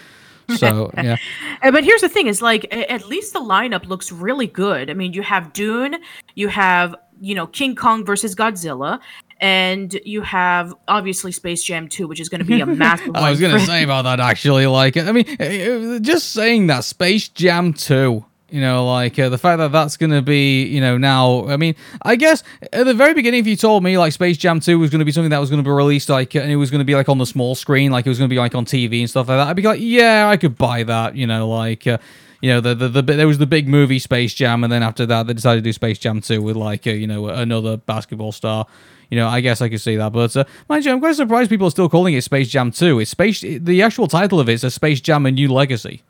[0.55, 1.17] So yeah,
[1.61, 4.89] Uh, But here's the thing: is like at least the lineup looks really good.
[4.89, 5.97] I mean, you have Dune,
[6.35, 8.99] you have you know King Kong versus Godzilla,
[9.39, 13.15] and you have obviously Space Jam 2, which is going to be a massive.
[13.15, 14.67] I was gonna say about that actually.
[14.67, 18.25] Like, I mean, uh, just saying that Space Jam two.
[18.49, 21.47] You know, like uh, the fact that that's gonna be, you know, now.
[21.47, 24.61] I mean, I guess at the very beginning, if you told me like Space Jam
[24.61, 26.85] two was gonna be something that was gonna be released, like, and it was gonna
[26.85, 29.09] be like on the small screen, like it was gonna be like on TV and
[29.09, 31.15] stuff like that, I'd be like, yeah, I could buy that.
[31.15, 31.85] You know, like.
[31.85, 31.97] Uh,
[32.39, 35.07] you know, the, the the there was the big movie Space Jam, and then after
[35.07, 38.31] that, they decided to do Space Jam 2 with like uh, you know another basketball
[38.31, 38.67] star.
[39.09, 41.49] You know, I guess I could see that, but uh, mind you, I'm quite surprised
[41.49, 42.99] people are still calling it Space Jam 2.
[42.99, 43.41] It's Space.
[43.41, 46.03] The actual title of it is a Space Jam: A New Legacy.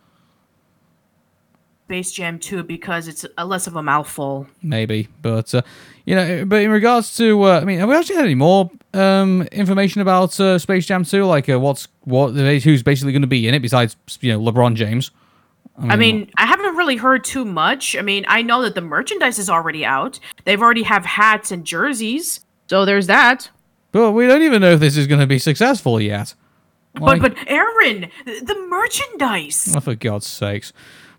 [1.87, 4.45] Space Jam 2 because it's less of a mouthful.
[4.61, 5.07] maybe.
[5.21, 5.61] But uh,
[6.05, 8.69] you know, but in regards to, uh, I mean, have we actually had any more
[8.93, 11.23] um, information about uh, Space Jam 2?
[11.25, 12.31] Like, uh, what's what?
[12.31, 15.11] Who's basically going to be in it besides you know LeBron James?
[15.79, 17.95] I mean, I haven't really heard too much.
[17.95, 20.19] I mean, I know that the merchandise is already out.
[20.43, 22.39] They've already have hats and jerseys.
[22.67, 23.49] So there's that.
[23.91, 26.33] But we don't even know if this is going to be successful yet.
[26.99, 29.73] Like- but but Aaron, the merchandise.
[29.75, 30.73] Oh, for God's sakes.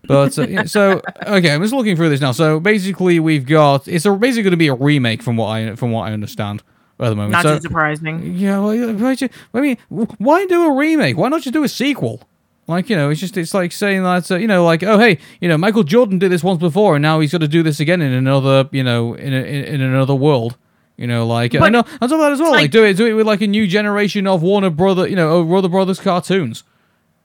[0.07, 2.31] But uh, so okay, I'm just looking through this now.
[2.31, 5.75] So basically, we've got it's a, basically going to be a remake from what I
[5.75, 6.63] from what I understand
[6.99, 7.31] at the moment.
[7.31, 8.35] Not so, too surprising.
[8.35, 9.15] Yeah, well, why
[9.53, 11.17] I mean, why do a remake?
[11.17, 12.21] Why not just do a sequel?
[12.67, 15.17] Like, you know, it's just, it's like saying that, uh, you know, like, oh, hey,
[15.41, 17.79] you know, Michael Jordan did this once before, and now he's got to do this
[17.79, 20.55] again in another, you know, in, a, in, in another world.
[20.99, 22.97] You know, like, I know, on top of that as well, like, like- do it,
[22.97, 26.65] do it with like a new generation of Warner Brother, you know, Warner Brothers cartoons.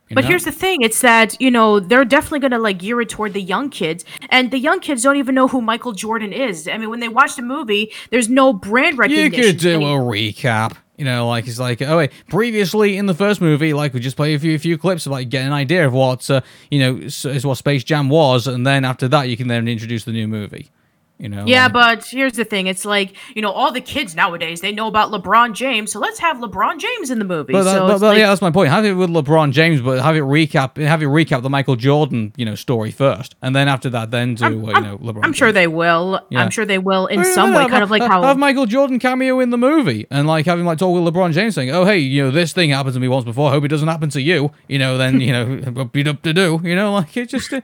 [0.09, 0.29] You But know?
[0.29, 3.41] here's the thing: it's that you know they're definitely gonna like gear it toward the
[3.43, 6.69] young kids, and the young kids don't even know who Michael Jordan is.
[6.69, 9.33] I mean, when they watch the movie, there's no brand recognition.
[9.33, 10.77] you could do a recap.
[10.97, 14.15] You know, like it's like, oh wait, previously in the first movie, like we just
[14.15, 16.79] play a few, a few clips of like get an idea of what uh, you
[16.79, 20.13] know is what Space Jam was, and then after that you can then introduce the
[20.13, 20.71] new movie.
[21.16, 24.16] You know, Yeah, like- but here's the thing: it's like you know all the kids
[24.16, 27.53] nowadays they know about LeBron James, so let's have LeBron James in the movie.
[27.53, 28.70] But, so but, but like, yeah, that's my point.
[28.70, 32.32] Have it with LeBron James, but have it recap, have it recap the Michael Jordan,
[32.36, 35.20] you know, story first, and then after that, then do uh, you know LeBron.
[35.23, 36.20] I'm sure they will.
[36.31, 36.43] Yeah.
[36.43, 38.99] I'm sure they will in some way, have- kind of like how have Michael Jordan
[38.99, 41.99] cameo in the movie, and like having like talk with LeBron James saying, "Oh, hey,
[41.99, 43.51] you know, this thing happened to me once before.
[43.51, 46.32] I hope it doesn't happen to you." You know, then you know, beat up to
[46.35, 46.61] do.
[46.65, 47.55] You know, like it just.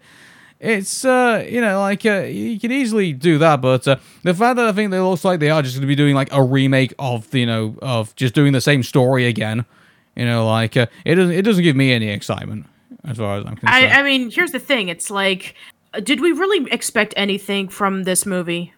[0.61, 4.57] It's uh you know like uh, you could easily do that, but uh, the fact
[4.57, 6.43] that I think they looks like they are just going to be doing like a
[6.43, 9.65] remake of you know of just doing the same story again,
[10.15, 12.67] you know like uh, it doesn't it doesn't give me any excitement
[13.05, 13.87] as far as I'm concerned.
[13.87, 15.55] I, I mean, here's the thing: it's like,
[15.95, 18.75] uh, did we really expect anything from this movie?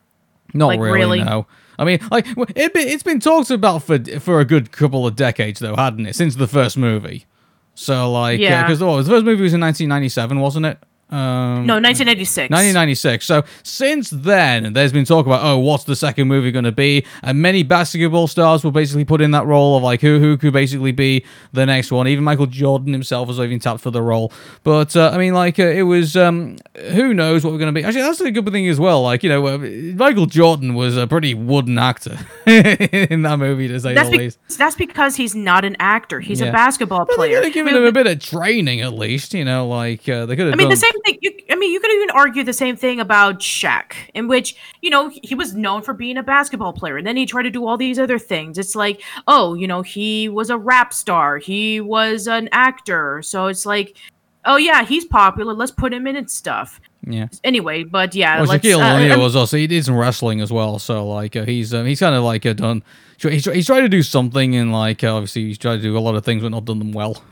[0.54, 1.24] Not Like, really, really?
[1.24, 1.46] no.
[1.80, 5.16] I mean, like it, be- it's been talked about for for a good couple of
[5.16, 6.14] decades, though, hadn't it?
[6.14, 7.26] Since the first movie.
[7.74, 8.62] So, like, Yeah.
[8.62, 10.78] because the first movie was in 1997, wasn't it?
[11.12, 12.50] Um, No, 1986.
[12.50, 13.26] 1996.
[13.26, 17.04] So since then, there's been talk about, oh, what's the second movie going to be?
[17.22, 20.52] And many basketball stars were basically put in that role of like who who could
[20.52, 22.08] basically be the next one.
[22.08, 24.32] Even Michael Jordan himself was even tapped for the role.
[24.64, 26.56] But uh, I mean, like uh, it was, um,
[26.92, 27.84] who knows what we're going to be?
[27.84, 29.02] Actually, that's a good thing as well.
[29.02, 33.78] Like you know, uh, Michael Jordan was a pretty wooden actor in that movie, to
[33.80, 34.38] say That's, the be- least.
[34.58, 36.20] that's because he's not an actor.
[36.20, 36.48] He's Yeah.
[36.48, 37.36] a basketball But they player.
[37.38, 39.34] could have given I mean, him a bit of training at least.
[39.34, 40.54] You know, like uh, they could have.
[40.54, 40.70] I mean, done...
[40.70, 41.18] the same thing.
[41.20, 44.90] You, I mean, you could even argue the same thing about Shaq, in which you
[44.90, 47.66] know he was known for being a basketball player, and then he tried to do
[47.66, 48.58] all these other things.
[48.58, 53.46] It's like, oh, you know, he was a rap star, he was an actor, so
[53.46, 53.96] it's like,
[54.44, 55.54] oh yeah, he's popular.
[55.54, 56.80] Let's put him in and stuff.
[57.04, 57.28] Yeah.
[57.42, 58.48] Anyway, but yeah, Well.
[58.48, 61.44] Shaquille uh, O'Neal um, was also he did some wrestling as well, so like uh,
[61.44, 62.82] he's um, he's kind of like uh, done.
[63.18, 66.00] He's, he's tried to do something, and like uh, obviously he's tried to do a
[66.00, 67.22] lot of things, but not done them well.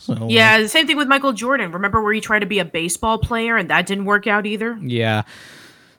[0.00, 1.72] So, like, yeah, the same thing with Michael Jordan.
[1.72, 4.78] Remember where he tried to be a baseball player and that didn't work out either?
[4.82, 5.22] yeah.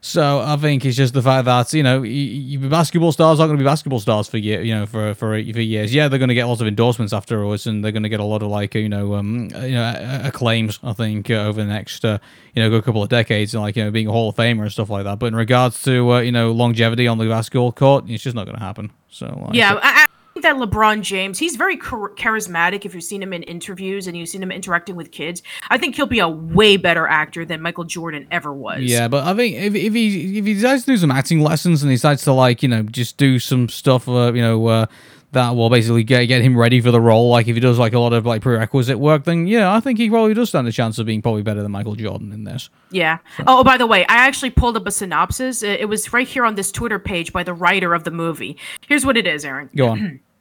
[0.04, 3.50] So I think it's just the fact that you know y- y- basketball stars aren't
[3.50, 5.94] going to be basketball stars for year, you know, for for for years.
[5.94, 8.24] Yeah, they're going to get lots of endorsements afterwards, and they're going to get a
[8.24, 10.80] lot of like you know um you know acclaims.
[10.82, 12.18] I think uh, over the next uh,
[12.56, 14.64] you know a couple of decades, and like you know being a Hall of Famer
[14.64, 15.20] and stuff like that.
[15.20, 18.46] But in regards to uh, you know longevity on the basketball court, it's just not
[18.48, 18.90] going to happen.
[19.12, 22.86] So like, yeah, I, think that LeBron James, he's very charismatic.
[22.86, 25.96] If you've seen him in interviews and you've seen him interacting with kids, I think
[25.96, 28.82] he'll be a way better actor than Michael Jordan ever was.
[28.82, 31.84] Yeah, but I think if, if he if he decides to do some acting lessons
[31.84, 34.68] and he decides to like you know just do some stuff, uh, you know.
[34.68, 34.86] Uh,
[35.32, 37.30] that will basically get get him ready for the role.
[37.30, 39.98] Like if he does like a lot of like prerequisite work, then yeah, I think
[39.98, 42.70] he probably does stand a chance of being probably better than Michael Jordan in this.
[42.92, 43.20] Yeah.
[43.38, 43.44] So.
[43.48, 45.64] Oh, by the way, I actually pulled up a synopsis.
[45.64, 48.58] It was right here on this Twitter page by the writer of the movie.
[48.88, 49.70] Here's what it is, Aaron.
[49.76, 50.20] Go on.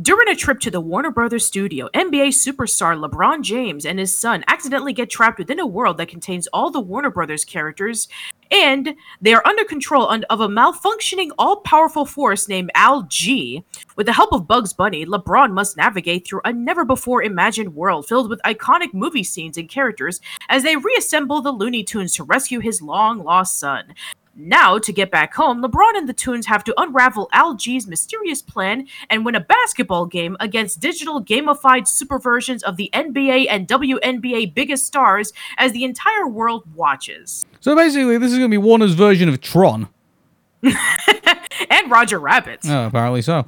[0.00, 4.44] During a trip to the Warner Brothers studio, NBA superstar LeBron James and his son
[4.46, 8.06] accidentally get trapped within a world that contains all the Warner Brothers characters,
[8.50, 13.64] and they are under control of a malfunctioning, all powerful force named Al G.
[13.96, 18.06] With the help of Bugs Bunny, LeBron must navigate through a never before imagined world
[18.06, 22.60] filled with iconic movie scenes and characters as they reassemble the Looney Tunes to rescue
[22.60, 23.94] his long lost son.
[24.40, 28.40] Now, to get back home, LeBron and the Toons have to unravel Al G's mysterious
[28.40, 33.66] plan and win a basketball game against digital gamified super versions of the NBA and
[33.66, 37.44] WNBA biggest stars as the entire world watches.
[37.58, 39.88] So basically, this is going to be Warner's version of Tron.
[40.62, 42.60] and Roger Rabbit.
[42.64, 43.44] Oh, apparently so.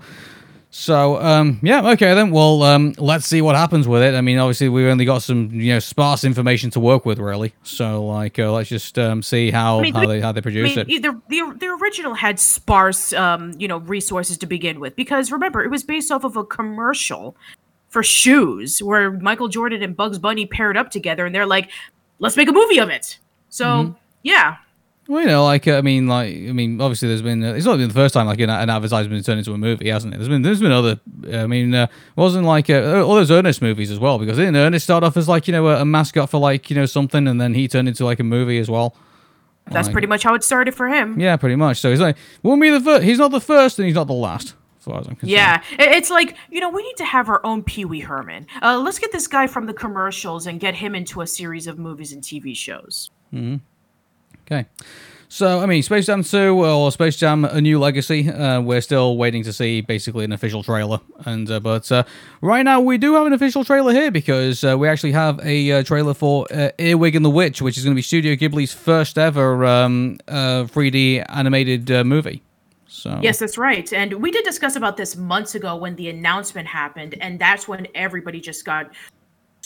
[0.72, 2.30] So, um, yeah, okay then.
[2.30, 4.14] Well, um, let's see what happens with it.
[4.14, 7.52] I mean, obviously, we've only got some, you know, sparse information to work with, really.
[7.64, 10.78] So, like, uh, let's just um, see how, I mean, how they how they produce
[10.78, 11.02] I mean, it.
[11.02, 15.64] The, the the original had sparse, um, you know, resources to begin with because remember,
[15.64, 17.36] it was based off of a commercial
[17.88, 21.68] for shoes where Michael Jordan and Bugs Bunny paired up together, and they're like,
[22.20, 23.18] "Let's make a movie of it."
[23.48, 23.92] So, mm-hmm.
[24.22, 24.59] yeah,
[25.11, 27.66] well, you know, like uh, I mean, like I mean, obviously, there's been uh, it's
[27.66, 30.19] not been the first time like an, an advertisement turned into a movie, hasn't it?
[30.19, 31.01] There's been there's been other.
[31.32, 34.85] I mean, uh, wasn't like uh, all those Ernest movies as well because didn't Ernest
[34.85, 37.41] start off as like you know a, a, mascot for like you know something, and
[37.41, 38.95] then he turned into like a movie as well.
[39.66, 41.19] That's like, pretty much how it started for him.
[41.19, 41.81] Yeah, pretty much.
[41.81, 43.03] So he's like, won't be the first.
[43.03, 44.55] He's not the first, and he's not the last.
[45.23, 48.47] Yeah, it's like you know we need to have our own Pee Wee Herman.
[48.62, 51.81] Uh, let's get this guy from the commercials and get him into a series of
[51.81, 53.11] movies and TV shows.
[53.32, 53.57] Hmm.
[54.51, 54.66] Okay.
[55.32, 59.16] So, I mean, Space Jam 2 or Space Jam A New Legacy, uh, we're still
[59.16, 60.98] waiting to see basically an official trailer.
[61.24, 62.02] And uh, But uh,
[62.40, 65.70] right now, we do have an official trailer here because uh, we actually have a
[65.70, 68.72] uh, trailer for uh, Earwig and the Witch, which is going to be Studio Ghibli's
[68.72, 72.43] first ever um, 3D animated movie.
[72.89, 73.20] So.
[73.22, 73.90] Yes, that's right.
[73.93, 77.86] And we did discuss about this months ago when the announcement happened, and that's when
[77.94, 78.90] everybody just got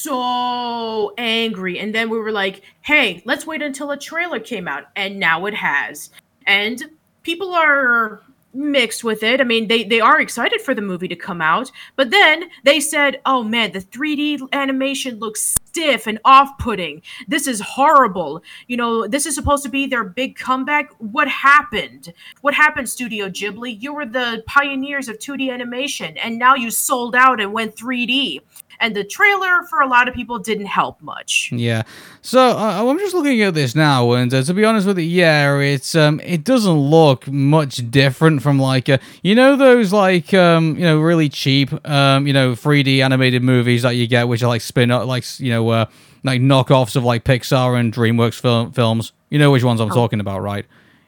[0.05, 1.79] so angry.
[1.79, 4.85] And then we were like, hey, let's wait until a trailer came out.
[4.97, 6.11] And now it has.
[6.47, 6.83] And
[7.23, 8.23] people are
[8.55, 9.41] mixed with it.
[9.41, 12.81] I mean, they they are excited for the movie to come out, but then they
[12.81, 17.03] said, "Oh man, the 3D animation looks stiff and off-putting.
[17.27, 18.43] This is horrible.
[18.69, 20.93] You know, this is supposed to be their big comeback.
[20.99, 22.13] What happened?
[22.43, 23.83] What happened, Studio Ghibli?
[23.83, 28.41] You were the pioneers of 2D animation, and now you sold out and went 3D."
[28.81, 31.51] And the trailer for a lot of people didn't help much.
[31.53, 31.83] Yeah.
[32.23, 35.05] So uh, I'm just looking at this now, and uh, to be honest with you,
[35.05, 40.33] yeah, it's um, it doesn't look much different from like uh, you know those like
[40.35, 44.43] um, you know really cheap um, you know 3D animated movies that you get, which
[44.43, 45.87] are like spin up like you know uh,
[46.23, 49.13] like knockoffs of like Pixar and DreamWorks film- films.
[49.31, 49.95] You know which ones I'm oh.
[49.95, 50.65] talking about, right?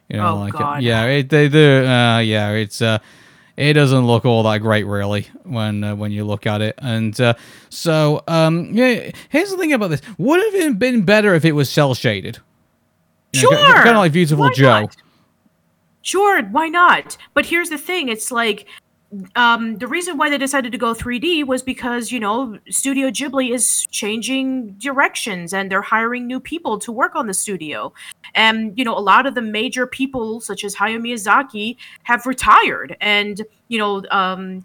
[0.08, 0.82] You know, oh, like God.
[0.82, 1.84] yeah, it, they do.
[1.84, 2.98] Uh, yeah, it's uh
[3.56, 6.74] it doesn't look all that great really when uh, when you look at it.
[6.78, 7.34] And uh,
[7.68, 10.02] so um, yeah here's the thing about this.
[10.18, 12.38] Would have it been better if it was cel shaded?
[13.34, 14.80] Sure know, kind of like beautiful why joe.
[14.80, 14.96] not?
[16.02, 17.16] sure why not?
[17.34, 18.66] But here's the thing it's like
[19.36, 23.52] um, the reason why they decided to go 3D was because you know Studio Ghibli
[23.52, 27.92] is changing directions and they're hiring new people to work on the studio,
[28.34, 32.96] and you know a lot of the major people such as Hayao Miyazaki have retired,
[33.00, 34.64] and you know um,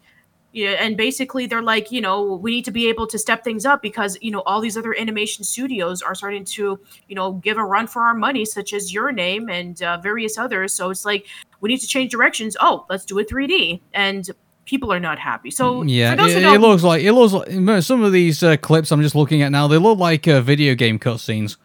[0.54, 3.66] yeah, and basically they're like, you know, we need to be able to step things
[3.66, 7.58] up because you know all these other animation studios are starting to, you know, give
[7.58, 10.74] a run for our money, such as Your Name and uh, various others.
[10.74, 11.26] So it's like
[11.62, 12.58] we need to change directions.
[12.60, 14.30] Oh, let's do a 3D, and
[14.66, 15.52] people are not happy.
[15.52, 19.02] So yeah, it, it, looks like it looks like some of these uh, clips I'm
[19.02, 19.68] just looking at now.
[19.68, 21.58] They look like uh, video game cutscenes.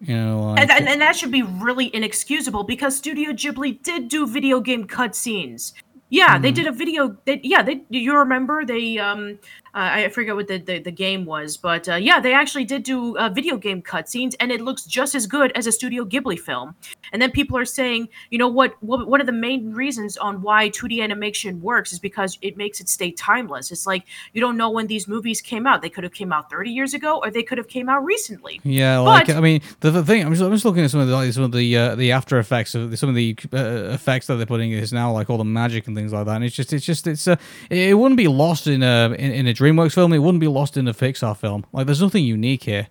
[0.00, 4.08] You know, like, and, and, and, that should be really inexcusable because Studio Ghibli did
[4.08, 5.72] do video game cutscenes.
[6.08, 6.42] Yeah, mm.
[6.42, 7.16] they did a video.
[7.24, 7.82] They, yeah, they.
[7.90, 9.38] You remember they um
[9.78, 13.18] I forget what the, the, the game was, but uh, yeah, they actually did do
[13.18, 16.74] uh, video game cutscenes, and it looks just as good as a Studio Ghibli film.
[17.12, 19.06] And then people are saying, you know what, what?
[19.06, 22.88] One of the main reasons on why 2D animation works is because it makes it
[22.88, 23.70] stay timeless.
[23.70, 25.82] It's like you don't know when these movies came out.
[25.82, 28.62] They could have came out 30 years ago, or they could have came out recently.
[28.64, 31.00] Yeah, like but, I mean, the, the thing I'm just, I'm just looking at some
[31.00, 33.92] of the like, some of the uh, the After Effects of some of the uh,
[33.92, 36.36] effects that they're putting in this now, like all the magic and things like that.
[36.36, 37.36] And it's just it's just it's uh,
[37.68, 40.12] it wouldn't be lost in a in, in a DreamWorks film.
[40.12, 41.66] It wouldn't be lost in a Pixar film.
[41.72, 42.88] Like there's nothing unique here.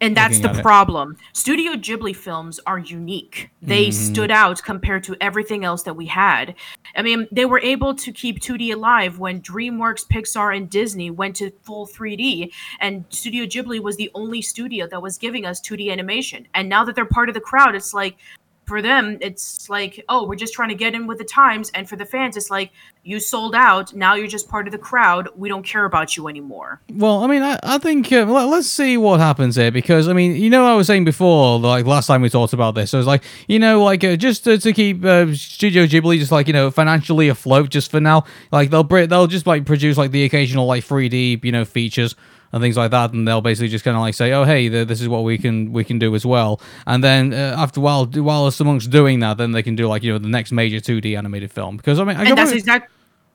[0.00, 1.12] And that's the problem.
[1.12, 1.36] It.
[1.36, 3.50] Studio Ghibli films are unique.
[3.62, 3.92] They mm.
[3.92, 6.56] stood out compared to everything else that we had.
[6.96, 11.36] I mean, they were able to keep 2D alive when DreamWorks, Pixar, and Disney went
[11.36, 12.50] to full 3D.
[12.80, 16.48] And Studio Ghibli was the only studio that was giving us 2D animation.
[16.52, 18.16] And now that they're part of the crowd, it's like,
[18.64, 21.70] for them it's like oh we're just trying to get in with the times.
[21.74, 22.70] And for the fans it's like
[23.02, 23.92] you sold out.
[23.94, 25.28] Now you're just part of the crowd.
[25.34, 26.80] We don't care about you anymore.
[26.92, 30.12] Well i mean i, I think uh, let, us see what happens here because i
[30.12, 32.98] mean you know i was saying before like last time we talked about this so
[32.98, 36.46] was like you know like uh, just to, to keep uh, studio ghibli just like
[36.46, 40.24] you know financially afloat just for now like they'll they'll just like produce like the
[40.24, 42.14] occasional like 3d you know features
[42.52, 45.00] and things like that, and they'll basically just kind of like say, "Oh, hey, this
[45.00, 48.06] is what we can we can do as well." And then uh, after a while,
[48.06, 51.16] while amongst doing that, then they can do like you know the next major 2D
[51.16, 52.88] animated film because I mean, I and that's exactly.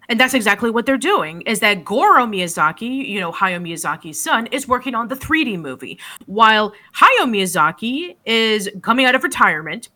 [0.10, 1.42] And that's exactly what they're doing.
[1.42, 6.00] Is that Goro Miyazaki, you know, Hayao Miyazaki's son, is working on the 3D movie,
[6.28, 9.90] while Hayao Miyazaki is coming out of retirement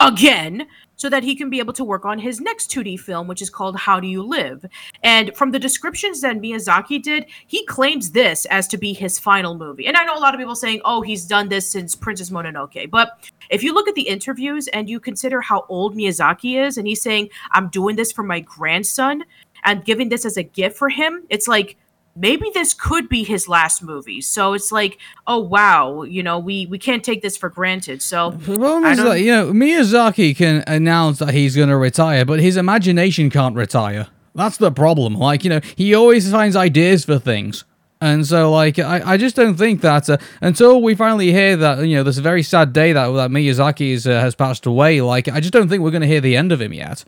[0.00, 0.66] again
[0.96, 3.48] so that he can be able to work on his next 2D film, which is
[3.48, 4.64] called How Do You Live?
[5.04, 9.56] And from the descriptions that Miyazaki did, he claims this as to be his final
[9.56, 9.86] movie.
[9.86, 12.90] And I know a lot of people saying, oh, he's done this since Princess Mononoke.
[12.90, 16.86] But if you look at the interviews and you consider how old Miyazaki is, and
[16.88, 19.24] he's saying, I'm doing this for my grandson
[19.64, 21.76] and giving this as a gift for him, it's like,
[22.18, 24.20] maybe this could be his last movie.
[24.20, 28.02] So it's like, oh wow, you know, we we can't take this for granted.
[28.02, 32.24] So the problem is that you know Miyazaki can announce that he's going to retire,
[32.24, 34.08] but his imagination can't retire.
[34.34, 35.14] That's the problem.
[35.14, 37.64] Like you know, he always finds ideas for things.
[38.00, 41.84] And so, like, I, I just don't think that uh, until we finally hear that,
[41.84, 45.26] you know, this very sad day that, that Miyazaki is, uh, has passed away, like,
[45.26, 47.04] I just don't think we're going to hear the end of him yet.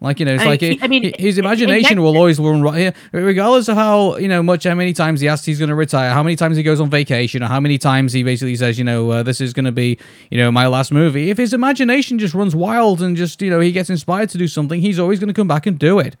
[0.00, 2.94] Like you know, it's I, like I mean, his imagination will always run right here,
[3.12, 6.10] regardless of how you know much, how many times he asks he's going to retire,
[6.10, 8.84] how many times he goes on vacation, or how many times he basically says, you
[8.84, 9.98] know, uh, this is going to be,
[10.30, 11.30] you know, my last movie.
[11.30, 14.48] If his imagination just runs wild and just you know he gets inspired to do
[14.48, 16.16] something, he's always going to come back and do it.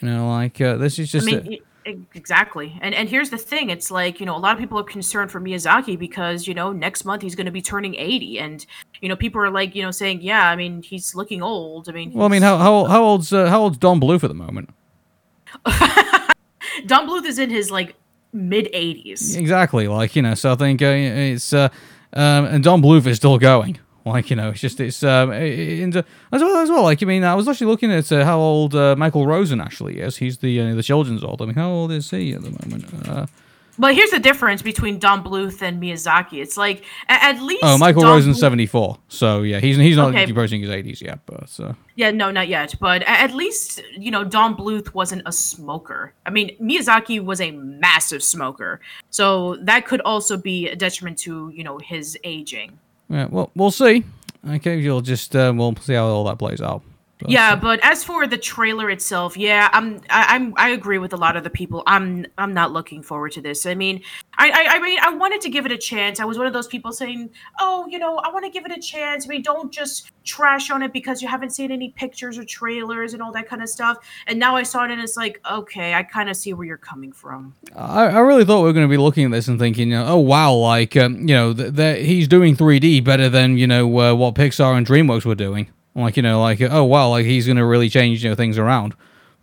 [0.00, 1.28] You know, like uh, this is just.
[1.28, 2.78] I mean, a, Exactly.
[2.80, 5.30] And and here's the thing, it's like, you know, a lot of people are concerned
[5.30, 8.66] for Miyazaki because, you know, next month he's going to be turning 80 and
[9.00, 11.88] you know, people are like, you know, saying, yeah, I mean, he's looking old.
[11.88, 14.28] I mean, Well, I mean, how how how old's uh, how old's Don Bluth at
[14.28, 14.70] the moment?
[16.86, 17.96] Don Bluth is in his like
[18.32, 19.36] mid 80s.
[19.36, 19.88] Exactly.
[19.88, 21.68] Like, you know, so I think uh, it's uh
[22.12, 23.78] um and Don Bluth is still going.
[24.04, 26.02] Like you know, it's just it's um and, uh,
[26.32, 26.82] as well as well.
[26.82, 30.00] Like I mean, I was actually looking at uh, how old uh, Michael Rosen actually
[30.00, 30.16] is.
[30.16, 31.40] He's the uh, the children's old.
[31.40, 33.08] I mean, how old is he at the moment?
[33.08, 33.26] Uh,
[33.78, 36.42] but here's the difference between Don Bluth and Miyazaki.
[36.42, 37.64] It's like at, least.
[37.64, 38.98] Oh, Michael Don Rosen's seventy four.
[39.08, 40.30] So yeah, he's he's not okay.
[40.30, 42.74] approaching his eighties yet, but uh, yeah, no, not yet.
[42.78, 46.12] But at least you know Don Bluth wasn't a smoker.
[46.26, 48.80] I mean, Miyazaki was a massive smoker,
[49.10, 52.78] so that could also be a detriment to you know his aging.
[53.12, 54.04] Yeah, well, we'll see.
[54.48, 56.82] Okay, you'll just uh, we'll see how all that plays out.
[57.22, 61.12] But, yeah, but as for the trailer itself, yeah, I'm I, I'm I agree with
[61.12, 61.82] a lot of the people.
[61.86, 63.64] I'm I'm not looking forward to this.
[63.64, 64.02] I mean,
[64.38, 66.20] I, I, I mean, I wanted to give it a chance.
[66.20, 67.30] I was one of those people saying,
[67.60, 70.70] "Oh, you know, I want to give it a chance." I mean, don't just trash
[70.70, 73.68] on it because you haven't seen any pictures or trailers and all that kind of
[73.68, 73.98] stuff.
[74.26, 76.76] And now I saw it, and it's like, okay, I kind of see where you're
[76.76, 77.54] coming from.
[77.76, 79.94] I, I really thought we were going to be looking at this and thinking, you
[79.94, 83.66] know, oh wow, like um, you know, th- th- he's doing 3D better than you
[83.66, 85.68] know uh, what Pixar and DreamWorks were doing.
[85.94, 88.58] Like you know, like oh wow, like he's going to really change you know things
[88.58, 88.94] around.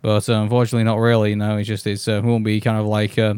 [0.02, 1.30] But uh, unfortunately, not really.
[1.30, 3.18] You know, it's just it's uh, won't be kind of like.
[3.18, 3.34] Uh,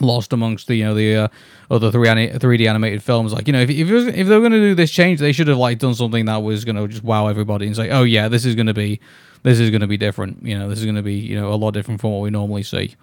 [0.00, 1.28] lost amongst the you know the uh,
[1.70, 3.32] other three three D animated films.
[3.32, 5.32] Like you know, if if, was, if they were going to do this change, they
[5.32, 8.02] should have like done something that was going to just wow everybody and say, oh
[8.02, 9.00] yeah, this is going to be
[9.42, 10.44] this is going to be different.
[10.44, 12.30] You know, this is going to be you know a lot different from what we
[12.30, 12.94] normally see.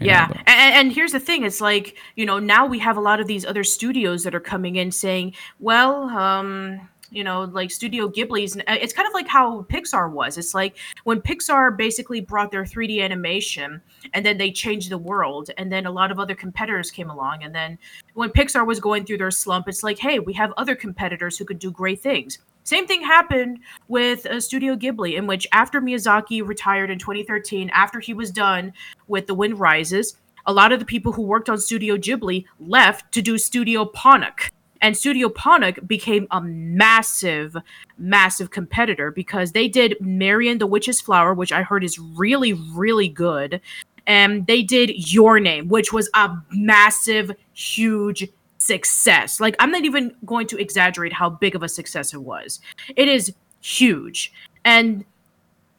[0.00, 2.96] You yeah, know, and, and here's the thing: it's like you know now we have
[2.96, 7.44] a lot of these other studios that are coming in saying, well, um, you know
[7.44, 11.76] like studio ghibli's uh, it's kind of like how pixar was it's like when pixar
[11.76, 13.80] basically brought their 3d animation
[14.12, 17.42] and then they changed the world and then a lot of other competitors came along
[17.42, 17.78] and then
[18.14, 21.44] when pixar was going through their slump it's like hey we have other competitors who
[21.44, 26.46] could do great things same thing happened with uh, Studio Ghibli, in which after Miyazaki
[26.46, 28.74] retired in 2013, after he was done
[29.06, 33.10] with The Wind Rises, a lot of the people who worked on Studio Ghibli left
[33.12, 34.50] to do Studio Ponoc.
[34.80, 37.56] And Studio Ponoc became a massive,
[37.98, 42.52] massive competitor because they did Mary and the Witch's Flower, which I heard is really,
[42.52, 43.60] really good.
[44.06, 48.28] And they did Your Name, which was a massive, huge
[48.58, 49.40] success.
[49.40, 52.60] Like, I'm not even going to exaggerate how big of a success it was.
[52.96, 54.32] It is huge.
[54.64, 55.04] And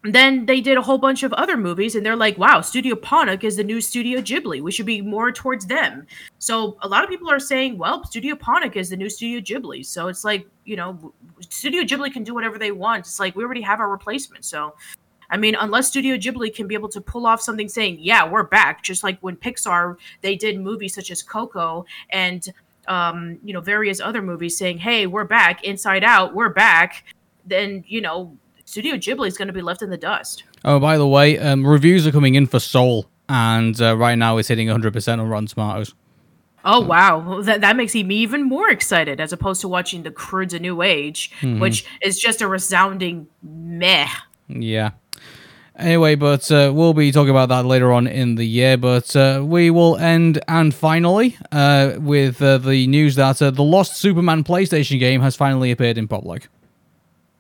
[0.04, 3.44] then they did a whole bunch of other movies and they're like wow studio ponoc
[3.44, 4.62] is the new studio ghibli.
[4.62, 6.08] We should be more towards them.
[6.38, 9.86] So a lot of people are saying well studio ponoc is the new studio ghibli.
[9.86, 13.00] So it's like you know studio ghibli can do whatever they want.
[13.02, 14.46] It's like we already have our replacement.
[14.46, 14.74] So
[15.30, 18.44] I mean, unless Studio Ghibli can be able to pull off something saying, "Yeah, we're
[18.44, 22.52] back," just like when Pixar they did movies such as Coco and
[22.88, 27.06] um, you know various other movies saying, "Hey, we're back," Inside Out, we're back.
[27.46, 28.38] Then you know
[28.70, 30.44] Studio Ghibli is going to be left in the dust.
[30.64, 34.38] Oh, by the way, um, reviews are coming in for Soul, and uh, right now
[34.38, 35.96] it's hitting 100% on Rotten Tomatoes.
[36.64, 40.54] Oh wow, that that makes me even more excited as opposed to watching The Croods:
[40.54, 41.60] A New Age, mm-hmm.
[41.60, 44.08] which is just a resounding meh.
[44.48, 44.92] Yeah.
[45.76, 48.78] Anyway, but uh, we'll be talking about that later on in the year.
[48.78, 53.64] But uh, we will end and finally uh, with uh, the news that uh, the
[53.64, 56.50] Lost Superman PlayStation game has finally appeared in public.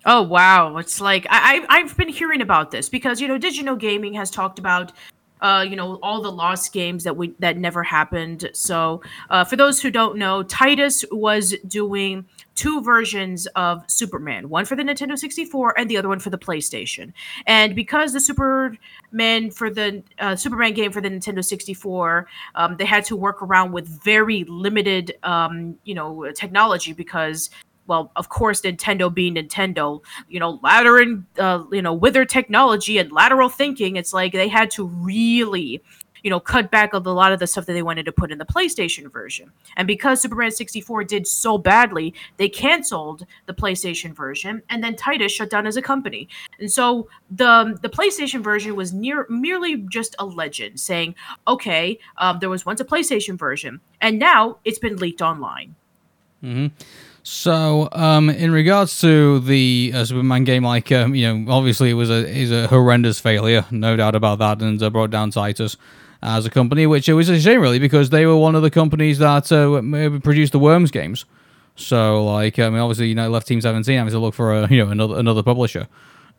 [0.05, 0.77] Oh wow!
[0.77, 4.31] It's like I, I have been hearing about this because you know Digital Gaming has
[4.31, 4.93] talked about
[5.41, 8.49] uh, you know all the lost games that we that never happened.
[8.53, 14.65] So uh, for those who don't know, Titus was doing two versions of Superman, one
[14.65, 17.13] for the Nintendo 64 and the other one for the PlayStation.
[17.47, 22.85] And because the Superman for the uh, Superman game for the Nintendo 64, um, they
[22.85, 27.49] had to work around with very limited, um, you know, technology because
[27.89, 32.99] well, of course, Nintendo being Nintendo, you know, lateral, uh, you know, with their technology
[32.99, 35.81] and lateral thinking, it's like they had to really,
[36.21, 38.31] you know, cut back on a lot of the stuff that they wanted to put
[38.31, 39.51] in the PlayStation version.
[39.75, 45.31] And because Superman 64 did so badly, they canceled the PlayStation version, and then Titus
[45.31, 46.29] shut down as a company.
[46.59, 51.15] And so the the PlayStation version was near merely just a legend, saying,
[51.47, 55.75] okay, um, there was once a PlayStation version, and now it's been leaked online.
[56.43, 56.67] Mm-hmm.
[57.23, 61.93] So, um, in regards to the uh, Superman game, like um, you know, obviously it
[61.93, 65.77] was a is a horrendous failure, no doubt about that, and uh, brought down Titus
[66.21, 68.71] as a company, which it was a shame really because they were one of the
[68.71, 71.25] companies that uh, produced the Worms games.
[71.75, 74.67] So, like, I mean, obviously, you know, left Team Seventeen having to look for a
[74.69, 75.87] you know another another publisher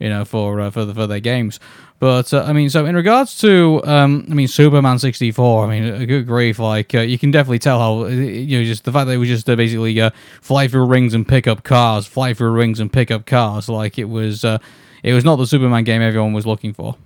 [0.00, 1.60] you know, for uh, for the, for their games.
[2.00, 5.66] But uh, I mean, so in regards to, um, I mean, Superman sixty four.
[5.66, 6.58] I mean, a good grief!
[6.58, 9.28] Like uh, you can definitely tell how you know just the fact that it was
[9.28, 10.10] just uh, basically uh,
[10.40, 13.68] fly through rings and pick up cars, fly through rings and pick up cars.
[13.68, 14.58] Like it was, uh,
[15.02, 16.96] it was not the Superman game everyone was looking for.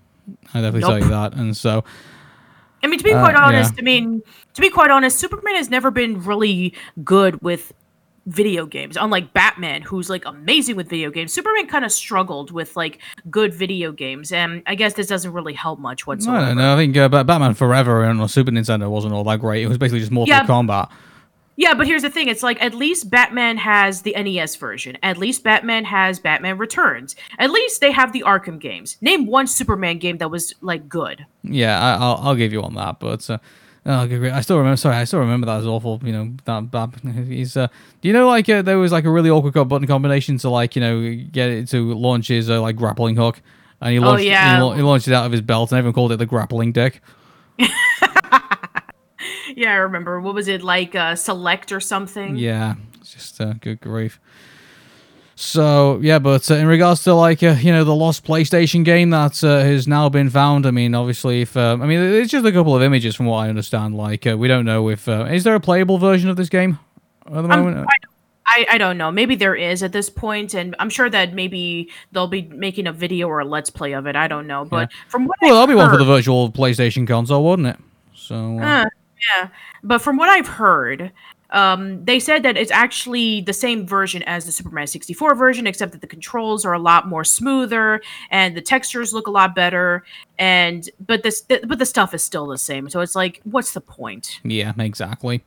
[0.54, 0.90] I definitely nope.
[0.90, 1.34] tell you that.
[1.34, 1.82] And so,
[2.82, 3.80] I mean, to be quite honest, yeah.
[3.80, 4.22] I mean,
[4.54, 6.72] to be quite honest, Superman has never been really
[7.02, 7.72] good with
[8.26, 12.74] video games unlike batman who's like amazing with video games superman kind of struggled with
[12.76, 16.56] like good video games and i guess this doesn't really help much whatsoever i don't
[16.56, 19.78] know i think uh, batman forever on super nintendo wasn't all that great it was
[19.78, 20.46] basically just mortal yeah.
[20.46, 20.90] kombat
[21.56, 22.28] yeah, but here's the thing.
[22.28, 24.98] It's like at least Batman has the NES version.
[25.02, 27.14] At least Batman has Batman Returns.
[27.38, 28.96] At least they have the Arkham games.
[29.00, 31.24] Name one Superman game that was like good.
[31.42, 32.98] Yeah, I, will I'll give you on that.
[32.98, 33.38] But uh,
[33.86, 34.32] Oh, good, great.
[34.32, 34.78] I still remember.
[34.78, 36.00] Sorry, I still remember that was awful.
[36.02, 36.94] You know that bad.
[37.28, 37.56] He's.
[37.56, 37.68] Uh,
[38.00, 40.74] do you know like uh, there was like a really awkward button combination to like
[40.74, 43.42] you know get it to launch his uh, like grappling hook,
[43.82, 44.22] and he oh, launched.
[44.22, 44.56] Oh, yeah.
[44.56, 46.72] he, la- he launched it out of his belt, and everyone called it the grappling
[46.72, 47.02] dick.
[47.58, 47.68] yeah,
[49.72, 50.18] I remember.
[50.18, 50.94] What was it like?
[50.94, 52.36] Uh, select or something?
[52.36, 54.18] Yeah, it's just uh, good grief.
[55.44, 59.10] So yeah, but uh, in regards to like uh, you know the lost PlayStation game
[59.10, 62.46] that uh, has now been found, I mean, obviously, if um, I mean, it's just
[62.46, 63.94] a couple of images from what I understand.
[63.94, 66.78] Like uh, we don't know if uh, is there a playable version of this game
[67.26, 67.78] at the moment.
[67.78, 67.86] Um,
[68.46, 69.10] I, I don't know.
[69.10, 72.92] Maybe there is at this point, and I'm sure that maybe they'll be making a
[72.92, 74.16] video or a let's play of it.
[74.16, 74.96] I don't know, but yeah.
[75.08, 77.76] from what well, I've that'll be one for the virtual PlayStation console, wouldn't it?
[78.14, 78.86] So uh,
[79.36, 79.48] yeah,
[79.82, 81.12] but from what I've heard,
[81.54, 85.92] um, they said that it's actually the same version as the Superman 64 version, except
[85.92, 90.04] that the controls are a lot more smoother and the textures look a lot better.
[90.36, 92.90] And but this but the stuff is still the same.
[92.90, 94.40] So it's like, what's the point?
[94.42, 95.44] Yeah, exactly.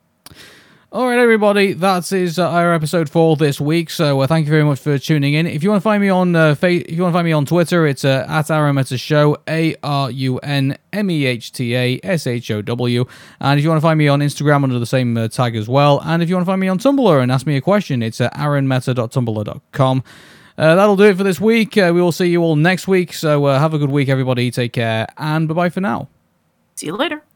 [0.90, 3.90] All right, everybody, that is uh, our episode for this week.
[3.90, 5.46] So uh, thank you very much for tuning in.
[5.46, 7.34] If you want to find me on uh, fa- if you want to find me
[7.34, 11.76] on Twitter, it's uh, at Arunmehta Show, A R U N M E H T
[11.76, 13.04] A S H O W.
[13.42, 15.68] And if you want to find me on Instagram under the same uh, tag as
[15.68, 18.02] well, and if you want to find me on Tumblr and ask me a question,
[18.02, 20.04] it's at arunmehta.tumblr.com.
[20.58, 21.78] Uh, that'll do it for this week.
[21.78, 23.12] Uh, we will see you all next week.
[23.12, 24.50] So uh, have a good week, everybody.
[24.52, 26.08] Take care, and bye bye for now.
[26.76, 27.27] See you later.